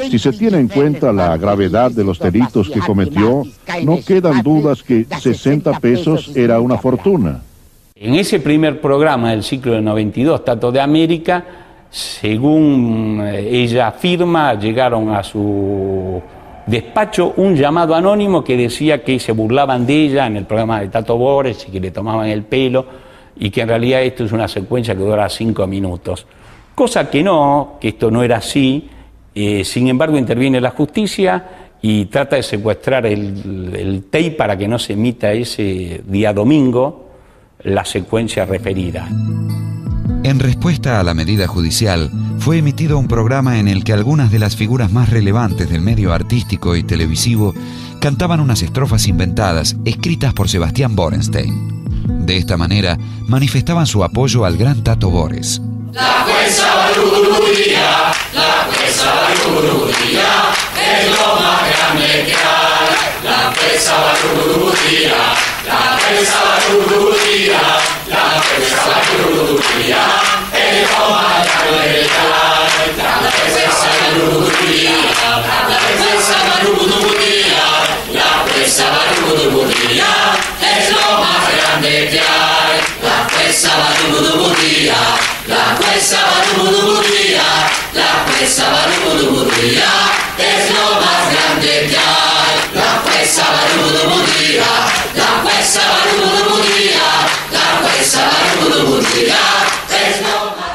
Si 0.10 0.20
se 0.20 0.32
tiene 0.32 0.60
en 0.60 0.68
cuenta 0.68 1.12
la 1.12 1.38
gravedad 1.38 1.92
de 1.92 2.04
los 2.04 2.20
delitos 2.20 2.70
que 2.70 2.80
cometió, 2.80 3.44
no 3.84 4.00
quedan 4.06 4.42
dudas 4.42 4.84
que 4.84 5.06
60 5.06 5.80
pesos 5.80 6.36
era 6.36 6.60
una 6.60 6.78
fortuna. 6.78 7.42
En 7.96 8.16
ese 8.16 8.40
primer 8.40 8.82
programa 8.82 9.32
del 9.32 9.44
ciclo 9.44 9.74
de 9.74 9.82
92, 9.82 10.44
Tato 10.44 10.72
de 10.72 10.82
América, 10.82 11.46
según 11.90 13.22
eh, 13.24 13.64
ella 13.64 13.88
afirma, 13.88 14.56
llegaron 14.56 15.10
a 15.10 15.24
su 15.24 16.22
despacho 16.66 17.34
un 17.38 17.56
llamado 17.56 17.94
anónimo 17.94 18.44
que 18.44 18.58
decía 18.58 19.04
que 19.04 19.20
se 19.20 19.32
burlaban 19.32 19.86
de 19.86 20.06
ella 20.06 20.28
en 20.28 20.38
el 20.38 20.46
programa 20.46 20.82
de 20.82 20.88
Tato 20.88 21.18
Bores 21.18 21.68
y 21.68 21.72
que 21.72 21.80
le 21.80 21.92
tomaban 21.92 22.28
el 22.28 22.44
pelo 22.44 22.86
y 23.36 23.50
que 23.50 23.62
en 23.62 23.68
realidad 23.68 24.02
esto 24.02 24.26
es 24.26 24.32
una 24.32 24.48
secuencia 24.48 24.96
que 24.96 25.02
dura 25.02 25.30
cinco 25.30 25.68
minutos. 25.68 26.26
Cosa 26.74 27.10
que 27.10 27.22
no, 27.22 27.78
que 27.80 27.90
esto 27.90 28.10
no 28.10 28.24
era 28.24 28.38
así, 28.38 28.90
eh, 29.36 29.64
sin 29.66 29.88
embargo, 29.88 30.18
interviene 30.18 30.62
la 30.62 30.72
justicia 30.72 31.72
y 31.82 32.06
trata 32.06 32.38
de 32.38 32.44
secuestrar 32.44 33.06
el, 33.06 33.74
el 33.76 34.04
tape 34.06 34.32
para 34.32 34.58
que 34.58 34.68
no 34.68 34.80
se 34.80 34.94
emita 34.94 35.32
ese 35.34 36.02
día 36.06 36.34
domingo 36.34 37.10
la 37.64 37.86
secuencia 37.86 38.46
referida. 38.46 39.08
En 40.24 40.40
respuesta 40.40 41.00
a 41.00 41.04
la 41.04 41.14
medida 41.14 41.48
judicial, 41.48 42.10
fue 42.40 42.58
emitido 42.58 42.98
un 42.98 43.08
programa 43.08 43.60
en 43.60 43.68
el 43.68 43.84
que 43.84 43.92
algunas 43.92 44.32
de 44.32 44.40
las 44.40 44.56
figuras 44.56 44.92
más 44.92 45.10
relevantes 45.10 45.70
del 45.70 45.82
medio 45.82 46.14
artístico 46.14 46.76
y 46.76 46.84
televisivo 46.84 47.54
cantaban 48.00 48.40
unas 48.40 48.62
estrofas 48.62 49.08
inventadas 49.08 49.76
escritas 49.86 50.34
por 50.34 50.50
Sebastián 50.50 50.96
Borenstein. 50.96 52.26
De 52.26 52.38
esta 52.38 52.58
manera, 52.58 52.98
manifestaban 53.28 53.86
su 53.86 54.04
apoyo 54.04 54.46
al 54.46 54.58
gran 54.58 54.84
Tato 54.84 55.10
Bores. 55.10 55.62
La 55.92 56.26
jueza 56.26 56.74
Barubudía, 56.76 58.12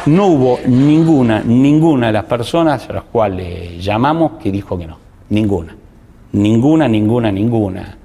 No 0.09 0.29
hubo 0.29 0.59
ninguna, 0.67 1.43
ninguna 1.45 2.07
de 2.07 2.15
las 2.15 2.25
personas 2.25 2.89
a 2.89 2.95
las 2.95 3.03
cuales 3.05 3.85
llamamos 3.85 4.33
que 4.43 4.51
dijo 4.51 4.79
que 4.79 4.87
no. 4.87 4.97
Ninguna. 5.29 5.77
Ninguna, 6.33 6.89
ninguna, 6.89 7.31
ninguna. 7.31 7.99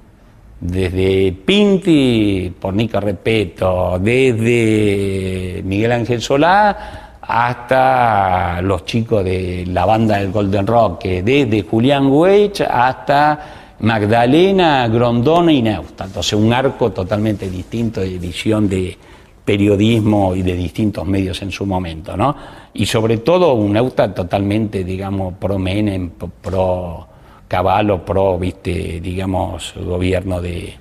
Desde 0.60 1.32
Pinti, 1.32 2.52
por 2.60 2.74
Nica 2.74 3.00
Repeto, 3.00 3.98
desde 3.98 5.62
Miguel 5.64 5.92
Ángel 5.92 6.20
Solá, 6.20 7.16
hasta 7.22 8.60
los 8.60 8.84
chicos 8.84 9.24
de 9.24 9.64
la 9.66 9.86
banda 9.86 10.18
del 10.18 10.30
Golden 10.30 10.66
Rock, 10.66 11.04
desde 11.04 11.62
Julián 11.62 12.08
Weich 12.08 12.60
hasta 12.60 13.76
Magdalena, 13.78 14.86
Grondona 14.88 15.52
y 15.52 15.62
Neustadt. 15.62 16.08
Entonces, 16.08 16.34
un 16.34 16.52
arco 16.52 16.92
totalmente 16.92 17.48
distinto 17.48 18.02
de 18.02 18.16
edición 18.16 18.68
de 18.68 18.98
periodismo 19.44 20.34
y 20.34 20.42
de 20.42 20.54
distintos 20.54 21.06
medios 21.06 21.42
en 21.42 21.50
su 21.50 21.66
momento, 21.66 22.16
¿no? 22.16 22.34
Y 22.72 22.86
sobre 22.86 23.18
todo 23.18 23.54
un 23.54 23.72
Neustadt 23.72 24.14
totalmente, 24.14 24.84
digamos, 24.84 25.34
pro 25.34 25.58
Menem, 25.58 26.10
pro 26.10 27.06
Caballo, 27.46 28.04
pro, 28.04 28.38
viste, 28.38 29.00
digamos, 29.00 29.74
gobierno 29.76 30.40
de, 30.40 30.74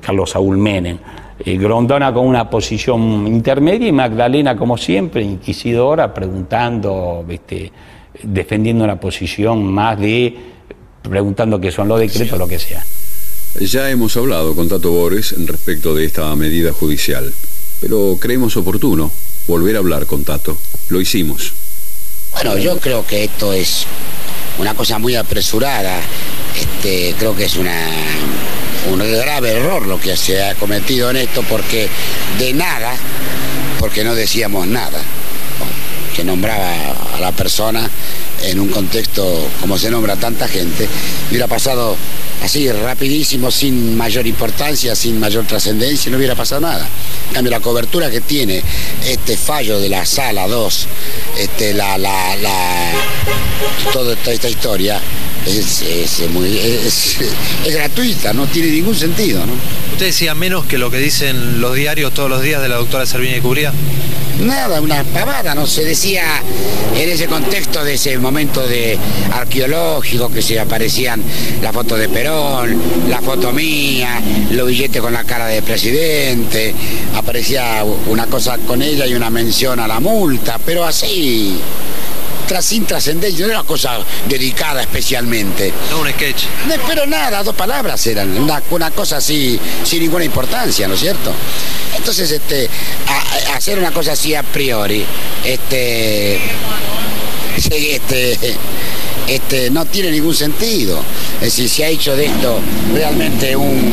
Carlos 0.00 0.30
Saúl 0.30 0.58
Menem. 0.58 0.98
Eh, 1.38 1.56
Grondona 1.56 2.12
con 2.12 2.26
una 2.26 2.48
posición 2.48 3.26
intermedia 3.26 3.88
y 3.88 3.92
Magdalena, 3.92 4.56
como 4.56 4.76
siempre, 4.76 5.22
inquisidora, 5.22 6.12
preguntando, 6.12 7.24
viste, 7.26 7.70
defendiendo 8.22 8.84
una 8.84 8.98
posición 8.98 9.64
más 9.64 9.98
de 9.98 10.34
preguntando 11.02 11.60
qué 11.60 11.70
son 11.70 11.88
los 11.88 12.00
decretos 12.00 12.38
lo 12.38 12.48
que 12.48 12.58
sea. 12.58 12.84
Ya 13.60 13.90
hemos 13.90 14.16
hablado 14.16 14.54
con 14.54 14.68
Tato 14.68 14.90
Bores 14.90 15.34
respecto 15.46 15.94
de 15.94 16.04
esta 16.04 16.34
medida 16.36 16.72
judicial, 16.72 17.32
pero 17.80 18.18
creemos 18.20 18.56
oportuno 18.56 19.10
volver 19.46 19.76
a 19.76 19.78
hablar 19.78 20.06
con 20.06 20.24
Tato. 20.24 20.56
Lo 20.88 21.00
hicimos. 21.00 21.52
Bueno, 22.32 22.58
yo 22.58 22.78
creo 22.78 23.06
que 23.06 23.24
esto 23.24 23.52
es 23.52 23.86
una 24.58 24.74
cosa 24.74 24.98
muy 24.98 25.14
apresurada. 25.16 26.00
Este, 26.58 27.14
creo 27.18 27.34
que 27.36 27.44
es 27.44 27.56
una, 27.56 27.88
un 28.90 28.98
grave 28.98 29.52
error 29.52 29.86
lo 29.86 30.00
que 30.00 30.16
se 30.16 30.42
ha 30.42 30.54
cometido 30.54 31.10
en 31.10 31.16
esto 31.16 31.42
porque 31.48 31.88
de 32.38 32.52
nada, 32.52 32.94
porque 33.78 34.04
no 34.04 34.14
decíamos 34.14 34.66
nada, 34.66 35.00
que 36.14 36.24
nombraba 36.24 36.92
a 37.14 37.20
la 37.20 37.32
persona 37.32 37.90
en 38.42 38.60
un 38.60 38.68
contexto 38.68 39.48
como 39.60 39.78
se 39.78 39.90
nombra 39.90 40.16
tanta 40.16 40.48
gente, 40.48 40.88
hubiera 41.28 41.46
pasado 41.46 41.96
así 42.42 42.70
rapidísimo, 42.70 43.50
sin 43.50 43.96
mayor 43.96 44.26
importancia, 44.26 44.94
sin 44.94 45.18
mayor 45.18 45.46
trascendencia, 45.46 46.10
no 46.10 46.18
hubiera 46.18 46.34
pasado 46.34 46.60
nada. 46.60 46.88
En 47.28 47.34
cambio, 47.34 47.50
la 47.50 47.60
cobertura 47.60 48.10
que 48.10 48.20
tiene 48.20 48.62
este 49.04 49.36
fallo 49.36 49.80
de 49.80 49.88
la 49.88 50.04
sala 50.06 50.46
2, 50.46 50.88
este, 51.38 51.74
la, 51.74 51.98
la, 51.98 52.36
la, 52.36 52.92
toda 53.92 54.14
esta 54.14 54.48
historia, 54.48 55.00
es, 55.46 55.82
es 55.82 56.30
muy, 56.30 56.58
es, 56.58 57.16
es 57.64 57.74
gratuita, 57.74 58.32
no 58.32 58.46
tiene 58.46 58.70
ningún 58.70 58.94
sentido, 58.94 59.44
¿no? 59.46 59.52
¿Usted 59.92 60.06
decía 60.06 60.34
menos 60.34 60.66
que 60.66 60.78
lo 60.78 60.90
que 60.90 60.98
dicen 60.98 61.60
los 61.60 61.74
diarios 61.74 62.12
todos 62.12 62.28
los 62.28 62.42
días 62.42 62.60
de 62.60 62.68
la 62.68 62.76
doctora 62.76 63.06
Servini 63.06 63.40
Cubría? 63.40 63.72
Nada, 64.40 64.82
una 64.82 65.02
pavada, 65.02 65.54
no 65.54 65.66
se 65.66 65.82
decía 65.82 66.42
en 66.94 67.08
ese 67.08 67.26
contexto 67.26 67.82
de 67.82 67.94
ese 67.94 68.18
momento 68.18 68.66
de 68.66 68.98
arqueológico 69.32 70.30
que 70.30 70.42
se 70.42 70.60
aparecían 70.60 71.22
la 71.62 71.72
foto 71.72 71.96
de 71.96 72.10
Perón, 72.10 72.78
la 73.08 73.22
foto 73.22 73.50
mía, 73.52 74.20
los 74.50 74.66
billetes 74.66 75.00
con 75.00 75.14
la 75.14 75.24
cara 75.24 75.46
del 75.46 75.62
presidente, 75.62 76.74
aparecía 77.14 77.82
una 78.08 78.26
cosa 78.26 78.58
con 78.58 78.82
ella 78.82 79.06
y 79.06 79.14
una 79.14 79.30
mención 79.30 79.80
a 79.80 79.88
la 79.88 80.00
multa, 80.00 80.60
pero 80.64 80.84
así 80.84 81.58
tras 82.46 82.64
sin 82.64 82.86
trascendencia, 82.86 83.40
no 83.46 83.52
era 83.52 83.60
una 83.60 83.66
cosa 83.68 83.98
dedicada 84.28 84.80
especialmente. 84.82 85.72
No 85.90 86.00
un 86.00 86.08
sketch. 86.10 86.44
No, 86.68 86.74
pero 86.86 87.06
nada, 87.06 87.42
dos 87.42 87.54
palabras 87.54 88.06
eran, 88.06 88.36
una, 88.38 88.62
una 88.70 88.90
cosa 88.90 89.16
así 89.18 89.58
sin 89.84 90.00
ninguna 90.00 90.24
importancia, 90.24 90.86
¿no 90.88 90.94
es 90.94 91.00
cierto? 91.00 91.32
Entonces, 91.96 92.30
este, 92.30 92.68
a- 93.08 93.52
a 93.52 93.56
hacer 93.56 93.78
una 93.78 93.90
cosa 93.92 94.12
así 94.12 94.34
a 94.34 94.42
priori, 94.42 95.04
este, 95.44 96.38
este, 97.56 98.38
este, 99.26 99.70
no 99.70 99.84
tiene 99.86 100.10
ningún 100.10 100.34
sentido. 100.34 101.02
Es 101.40 101.56
decir, 101.56 101.68
se 101.68 101.84
ha 101.84 101.88
hecho 101.88 102.14
de 102.16 102.26
esto 102.26 102.60
realmente 102.94 103.56
un, 103.56 103.92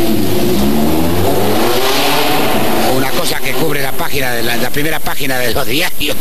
una 2.96 3.10
cosa 3.12 3.40
que 3.40 3.54
cubre 3.54 3.82
la 3.82 3.92
página 3.94 4.32
de 4.34 4.44
la, 4.44 4.56
la 4.58 4.70
primera 4.70 5.00
página 5.00 5.38
de 5.40 5.54
los 5.54 5.66
diarios 5.66 6.16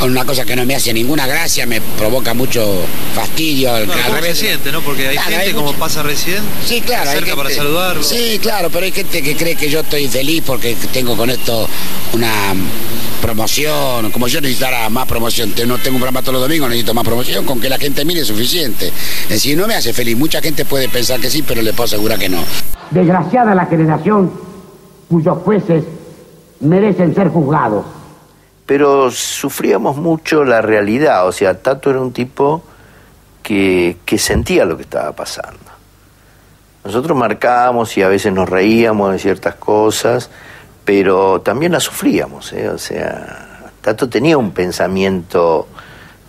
con 0.00 0.10
una 0.10 0.24
cosa 0.24 0.44
que 0.46 0.56
no 0.56 0.64
me 0.64 0.74
hace 0.74 0.92
ninguna 0.94 1.26
gracia, 1.26 1.66
me 1.66 1.80
provoca 1.80 2.32
mucho 2.34 2.80
fastidio. 3.14 3.74
al- 3.74 3.86
No, 3.86 3.92
al 3.92 4.02
¿cómo 4.02 4.14
revés. 4.16 4.38
se 4.38 4.46
siente, 4.46 4.72
no? 4.72 4.80
Porque 4.80 5.08
hay 5.08 5.14
Claro, 5.16 5.30
gente 5.30 5.46
hay 5.46 5.52
como 5.52 5.66
mucho- 5.66 5.78
pasa 5.78 6.02
recién, 6.02 6.38
Sí, 6.66 6.80
claro. 6.80 7.10
se 7.10 7.18
hay 7.18 7.36
para 7.36 7.50
saludarlo. 7.50 8.02
Sí, 8.02 8.38
claro, 8.40 8.70
pero 8.70 8.86
hay 8.86 8.92
gente 8.92 9.22
que 9.22 9.36
cree 9.36 9.56
que 9.56 9.68
yo 9.68 9.80
estoy 9.80 10.08
feliz 10.08 10.42
porque 10.46 10.74
tengo 10.92 11.16
con 11.16 11.28
esto 11.28 11.68
una 12.14 12.54
promoción. 13.20 14.10
Como 14.10 14.26
yo 14.28 14.40
necesitara 14.40 14.88
más 14.88 15.06
promoción, 15.06 15.52
te- 15.52 15.66
no 15.66 15.76
tengo 15.78 15.96
un 15.96 16.00
programa 16.00 16.22
todos 16.22 16.34
los 16.34 16.42
domingos, 16.42 16.68
necesito 16.70 16.94
más 16.94 17.04
promoción. 17.04 17.44
Con 17.44 17.60
que 17.60 17.68
la 17.68 17.78
gente 17.78 18.04
mire 18.04 18.20
es 18.22 18.26
suficiente. 18.28 18.88
Es 19.24 19.28
decir, 19.28 19.56
no 19.58 19.66
me 19.66 19.74
hace 19.74 19.92
feliz. 19.92 20.16
Mucha 20.16 20.40
gente 20.40 20.64
puede 20.64 20.88
pensar 20.88 21.20
que 21.20 21.30
sí, 21.30 21.42
pero 21.42 21.60
le 21.62 21.72
puedo 21.72 21.84
asegurar 21.84 22.18
que 22.18 22.28
no. 22.28 22.42
Desgraciada 22.90 23.54
la 23.54 23.66
generación 23.66 24.32
cuyos 25.08 25.38
jueces 25.44 25.84
merecen 26.60 27.14
ser 27.14 27.28
juzgados. 27.28 27.84
Pero 28.70 29.10
sufríamos 29.10 29.96
mucho 29.96 30.44
la 30.44 30.62
realidad, 30.62 31.26
o 31.26 31.32
sea, 31.32 31.60
Tato 31.60 31.90
era 31.90 32.00
un 32.00 32.12
tipo 32.12 32.62
que, 33.42 33.96
que 34.04 34.16
sentía 34.16 34.64
lo 34.64 34.76
que 34.76 34.84
estaba 34.84 35.10
pasando. 35.10 35.58
Nosotros 36.84 37.18
marcábamos 37.18 37.96
y 37.96 38.02
a 38.02 38.08
veces 38.08 38.32
nos 38.32 38.48
reíamos 38.48 39.10
de 39.10 39.18
ciertas 39.18 39.56
cosas, 39.56 40.30
pero 40.84 41.40
también 41.40 41.72
las 41.72 41.82
sufríamos, 41.82 42.52
¿eh? 42.52 42.68
o 42.68 42.78
sea, 42.78 43.72
Tato 43.80 44.08
tenía 44.08 44.38
un 44.38 44.52
pensamiento, 44.52 45.66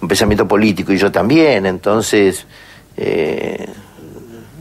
un 0.02 0.08
pensamiento 0.08 0.48
político 0.48 0.92
y 0.94 0.98
yo 0.98 1.12
también, 1.12 1.68
entonces 1.68 2.48
eh, 2.98 3.70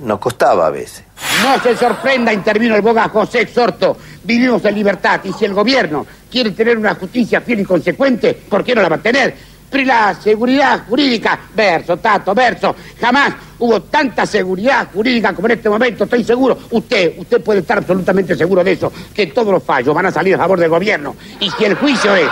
nos 0.02 0.18
costaba 0.18 0.66
a 0.66 0.70
veces. 0.70 1.04
No 1.42 1.58
se 1.62 1.74
sorprenda, 1.74 2.30
intervino 2.30 2.76
el 2.76 2.82
boga 2.82 3.08
José 3.08 3.40
Exhorto. 3.40 3.96
Vivimos 4.22 4.62
en 4.66 4.74
libertad 4.74 5.20
y 5.24 5.32
si 5.32 5.46
el 5.46 5.54
gobierno 5.54 6.04
quiere 6.30 6.52
tener 6.52 6.78
una 6.78 6.94
justicia 6.94 7.40
fiel 7.40 7.60
y 7.60 7.64
consecuente, 7.64 8.34
¿por 8.48 8.64
qué 8.64 8.74
no 8.74 8.82
la 8.82 8.88
va 8.88 8.96
a 8.96 9.00
tener? 9.00 9.34
Pero 9.70 9.84
la 9.84 10.14
seguridad 10.14 10.84
jurídica, 10.88 11.38
verso, 11.54 11.96
tato, 11.98 12.34
verso, 12.34 12.74
jamás 13.00 13.34
hubo 13.58 13.82
tanta 13.82 14.26
seguridad 14.26 14.88
jurídica 14.92 15.32
como 15.32 15.46
en 15.46 15.52
este 15.52 15.68
momento, 15.68 16.04
estoy 16.04 16.24
seguro. 16.24 16.58
Usted, 16.70 17.14
usted 17.18 17.40
puede 17.40 17.60
estar 17.60 17.78
absolutamente 17.78 18.34
seguro 18.34 18.64
de 18.64 18.72
eso, 18.72 18.92
que 19.14 19.28
todos 19.28 19.52
los 19.52 19.62
fallos 19.62 19.94
van 19.94 20.06
a 20.06 20.10
salir 20.10 20.34
a 20.34 20.38
favor 20.38 20.58
del 20.58 20.70
gobierno. 20.70 21.14
Y 21.38 21.50
si 21.50 21.64
el 21.64 21.76
juicio 21.76 22.16
es 22.16 22.28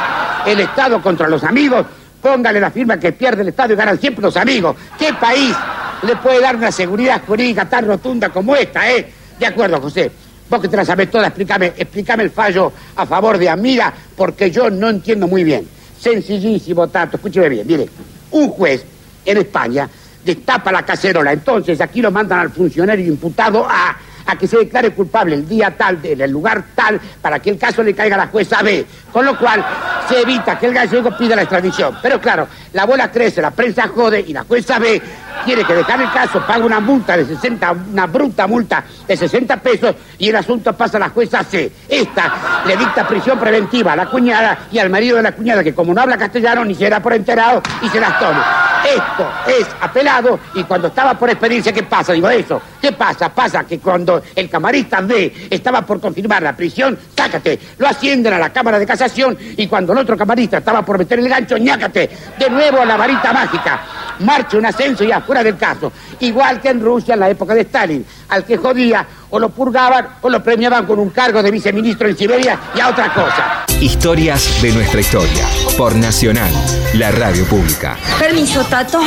el 0.46 0.61
Estado 0.61 1.01
contra 1.01 1.28
los 1.28 1.44
amigos, 1.44 1.86
póngale 2.20 2.61
la 2.61 2.72
firma 2.72 2.99
que 2.99 3.12
pierde 3.12 3.42
el 3.42 3.49
Estado 3.49 3.72
y 3.72 3.76
ganan 3.76 4.01
siempre 4.01 4.22
los 4.22 4.36
amigos. 4.36 4.76
¿Qué 4.99 5.12
país 5.14 5.55
le 6.03 6.16
puede 6.16 6.40
dar 6.40 6.57
una 6.57 6.72
seguridad 6.72 7.22
jurídica 7.24 7.68
tan 7.68 7.86
rotunda 7.86 8.30
como 8.30 8.57
esta, 8.57 8.90
eh? 8.90 9.12
De 9.38 9.46
acuerdo, 9.46 9.80
José. 9.80 10.11
Vos 10.49 10.61
que 10.61 10.68
te 10.68 10.76
la 10.76 10.84
sabés 10.84 11.11
toda, 11.11 11.26
explícame, 11.26 11.72
explícame 11.76 12.22
el 12.22 12.30
fallo 12.30 12.72
a 12.96 13.05
favor 13.05 13.36
de 13.36 13.49
Amiga, 13.49 13.92
porque 14.16 14.51
yo 14.51 14.70
no 14.70 14.88
entiendo 14.88 15.26
muy 15.26 15.44
bien. 15.44 15.68
Sencillísimo, 15.99 16.88
Tato, 16.88 17.16
escúcheme 17.16 17.49
bien. 17.49 17.66
Mire, 17.66 17.88
un 18.30 18.49
juez 18.49 18.84
en 19.24 19.38
España 19.38 19.88
destapa 20.24 20.72
la 20.72 20.84
cacerola. 20.84 21.32
Entonces 21.32 21.80
aquí 21.80 22.01
lo 22.01 22.11
mandan 22.11 22.40
al 22.40 22.51
funcionario 22.51 23.07
imputado 23.07 23.66
a, 23.68 23.96
a 24.28 24.36
que 24.36 24.46
se 24.46 24.58
declare 24.58 24.90
culpable 24.90 25.34
el 25.34 25.48
día 25.48 25.74
tal, 25.76 25.98
en 26.02 26.20
el 26.20 26.30
lugar 26.30 26.62
tal, 26.74 27.00
para 27.20 27.40
que 27.40 27.50
el 27.50 27.58
caso 27.58 27.82
le 27.82 27.94
caiga 27.94 28.14
a 28.14 28.18
la 28.18 28.26
jueza 28.26 28.62
B. 28.62 28.84
Con 29.10 29.24
lo 29.24 29.38
cual 29.38 29.64
se 30.06 30.20
evita 30.20 30.58
que 30.58 30.66
el 30.66 30.74
gallego 30.74 31.16
pida 31.16 31.34
la 31.34 31.42
extradición. 31.42 31.96
Pero 32.02 32.20
claro, 32.20 32.46
la 32.74 32.84
bola 32.84 33.10
crece, 33.10 33.40
la 33.40 33.50
prensa 33.50 33.88
jode 33.88 34.20
y 34.20 34.34
la 34.34 34.44
jueza 34.44 34.78
B 34.78 35.00
quiere 35.46 35.64
que 35.64 35.74
dejar 35.74 36.00
el 36.02 36.12
caso, 36.12 36.42
paga 36.46 36.64
una 36.64 36.78
multa 36.78 37.16
de 37.16 37.24
60, 37.24 37.72
una 37.92 38.06
bruta 38.06 38.46
multa 38.46 38.84
de 39.06 39.16
60 39.16 39.56
pesos 39.58 39.94
y 40.18 40.28
el 40.28 40.36
asunto 40.36 40.74
pasa 40.74 40.98
a 40.98 41.00
la 41.00 41.08
jueza 41.08 41.42
C. 41.42 41.72
Esta 41.88 42.64
le 42.66 42.76
dicta 42.76 43.08
prisión 43.08 43.38
preventiva 43.38 43.94
a 43.94 43.96
la 43.96 44.06
cuñada 44.06 44.66
y 44.70 44.78
al 44.78 44.90
marido 44.90 45.16
de 45.16 45.22
la 45.22 45.32
cuñada, 45.32 45.64
que 45.64 45.74
como 45.74 45.94
no 45.94 46.02
habla 46.02 46.18
castellano 46.18 46.64
ni 46.66 46.74
se 46.74 46.90
da 46.90 47.00
por 47.00 47.14
enterado 47.14 47.62
y 47.80 47.88
se 47.88 47.98
las 47.98 48.18
toma. 48.18 48.82
Esto 48.84 49.30
es 49.46 49.66
apelado 49.80 50.38
y 50.54 50.64
cuando 50.64 50.88
estaba 50.88 51.14
por 51.14 51.30
expedirse, 51.30 51.72
¿qué 51.72 51.82
pasa? 51.82 52.12
Digo 52.12 52.28
eso. 52.28 52.60
¿Qué 52.80 52.92
pasa? 52.92 53.28
Pasa 53.30 53.64
que 53.64 53.78
cuando 53.78 54.22
el 54.34 54.48
camarista 54.48 55.00
B 55.00 55.48
estaba 55.50 55.82
por 55.82 56.00
confirmar 56.00 56.42
la 56.42 56.56
prisión, 56.56 56.98
sácate, 57.16 57.58
lo 57.78 57.88
ascienden 57.88 58.32
a 58.34 58.38
la 58.38 58.52
Cámara 58.52 58.78
de 58.78 58.86
Casación 58.86 59.36
y 59.56 59.66
cuando 59.66 59.92
el 59.92 59.98
otro 59.98 60.16
camarista 60.16 60.58
estaba 60.58 60.82
por 60.82 60.98
meter 60.98 61.18
el 61.18 61.28
gancho, 61.28 61.56
ñácate, 61.56 62.10
de 62.38 62.50
nuevo 62.50 62.80
a 62.80 62.84
la 62.84 62.96
varita 62.96 63.32
mágica. 63.32 63.80
Marcha 64.20 64.58
un 64.58 64.66
ascenso 64.66 65.04
y 65.04 65.12
afuera 65.12 65.42
del 65.42 65.56
caso. 65.56 65.92
Igual 66.20 66.60
que 66.60 66.70
en 66.70 66.80
Rusia 66.80 67.14
en 67.14 67.20
la 67.20 67.30
época 67.30 67.54
de 67.54 67.62
Stalin. 67.62 68.04
Al 68.28 68.44
que 68.44 68.56
jodía, 68.56 69.06
o 69.30 69.38
lo 69.38 69.50
purgaban 69.50 70.08
o 70.22 70.28
lo 70.28 70.42
premiaban 70.42 70.86
con 70.86 70.98
un 70.98 71.10
cargo 71.10 71.42
de 71.42 71.50
viceministro 71.50 72.08
en 72.08 72.16
Siberia 72.16 72.58
y 72.74 72.80
a 72.80 72.88
otra 72.88 73.12
cosa. 73.12 73.64
Historias 73.80 74.60
de 74.62 74.72
nuestra 74.72 75.00
historia. 75.00 75.44
Por 75.76 75.94
Nacional, 75.94 76.52
la 76.94 77.10
radio 77.10 77.44
pública. 77.44 77.96
Permiso, 78.18 78.64
Tato. 78.64 79.00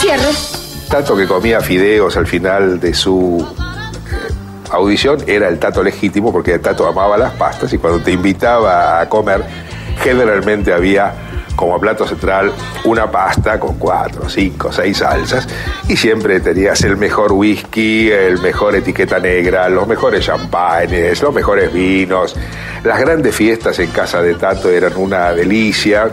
Cierre. 0.00 0.57
Tato 0.88 1.14
que 1.14 1.26
comía 1.26 1.60
fideos 1.60 2.16
al 2.16 2.26
final 2.26 2.80
de 2.80 2.94
su 2.94 3.46
audición 4.70 5.18
era 5.26 5.48
el 5.48 5.58
Tato 5.58 5.82
legítimo 5.82 6.32
porque 6.32 6.54
el 6.54 6.60
Tato 6.60 6.86
amaba 6.86 7.18
las 7.18 7.32
pastas 7.34 7.70
y 7.74 7.78
cuando 7.78 8.00
te 8.00 8.12
invitaba 8.12 8.98
a 8.98 9.08
comer 9.08 9.44
generalmente 10.02 10.72
había 10.72 11.12
como 11.56 11.78
plato 11.78 12.06
central 12.06 12.52
una 12.84 13.10
pasta 13.10 13.60
con 13.60 13.76
cuatro, 13.78 14.30
cinco, 14.30 14.72
seis 14.72 14.96
salsas 14.98 15.46
y 15.88 15.96
siempre 15.96 16.40
tenías 16.40 16.82
el 16.82 16.96
mejor 16.96 17.32
whisky, 17.32 18.10
el 18.10 18.40
mejor 18.40 18.74
etiqueta 18.74 19.18
negra, 19.18 19.68
los 19.68 19.86
mejores 19.86 20.24
champanes, 20.24 21.20
los 21.20 21.34
mejores 21.34 21.70
vinos. 21.70 22.34
Las 22.82 22.98
grandes 22.98 23.34
fiestas 23.34 23.78
en 23.80 23.90
casa 23.90 24.22
de 24.22 24.36
Tato 24.36 24.70
eran 24.70 24.96
una 24.96 25.32
delicia 25.32 26.10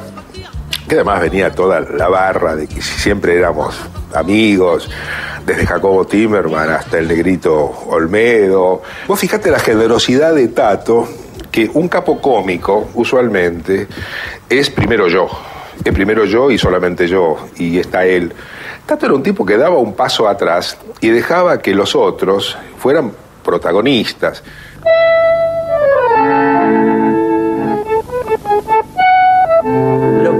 que 0.87 0.95
además 0.95 1.21
venía 1.21 1.51
toda 1.51 1.79
la 1.79 2.07
barra 2.07 2.55
de 2.55 2.67
que 2.67 2.81
siempre 2.81 3.37
éramos 3.37 3.75
amigos, 4.13 4.89
desde 5.45 5.65
Jacobo 5.65 6.05
Timerman 6.05 6.69
hasta 6.69 6.99
el 6.99 7.07
negrito 7.07 7.53
Olmedo. 7.87 8.81
Vos 9.07 9.19
fijate 9.19 9.51
la 9.51 9.59
generosidad 9.59 10.33
de 10.33 10.47
Tato, 10.49 11.07
que 11.51 11.69
un 11.73 11.87
capo 11.87 12.19
cómico, 12.19 12.89
usualmente, 12.95 13.87
es 14.49 14.69
primero 14.69 15.07
yo. 15.07 15.27
Es 15.83 15.93
primero 15.93 16.25
yo 16.25 16.49
y 16.49 16.57
solamente 16.57 17.07
yo, 17.07 17.37
y 17.57 17.79
está 17.79 18.05
él. 18.05 18.33
Tato 18.85 19.07
era 19.07 19.15
un 19.15 19.23
tipo 19.23 19.45
que 19.45 19.57
daba 19.57 19.77
un 19.77 19.93
paso 19.93 20.27
atrás 20.27 20.77
y 21.01 21.09
dejaba 21.09 21.59
que 21.59 21.73
los 21.73 21.95
otros 21.95 22.57
fueran 22.77 23.11
protagonistas. 23.43 24.43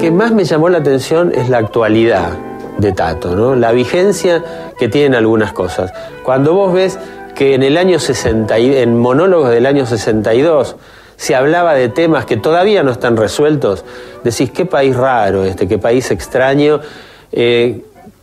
Que 0.05 0.11
más 0.11 0.31
me 0.33 0.43
llamó 0.43 0.69
la 0.69 0.77
atención 0.77 1.31
es 1.33 1.49
la 1.49 1.57
actualidad 1.57 2.29
de 2.77 2.91
Tato, 2.91 3.35
¿no? 3.35 3.55
La 3.55 3.71
vigencia 3.71 4.43
que 4.77 4.87
tienen 4.87 5.15
algunas 5.15 5.51
cosas. 5.51 5.91
Cuando 6.21 6.53
vos 6.53 6.71
ves 6.75 6.99
que 7.33 7.55
en 7.55 7.63
el 7.63 7.75
año 7.75 7.97
60, 7.99 8.59
y- 8.59 8.77
en 8.77 8.99
monólogos 8.99 9.49
del 9.49 9.65
año 9.65 9.87
62, 9.87 10.75
se 11.15 11.33
hablaba 11.33 11.73
de 11.73 11.89
temas 11.89 12.27
que 12.27 12.37
todavía 12.37 12.83
no 12.83 12.91
están 12.91 13.17
resueltos, 13.17 13.83
decís, 14.23 14.51
qué 14.51 14.67
país 14.67 14.95
raro 14.95 15.43
este, 15.43 15.67
qué 15.67 15.79
país 15.79 16.11
extraño, 16.11 16.81
eh, 17.31 17.81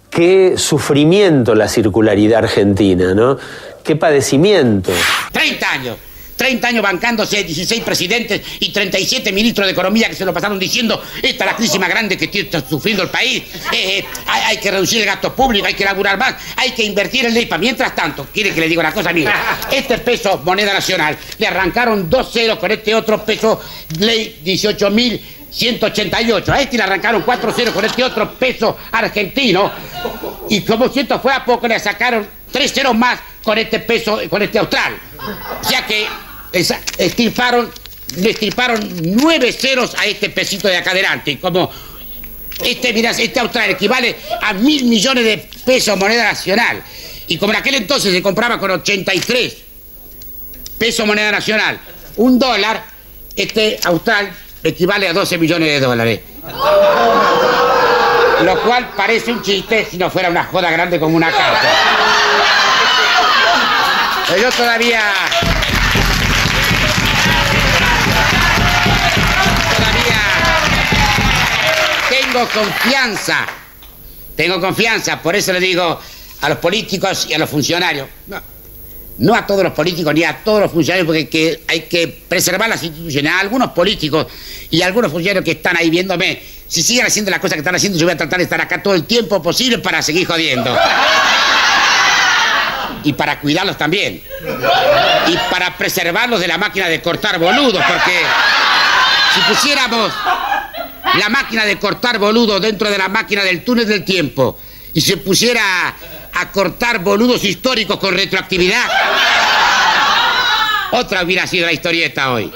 qué 0.08 0.54
sufrimiento 0.58 1.56
la 1.56 1.66
circularidad 1.66 2.44
argentina, 2.44 3.12
¿no? 3.12 3.38
Qué 3.82 3.96
padecimiento. 3.96 4.92
30 5.32 5.68
años. 5.72 5.96
30 6.36 6.68
años 6.68 6.82
bancándose 6.82 7.44
16 7.44 7.82
presidentes 7.82 8.40
y 8.60 8.70
37 8.70 9.32
ministros 9.32 9.66
de 9.66 9.72
Economía 9.72 10.08
que 10.08 10.14
se 10.14 10.24
lo 10.24 10.32
pasaron 10.32 10.58
diciendo, 10.58 11.02
esta 11.22 11.44
es 11.44 11.50
la 11.50 11.56
crisis 11.56 11.78
más 11.78 11.88
grande 11.88 12.16
que 12.16 12.40
está 12.40 12.66
sufriendo 12.66 13.02
el 13.02 13.10
país, 13.10 13.42
eh, 13.72 13.98
eh, 13.98 14.04
hay, 14.26 14.42
hay 14.42 14.56
que 14.58 14.70
reducir 14.70 15.00
el 15.00 15.06
gasto 15.06 15.34
público, 15.34 15.66
hay 15.66 15.74
que 15.74 15.84
laburar 15.84 16.18
más, 16.18 16.34
hay 16.56 16.72
que 16.72 16.84
invertir 16.84 17.26
en 17.26 17.34
ley. 17.34 17.48
Mientras 17.58 17.94
tanto, 17.94 18.26
quiere 18.32 18.52
que 18.52 18.60
le 18.60 18.68
diga 18.68 18.80
una 18.80 18.92
cosa, 18.92 19.12
mire, 19.12 19.30
este 19.72 19.98
peso 19.98 20.40
moneda 20.44 20.72
nacional, 20.72 21.16
le 21.38 21.46
arrancaron 21.46 22.08
dos 22.08 22.32
ceros 22.32 22.58
con 22.58 22.70
este 22.70 22.94
otro 22.94 23.24
peso 23.24 23.60
ley 23.98 24.40
18.188. 24.44 26.48
A 26.48 26.60
este 26.60 26.76
le 26.76 26.82
arrancaron 26.82 27.22
cuatro 27.22 27.52
ceros 27.52 27.74
con 27.74 27.84
este 27.84 28.02
otro 28.02 28.32
peso 28.34 28.76
argentino. 28.90 29.70
Y 30.48 30.62
como 30.62 30.88
siento 30.88 31.20
fue 31.20 31.32
a 31.32 31.44
poco, 31.44 31.68
le 31.68 31.78
sacaron 31.78 32.26
tres 32.52 32.72
ceros 32.72 32.94
más 32.94 33.18
con 33.42 33.58
este 33.58 33.80
peso, 33.80 34.20
con 34.28 34.42
este 34.42 34.58
austral. 34.58 34.94
Sea 35.62 35.86
que 35.86 36.06
estirparon, 36.98 37.70
le 38.16 38.30
estirparon 38.30 38.80
nueve 39.02 39.52
ceros 39.52 39.94
a 39.98 40.06
este 40.06 40.30
pesito 40.30 40.68
de 40.68 40.76
acá 40.76 40.90
adelante. 40.92 41.38
Como 41.40 41.70
este, 42.64 42.92
mira, 42.92 43.10
este 43.10 43.40
austral 43.40 43.70
equivale 43.70 44.16
a 44.40 44.52
mil 44.52 44.84
millones 44.84 45.24
de 45.24 45.38
pesos 45.64 45.96
moneda 45.98 46.24
nacional. 46.24 46.82
Y 47.28 47.38
como 47.38 47.52
en 47.52 47.58
aquel 47.58 47.76
entonces 47.76 48.12
se 48.12 48.22
compraba 48.22 48.58
con 48.58 48.70
83 48.70 49.56
pesos 50.78 51.06
moneda 51.06 51.30
nacional, 51.30 51.78
un 52.16 52.38
dólar, 52.38 52.84
este 53.34 53.80
austral 53.84 54.30
equivale 54.62 55.08
a 55.08 55.12
12 55.12 55.38
millones 55.38 55.68
de 55.68 55.80
dólares. 55.80 56.20
Lo 58.44 58.60
cual 58.62 58.90
parece 58.96 59.32
un 59.32 59.42
chiste 59.42 59.86
si 59.90 59.96
no 59.96 60.10
fuera 60.10 60.28
una 60.28 60.44
joda 60.44 60.70
grande 60.70 60.98
como 60.98 61.16
una 61.16 61.30
casa. 61.30 62.21
Yo 64.40 64.50
todavía. 64.50 65.12
Todavía 69.76 70.22
tengo 72.08 72.48
confianza. 72.48 73.46
Tengo 74.34 74.60
confianza, 74.60 75.20
por 75.20 75.36
eso 75.36 75.52
le 75.52 75.60
digo 75.60 76.00
a 76.40 76.48
los 76.48 76.58
políticos 76.58 77.26
y 77.28 77.34
a 77.34 77.38
los 77.38 77.50
funcionarios. 77.50 78.08
No, 78.26 78.40
no 79.18 79.34
a 79.34 79.46
todos 79.46 79.64
los 79.64 79.74
políticos 79.74 80.14
ni 80.14 80.24
a 80.24 80.42
todos 80.42 80.62
los 80.62 80.72
funcionarios, 80.72 81.06
porque 81.06 81.28
que 81.28 81.64
hay 81.68 81.82
que 81.82 82.08
preservar 82.08 82.70
las 82.70 82.82
instituciones. 82.82 83.30
A 83.30 83.40
algunos 83.40 83.72
políticos 83.72 84.26
y 84.70 84.80
a 84.80 84.86
algunos 84.86 85.12
funcionarios 85.12 85.44
que 85.44 85.52
están 85.52 85.76
ahí 85.76 85.90
viéndome, 85.90 86.42
si 86.66 86.82
siguen 86.82 87.04
haciendo 87.04 87.30
las 87.30 87.38
cosas 87.38 87.56
que 87.56 87.60
están 87.60 87.74
haciendo, 87.74 87.98
yo 87.98 88.06
voy 88.06 88.14
a 88.14 88.16
tratar 88.16 88.38
de 88.38 88.44
estar 88.44 88.60
acá 88.62 88.82
todo 88.82 88.94
el 88.94 89.04
tiempo 89.04 89.42
posible 89.42 89.78
para 89.78 90.00
seguir 90.00 90.26
jodiendo. 90.26 90.74
Y 93.04 93.12
para 93.12 93.40
cuidarlos 93.40 93.76
también. 93.76 94.22
Y 95.28 95.36
para 95.50 95.76
preservarlos 95.76 96.40
de 96.40 96.48
la 96.48 96.58
máquina 96.58 96.88
de 96.88 97.00
cortar 97.02 97.38
boludos, 97.38 97.82
porque 97.86 98.20
si 99.34 99.40
pusiéramos 99.52 100.12
la 101.18 101.28
máquina 101.28 101.64
de 101.64 101.78
cortar 101.78 102.18
boludos 102.18 102.60
dentro 102.60 102.90
de 102.90 102.98
la 102.98 103.08
máquina 103.08 103.42
del 103.42 103.64
túnel 103.64 103.86
del 103.86 104.04
tiempo 104.04 104.58
y 104.94 105.00
se 105.00 105.16
pusiera 105.16 105.94
a 106.34 106.50
cortar 106.50 107.00
boludos 107.00 107.44
históricos 107.44 107.98
con 107.98 108.14
retroactividad, 108.14 108.84
otra 110.92 111.22
hubiera 111.22 111.46
sido 111.46 111.66
la 111.66 111.72
historieta 111.72 112.32
hoy. 112.32 112.50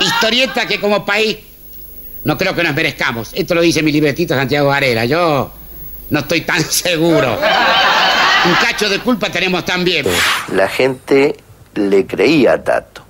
Historieta 0.00 0.66
que 0.66 0.80
como 0.80 1.04
país 1.04 1.36
no 2.24 2.38
creo 2.38 2.54
que 2.54 2.62
nos 2.62 2.74
merezcamos. 2.74 3.30
Esto 3.32 3.54
lo 3.54 3.60
dice 3.60 3.82
mi 3.82 3.92
libretito 3.92 4.34
Santiago 4.34 4.68
Varela. 4.68 5.04
Yo 5.04 5.52
no 6.10 6.18
estoy 6.20 6.42
tan 6.42 6.62
seguro. 6.70 7.38
Un 8.46 8.54
cacho 8.54 8.88
de 8.88 9.00
culpa 9.00 9.30
tenemos 9.30 9.64
también. 9.64 10.06
La 10.52 10.68
gente 10.68 11.36
le 11.74 12.06
creía 12.06 12.54
a 12.54 12.62
Tato. 12.62 13.02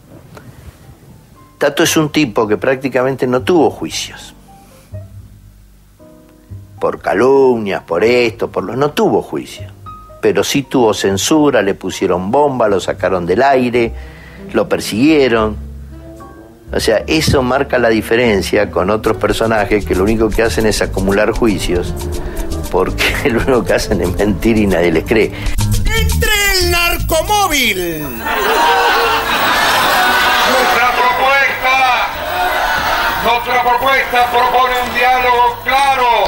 Tato 1.58 1.82
es 1.82 1.96
un 1.96 2.10
tipo 2.10 2.46
que 2.46 2.56
prácticamente 2.56 3.26
no 3.26 3.42
tuvo 3.42 3.70
juicios. 3.70 4.34
Por 6.80 7.00
calumnias, 7.00 7.82
por 7.82 8.04
esto, 8.04 8.50
por 8.50 8.64
lo... 8.64 8.76
No 8.76 8.90
tuvo 8.90 9.22
juicio. 9.22 9.66
Pero 10.20 10.44
sí 10.44 10.62
tuvo 10.62 10.94
censura, 10.94 11.62
le 11.62 11.74
pusieron 11.74 12.30
bomba, 12.30 12.68
lo 12.68 12.80
sacaron 12.80 13.26
del 13.26 13.42
aire, 13.42 13.92
lo 14.52 14.68
persiguieron. 14.68 15.56
O 16.72 16.80
sea, 16.80 17.04
eso 17.06 17.42
marca 17.42 17.78
la 17.78 17.88
diferencia 17.88 18.70
con 18.70 18.90
otros 18.90 19.16
personajes 19.16 19.84
que 19.84 19.94
lo 19.94 20.04
único 20.04 20.28
que 20.28 20.42
hacen 20.42 20.66
es 20.66 20.82
acumular 20.82 21.30
juicios, 21.32 21.94
porque 22.74 23.30
lo 23.30 23.40
único 23.42 23.64
que 23.64 23.74
hacen 23.74 24.00
es 24.00 24.10
mentir 24.18 24.58
y 24.58 24.66
nadie 24.66 24.90
les 24.90 25.04
cree. 25.04 25.30
¡Entre 25.86 26.32
el 26.58 26.72
narcomóvil! 26.72 28.02
Nuestra 30.50 30.90
propuesta, 30.90 32.08
nuestra 33.24 33.62
propuesta 33.62 34.26
propone 34.32 34.74
un 34.82 34.92
diálogo 34.92 35.56
claro, 35.62 36.24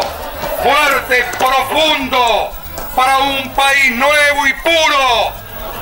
fuerte, 0.62 1.24
profundo, 1.36 2.52
para 2.94 3.18
un 3.18 3.50
país 3.50 3.96
nuevo 3.96 4.46
y 4.46 4.52
puro. 4.62 5.32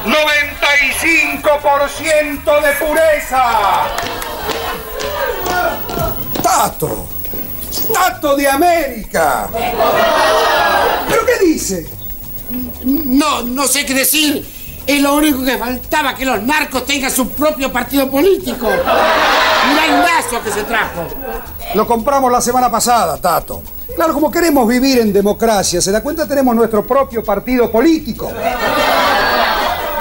95% 0.06 2.62
de 2.62 2.72
pureza. 2.72 3.84
¡Tato! 6.42 7.13
¡Tato 7.92 8.36
de 8.36 8.48
América! 8.48 9.48
¿Pero 11.08 11.26
qué 11.26 11.44
dice? 11.44 11.88
No, 12.84 13.42
no 13.42 13.66
sé 13.66 13.84
qué 13.84 13.94
decir. 13.94 14.46
Es 14.86 15.00
lo 15.00 15.14
único 15.14 15.42
que 15.42 15.56
faltaba, 15.56 16.14
que 16.14 16.26
los 16.26 16.42
narcos 16.42 16.84
tengan 16.84 17.10
su 17.10 17.30
propio 17.30 17.72
partido 17.72 18.10
político. 18.10 18.66
Mirá 18.66 19.86
el 19.86 20.00
lazo 20.00 20.42
que 20.42 20.50
se 20.50 20.62
trajo. 20.64 21.06
Lo 21.74 21.86
compramos 21.86 22.30
la 22.30 22.42
semana 22.42 22.70
pasada, 22.70 23.16
Tato. 23.16 23.62
Claro, 23.96 24.12
como 24.12 24.30
queremos 24.30 24.68
vivir 24.68 24.98
en 24.98 25.12
democracia, 25.12 25.80
se 25.80 25.90
da 25.90 26.02
cuenta, 26.02 26.28
tenemos 26.28 26.54
nuestro 26.54 26.84
propio 26.84 27.24
partido 27.24 27.70
político. 27.70 28.30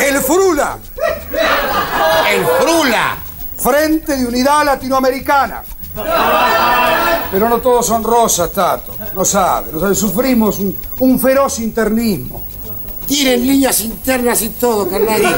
El 0.01 0.17
Frula. 0.17 0.77
El 2.29 2.45
Frula. 2.45 3.17
Frente 3.55 4.17
de 4.17 4.25
Unidad 4.25 4.65
Latinoamericana. 4.65 5.63
Pero 7.31 7.49
no 7.49 7.59
todos 7.59 7.85
son 7.85 8.03
rosas, 8.03 8.51
Tato. 8.51 8.95
No 9.15 9.25
sabe, 9.25 9.71
no 9.73 9.79
sabe. 9.79 9.95
Sufrimos 9.95 10.59
un, 10.59 10.77
un 10.99 11.19
feroz 11.19 11.59
internismo. 11.59 12.43
Tienen 13.07 13.45
líneas 13.45 13.81
internas 13.81 14.41
y 14.41 14.49
todo, 14.49 14.89
carnalito. 14.89 15.29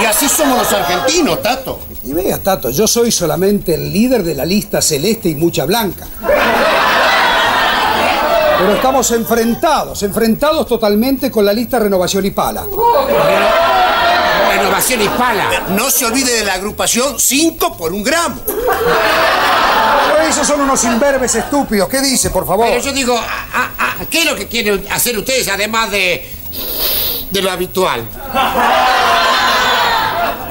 Y 0.00 0.04
así 0.04 0.28
somos 0.28 0.58
los 0.58 0.72
argentinos, 0.72 1.42
Tato. 1.42 1.80
Y 2.04 2.12
vea, 2.12 2.42
Tato, 2.42 2.70
yo 2.70 2.86
soy 2.86 3.12
solamente 3.12 3.74
el 3.74 3.92
líder 3.92 4.22
de 4.22 4.34
la 4.34 4.44
lista 4.44 4.80
celeste 4.80 5.28
y 5.28 5.34
mucha 5.34 5.66
blanca. 5.66 6.06
Pero 8.58 8.74
estamos 8.74 9.10
enfrentados, 9.12 10.02
enfrentados 10.02 10.66
totalmente 10.66 11.30
con 11.30 11.44
la 11.44 11.52
lista 11.52 11.78
Renovación 11.78 12.26
y 12.26 12.30
Pala. 12.30 12.64
Renovación 14.60 15.02
y 15.02 15.08
Pala. 15.08 15.50
No 15.70 15.90
se 15.90 16.04
olvide 16.06 16.32
de 16.32 16.44
la 16.44 16.54
agrupación 16.54 17.18
5 17.18 17.76
por 17.76 17.92
un 17.92 18.02
gramo. 18.02 18.40
Pero 18.46 20.28
esos 20.28 20.46
son 20.46 20.60
unos 20.60 20.82
imberbes 20.84 21.34
estúpidos. 21.34 21.88
¿Qué 21.88 22.00
dice, 22.00 22.30
por 22.30 22.46
favor? 22.46 22.66
Pero 22.68 22.80
yo 22.82 22.92
digo, 22.92 23.16
a- 23.16 23.22
a- 23.22 24.02
a- 24.02 24.06
¿qué 24.10 24.20
es 24.20 24.24
lo 24.26 24.36
que 24.36 24.46
quieren 24.48 24.84
hacer 24.90 25.16
ustedes 25.18 25.48
además 25.48 25.90
de, 25.90 26.28
de 27.30 27.42
lo 27.42 27.50
habitual? 27.50 28.04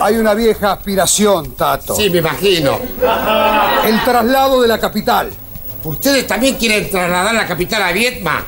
Hay 0.02 0.16
una 0.16 0.34
vieja 0.34 0.72
aspiración, 0.72 1.56
Tato. 1.56 1.96
Sí, 1.96 2.10
me 2.10 2.20
imagino. 2.20 2.80
El 3.84 4.04
traslado 4.04 4.62
de 4.62 4.68
la 4.68 4.80
capital. 4.80 5.30
¿Ustedes 5.84 6.26
también 6.28 6.56
quieren 6.56 6.90
trasladar 6.90 7.34
la 7.34 7.46
capital 7.46 7.82
a 7.84 7.92
Vietma? 7.92 8.44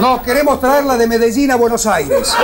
No, 0.00 0.22
queremos 0.22 0.60
traerla 0.60 0.96
de 0.96 1.06
Medellín 1.06 1.50
a 1.50 1.56
Buenos 1.56 1.86
Aires. 1.86 2.34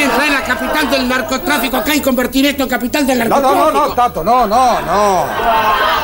¿Quieren 0.00 0.16
traer 0.16 0.32
la 0.32 0.42
capital 0.44 0.90
del 0.90 1.06
narcotráfico 1.08 1.76
acá 1.76 1.94
y 1.94 2.00
convertir 2.00 2.46
esto 2.46 2.62
en 2.62 2.68
capital 2.70 3.06
del 3.06 3.18
No, 3.18 3.24
narcotráfico? 3.28 3.70
no, 3.70 3.70
no, 3.70 3.88
no, 3.88 3.94
Tato, 3.94 4.24
no, 4.24 4.46
no, 4.46 4.80
no. 4.80 5.26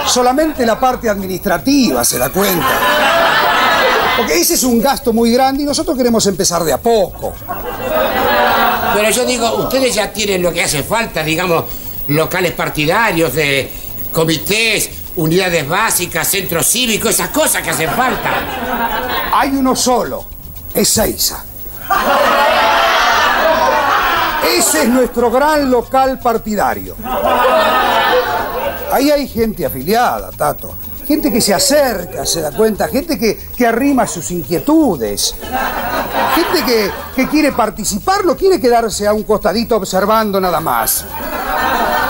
Solamente 0.07 0.67
la 0.67 0.79
parte 0.79 1.09
administrativa 1.09 2.05
se 2.05 2.19
da 2.19 2.29
cuenta. 2.29 2.67
Porque 4.19 4.39
ese 4.39 4.53
es 4.53 4.65
un 4.65 4.83
gasto 4.83 5.15
muy 5.15 5.33
grande 5.33 5.63
y 5.63 5.67
nosotros 5.67 5.97
queremos 5.97 6.27
empezar 6.27 6.63
de 6.63 6.75
a 6.75 6.79
poco. 6.79 7.33
Pero 8.93 9.09
yo 9.11 9.25
digo, 9.25 9.51
ustedes 9.63 9.95
ya 9.95 10.13
tienen 10.13 10.43
lo 10.43 10.53
que 10.53 10.63
hace 10.63 10.83
falta, 10.83 11.23
digamos, 11.23 11.65
locales 12.09 12.53
partidarios, 12.53 13.33
de 13.33 13.71
comités, 14.13 14.91
unidades 15.17 15.67
básicas, 15.67 16.29
centros 16.29 16.67
cívicos, 16.67 17.13
esas 17.13 17.31
cosas 17.31 17.63
que 17.63 17.71
hacen 17.71 17.89
falta. 17.93 18.31
Hay 19.33 19.49
uno 19.57 19.75
solo, 19.75 20.23
es 20.75 20.87
Seiza. 20.87 21.43
Ese 24.55 24.83
es 24.83 24.89
nuestro 24.89 25.31
gran 25.31 25.71
local 25.71 26.19
partidario. 26.19 26.97
Ahí 28.93 29.11
hay 29.11 29.29
gente 29.29 29.67
afiliada, 29.67 30.31
Tato. 30.31 30.75
Gente 31.07 31.33
que 31.33 31.41
se 31.41 31.55
acerca, 31.55 32.27
se 32.27 32.41
da 32.41 32.51
cuenta, 32.51 32.89
gente 32.89 33.19
que, 33.19 33.37
que 33.37 33.67
arrima 33.67 34.07
sus 34.07 34.31
inquietudes. 34.31 35.37
Gente 36.35 36.65
que, 36.65 36.91
que 37.15 37.29
quiere 37.29 37.53
participar, 37.53 38.25
no 38.25 38.37
quiere 38.37 38.61
quedarse 38.61 39.07
a 39.07 39.13
un 39.13 39.23
costadito 39.23 39.77
observando 39.77 40.41
nada 40.41 40.61
más. 40.61 41.05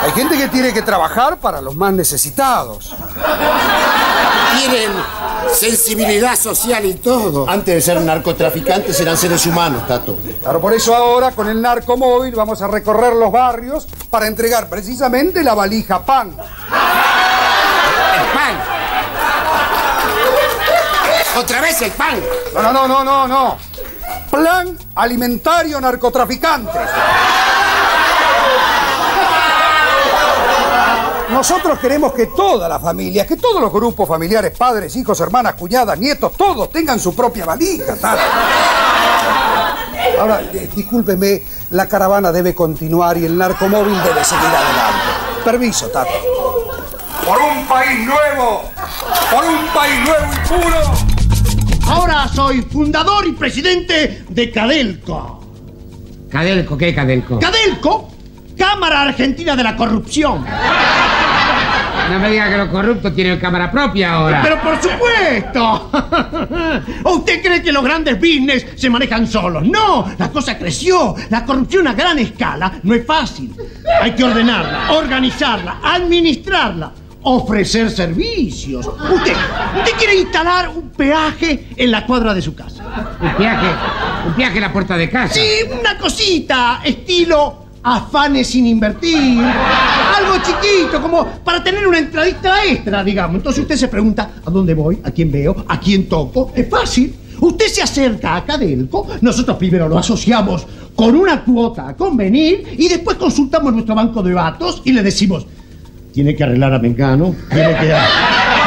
Hay 0.02 0.12
gente 0.12 0.38
que 0.38 0.48
tiene 0.48 0.72
que 0.72 0.82
trabajar 0.82 1.38
para 1.38 1.60
los 1.60 1.74
más 1.74 1.92
necesitados. 1.92 2.94
Tienen 4.58 4.92
sensibilidad 5.52 6.36
social 6.36 6.84
y 6.84 6.94
todo. 6.94 7.48
Antes 7.48 7.74
de 7.74 7.80
ser 7.80 8.00
narcotraficantes 8.00 8.98
eran 9.00 9.16
seres 9.16 9.44
humanos, 9.46 9.86
Tato. 9.86 10.18
Claro, 10.42 10.60
por 10.60 10.72
eso 10.72 10.94
ahora 10.94 11.32
con 11.32 11.48
el 11.48 11.60
narcomóvil 11.60 12.34
vamos 12.34 12.62
a 12.62 12.68
recorrer 12.68 13.14
los 13.14 13.30
barrios 13.32 13.86
para 14.10 14.26
entregar 14.26 14.68
precisamente 14.68 15.42
la 15.42 15.54
valija 15.54 16.04
pan. 16.04 16.30
El 16.30 16.36
pan. 18.32 18.76
Otra 21.38 21.60
vez 21.60 21.82
el 21.82 21.92
pan. 21.92 22.20
No, 22.54 22.62
no, 22.62 22.72
no, 22.72 22.88
no, 22.88 23.04
no, 23.04 23.28
no. 23.28 23.58
Plan 24.30 24.76
alimentario 24.94 25.80
narcotraficante. 25.80 26.78
Nosotros 31.36 31.78
queremos 31.78 32.14
que 32.14 32.28
toda 32.28 32.66
la 32.66 32.80
familia, 32.80 33.26
que 33.26 33.36
todos 33.36 33.60
los 33.60 33.70
grupos 33.70 34.08
familiares, 34.08 34.56
padres, 34.56 34.96
hijos, 34.96 35.20
hermanas, 35.20 35.52
cuñadas, 35.52 35.98
nietos, 35.98 36.32
todos 36.34 36.72
tengan 36.72 36.98
su 36.98 37.14
propia 37.14 37.44
valija. 37.44 37.94
Tato. 37.94 38.22
Ahora, 40.18 40.40
eh, 40.54 40.70
discúlpeme, 40.74 41.42
la 41.72 41.86
caravana 41.86 42.32
debe 42.32 42.54
continuar 42.54 43.18
y 43.18 43.26
el 43.26 43.36
narcomóvil 43.36 44.02
debe 44.02 44.24
seguir 44.24 44.46
adelante. 44.46 45.44
Permiso, 45.44 45.88
Tato. 45.88 46.08
Por 47.26 47.38
un 47.38 47.66
país 47.66 48.06
nuevo, 48.06 48.62
por 49.30 49.44
un 49.44 49.66
país 49.74 50.00
nuevo 50.06 50.26
y 50.32 50.48
puro. 50.48 51.92
Ahora 51.92 52.28
soy 52.34 52.62
fundador 52.62 53.26
y 53.26 53.32
presidente 53.32 54.24
de 54.26 54.50
Cadelco. 54.50 55.44
¿Cadelco? 56.30 56.78
¿Qué 56.78 56.94
Cadelco? 56.94 57.38
Cadelco, 57.38 58.08
Cámara 58.56 59.02
Argentina 59.02 59.54
de 59.54 59.62
la 59.62 59.76
Corrupción. 59.76 60.46
No 62.10 62.18
me 62.18 62.30
diga 62.30 62.50
que 62.50 62.56
los 62.56 62.68
corruptos 62.68 63.14
tienen 63.14 63.38
cámara 63.38 63.70
propia 63.70 64.14
ahora. 64.14 64.42
Pero 64.42 64.60
por 64.60 64.80
supuesto. 64.80 65.90
¿O 67.04 67.16
usted 67.16 67.42
cree 67.42 67.62
que 67.62 67.72
los 67.72 67.82
grandes 67.82 68.18
business 68.18 68.66
se 68.76 68.88
manejan 68.88 69.26
solos? 69.26 69.64
No, 69.64 70.06
la 70.18 70.30
cosa 70.30 70.58
creció. 70.58 71.14
La 71.30 71.44
corrupción 71.44 71.86
a 71.88 71.94
gran 71.94 72.18
escala 72.18 72.80
no 72.82 72.94
es 72.94 73.04
fácil. 73.06 73.54
Hay 74.00 74.12
que 74.12 74.24
ordenarla, 74.24 74.92
organizarla, 74.92 75.80
administrarla, 75.82 76.92
ofrecer 77.22 77.90
servicios. 77.90 78.86
Usted, 78.86 79.34
usted 79.78 79.92
quiere 79.98 80.16
instalar 80.16 80.68
un 80.68 80.90
peaje 80.90 81.68
en 81.76 81.90
la 81.90 82.06
cuadra 82.06 82.32
de 82.34 82.42
su 82.42 82.54
casa. 82.54 82.84
Un 83.20 83.36
viaje, 83.36 83.66
un 84.28 84.36
viaje 84.36 84.58
a 84.58 84.60
la 84.60 84.72
puerta 84.72 84.96
de 84.96 85.10
casa. 85.10 85.34
Sí, 85.34 85.48
una 85.80 85.98
cosita, 85.98 86.80
estilo 86.84 87.65
afanes 87.86 88.48
sin 88.48 88.66
invertir. 88.66 89.38
Algo 89.38 90.34
chiquito, 90.44 91.00
como 91.00 91.24
para 91.44 91.62
tener 91.62 91.86
una 91.86 91.98
entradita 91.98 92.64
extra, 92.64 93.04
digamos. 93.04 93.36
Entonces 93.36 93.62
usted 93.62 93.76
se 93.76 93.88
pregunta, 93.88 94.30
¿a 94.44 94.50
dónde 94.50 94.74
voy? 94.74 94.98
¿A 95.04 95.10
quién 95.12 95.30
veo? 95.30 95.64
¿A 95.68 95.78
quién 95.78 96.08
toco? 96.08 96.52
Es 96.54 96.68
fácil. 96.68 97.14
Usted 97.40 97.66
se 97.66 97.82
acerca 97.82 98.36
a 98.36 98.44
Cadelco, 98.44 99.06
nosotros 99.20 99.56
primero 99.58 99.88
lo 99.88 99.98
asociamos 99.98 100.66
con 100.94 101.14
una 101.14 101.44
cuota 101.44 101.88
a 101.88 101.94
convenir 101.94 102.66
y 102.78 102.88
después 102.88 103.18
consultamos 103.18 103.72
nuestro 103.74 103.94
banco 103.94 104.22
de 104.22 104.32
datos 104.32 104.80
y 104.84 104.92
le 104.92 105.02
decimos, 105.02 105.46
tiene 106.12 106.34
que 106.34 106.42
arreglar 106.42 106.72
a 106.72 106.78
Mengano, 106.78 107.34
tiene 107.50 107.76
que 107.78 107.92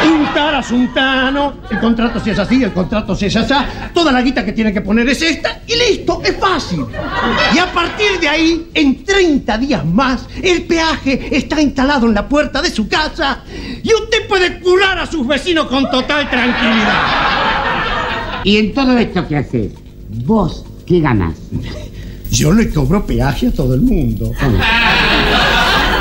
untar 0.08 0.56
a 0.56 0.64
Suntano, 0.64 1.56
el 1.70 1.80
contrato 1.80 2.20
si 2.20 2.30
es 2.30 2.40
así, 2.40 2.64
el 2.64 2.72
contrato 2.72 3.16
si 3.16 3.26
es 3.26 3.36
así, 3.36 3.54
toda 3.94 4.12
la 4.12 4.22
guita 4.22 4.46
que 4.46 4.54
tiene 4.54 4.72
que 4.72 4.82
poner 4.82 5.08
es 5.10 5.22
esta 5.22 5.62
y 5.68 5.74
listo, 5.76 6.22
es 6.24 6.38
fácil. 6.38 6.86
Y 7.54 7.58
a 7.58 7.72
partir 7.72 8.20
de 8.20 8.28
ahí, 8.28 8.70
en 8.74 9.04
30 9.04 9.58
días 9.58 9.86
más, 9.86 10.28
el 10.42 10.64
peaje 10.64 11.36
está 11.36 11.62
instalado 11.62 12.08
en 12.08 12.14
la 12.14 12.28
puerta 12.28 12.62
de 12.62 12.70
su 12.70 12.88
casa 12.88 13.44
y 13.84 13.94
usted 13.94 14.28
puede 14.28 14.60
curar 14.60 15.00
a 15.00 15.06
sus 15.06 15.28
vecinos 15.28 15.68
con 15.68 15.90
total 15.90 16.30
tranquilidad. 16.30 17.04
¿Y 18.44 18.58
en 18.58 18.74
todo 18.74 18.98
esto 18.98 19.28
que 19.28 19.38
haces? 19.38 19.74
¿Vos 20.26 20.66
qué 20.86 21.00
ganas? 21.00 21.36
Yo 22.32 22.54
le 22.54 22.70
cobro 22.70 23.06
peaje 23.06 23.48
a 23.48 23.52
todo 23.52 23.74
el 23.74 23.82
mundo. 23.82 24.32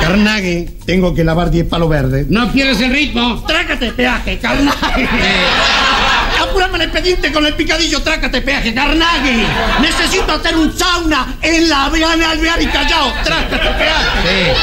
Carnague, 0.09 0.67
tengo 0.87 1.13
que 1.13 1.23
lavar 1.23 1.51
10 1.51 1.67
palos 1.67 1.87
verdes. 1.87 2.25
No 2.29 2.51
pierdes 2.51 2.81
el 2.81 2.91
ritmo. 2.91 3.43
Trácate 3.45 3.91
peaje, 3.91 4.39
Carnague. 4.39 5.07
Apurame 6.41 6.77
el 6.77 6.81
expediente 6.83 7.31
con 7.31 7.45
el 7.45 7.53
picadillo, 7.53 8.01
trácate 8.01 8.41
peaje, 8.41 8.73
Carnague. 8.73 9.45
Necesito 9.79 10.33
hacer 10.33 10.57
un 10.57 10.75
sauna 10.75 11.35
en 11.43 11.69
la 11.69 11.85
Aviana 11.85 12.31
Alvear 12.31 12.59
y 12.59 12.65
Callao. 12.65 13.13
Trácate 13.23 13.69
peaje. 13.77 14.53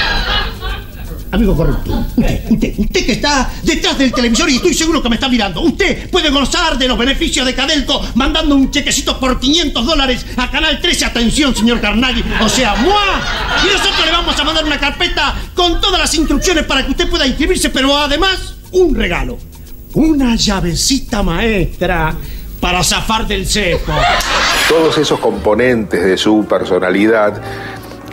Amigo 1.37 1.55
corrupto, 1.55 1.93
usted, 2.17 2.51
usted, 2.51 2.75
usted 2.79 3.05
que 3.05 3.13
está 3.13 3.51
detrás 3.63 3.99
del 3.99 4.11
televisor 4.11 4.49
y 4.49 4.57
estoy 4.57 4.73
seguro 4.73 5.03
que 5.03 5.11
me 5.11 5.17
está 5.17 5.29
mirando, 5.29 5.61
usted 5.61 6.09
puede 6.09 6.31
gozar 6.31 6.79
de 6.79 6.89
los 6.89 6.97
beneficios 6.97 7.45
de 7.45 7.55
Cadelco 7.55 8.01
mandando 8.15 8.55
un 8.55 8.71
chequecito 8.71 9.21
por 9.21 9.39
500 9.39 9.85
dólares 9.85 10.25
a 10.39 10.51
Canal 10.51 10.81
13. 10.81 11.05
Atención, 11.05 11.55
señor 11.55 11.83
Carnaghi, 11.83 12.25
o 12.41 12.49
sea, 12.49 12.75
¡mua! 12.77 13.21
Y 13.63 13.67
nosotros 13.67 14.07
le 14.07 14.13
vamos 14.13 14.41
a 14.41 14.45
mandar 14.45 14.65
una 14.65 14.81
carpeta 14.81 15.35
con 15.55 15.79
todas 15.79 16.01
las 16.01 16.15
instrucciones 16.15 16.65
para 16.65 16.87
que 16.87 16.93
usted 16.93 17.11
pueda 17.11 17.27
inscribirse, 17.27 17.69
pero 17.69 17.95
además, 17.95 18.55
un 18.73 18.95
regalo. 18.95 19.37
Una 19.93 20.37
llavecita 20.37 21.23
maestra 21.23 22.15
para 22.61 22.83
zafar 22.83 23.27
del 23.27 23.47
cepo. 23.47 23.93
Todos 24.71 24.97
esos 24.97 25.21
componentes 25.21 26.03
de 26.03 26.17
su 26.17 26.47
personalidad 26.49 27.43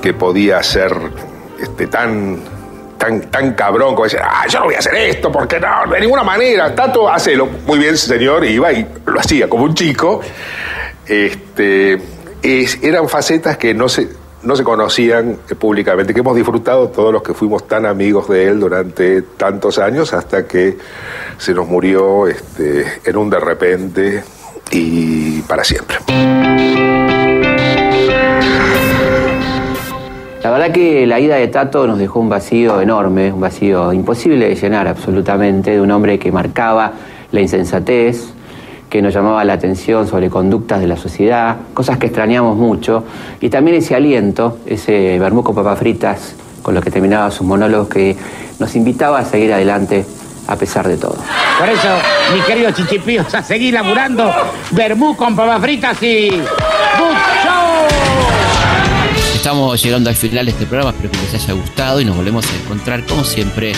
que 0.01 0.13
podía 0.13 0.61
ser 0.61 0.93
este, 1.61 1.87
tan 1.87 2.52
tan, 3.03 3.19
tan 3.29 3.53
cabrón 3.53 3.95
como 3.95 4.05
decir, 4.05 4.21
ah, 4.23 4.45
yo 4.47 4.59
no 4.59 4.65
voy 4.65 4.75
a 4.75 4.79
hacer 4.79 4.95
esto, 4.95 5.29
porque 5.29 5.59
no, 5.59 5.91
de 5.91 5.99
ninguna 5.99 6.23
manera. 6.23 6.73
Tato, 6.73 7.09
hacelo. 7.11 7.47
Muy 7.65 7.77
bien, 7.79 7.97
señor, 7.97 8.45
iba 8.45 8.71
y 8.71 8.87
lo 9.05 9.19
hacía 9.19 9.49
como 9.49 9.65
un 9.65 9.73
chico. 9.73 10.21
Este, 11.05 11.99
es- 12.41 12.81
eran 12.81 13.09
facetas 13.09 13.57
que 13.57 13.73
no 13.73 13.89
se, 13.89 14.07
no 14.43 14.55
se 14.55 14.63
conocían 14.63 15.37
eh, 15.49 15.55
públicamente, 15.55 16.13
que 16.13 16.21
hemos 16.21 16.35
disfrutado 16.35 16.89
todos 16.89 17.11
los 17.11 17.21
que 17.23 17.33
fuimos 17.33 17.67
tan 17.67 17.85
amigos 17.85 18.29
de 18.29 18.47
él 18.47 18.59
durante 18.61 19.21
tantos 19.21 19.79
años 19.79 20.13
hasta 20.13 20.47
que 20.47 20.77
se 21.37 21.53
nos 21.53 21.67
murió 21.67 22.27
este, 22.27 22.85
en 23.03 23.17
un 23.17 23.29
de 23.29 23.39
repente 23.39 24.23
y 24.71 25.41
para 25.41 25.63
siempre. 25.65 25.97
Verdad 30.53 30.71
que 30.71 31.07
la 31.07 31.19
ida 31.19 31.35
de 31.35 31.47
Tato 31.47 31.87
nos 31.87 31.97
dejó 31.97 32.19
un 32.19 32.29
vacío 32.29 32.79
enorme, 32.79 33.31
un 33.31 33.41
vacío 33.41 33.91
imposible 33.91 34.49
de 34.49 34.55
llenar 34.55 34.87
absolutamente, 34.87 35.71
de 35.71 35.81
un 35.81 35.91
hombre 35.91 36.19
que 36.19 36.31
marcaba 36.31 36.91
la 37.31 37.41
insensatez, 37.41 38.33
que 38.89 39.01
nos 39.01 39.13
llamaba 39.13 39.43
la 39.43 39.53
atención 39.53 40.07
sobre 40.07 40.29
conductas 40.29 40.79
de 40.79 40.85
la 40.85 40.95
sociedad, 40.95 41.57
cosas 41.73 41.97
que 41.97 42.05
extrañamos 42.05 42.55
mucho, 42.55 43.03
y 43.41 43.49
también 43.49 43.77
ese 43.77 43.95
aliento, 43.95 44.59
ese 44.67 45.17
vermuco 45.17 45.55
papas 45.55 45.79
fritas 45.79 46.35
con 46.61 46.75
lo 46.75 46.81
que 46.81 46.91
terminaba 46.91 47.31
sus 47.31 47.47
monólogos 47.47 47.89
que 47.89 48.15
nos 48.59 48.75
invitaba 48.75 49.19
a 49.19 49.25
seguir 49.25 49.51
adelante 49.51 50.05
a 50.47 50.55
pesar 50.55 50.87
de 50.87 50.97
todo. 50.97 51.15
Por 51.57 51.69
eso, 51.69 51.89
mis 52.33 52.43
queridos 52.43 52.75
chichipíos, 52.75 53.33
a 53.33 53.41
seguir 53.41 53.73
laburando 53.73 54.31
vermú 54.71 55.15
con 55.15 55.35
papas 55.35 55.61
fritas 55.61 56.03
y... 56.03 56.29
Estamos 59.43 59.83
llegando 59.83 60.09
al 60.09 60.15
final 60.15 60.45
de 60.45 60.53
este 60.53 60.65
programa, 60.65 60.91
espero 60.91 61.11
que 61.11 61.17
les 61.17 61.33
haya 61.33 61.53
gustado 61.53 61.99
y 61.99 62.05
nos 62.05 62.15
volvemos 62.15 62.45
a 62.49 62.55
encontrar 62.63 63.05
como 63.05 63.25
siempre 63.25 63.73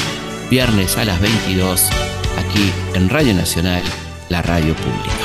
viernes 0.47 0.95
a 0.95 1.05
las 1.05 1.19
22 1.19 1.89
aquí 2.37 2.71
en 2.93 3.09
Radio 3.09 3.33
Nacional, 3.33 3.81
la 4.29 4.43
radio 4.43 4.75
pública. 4.75 5.24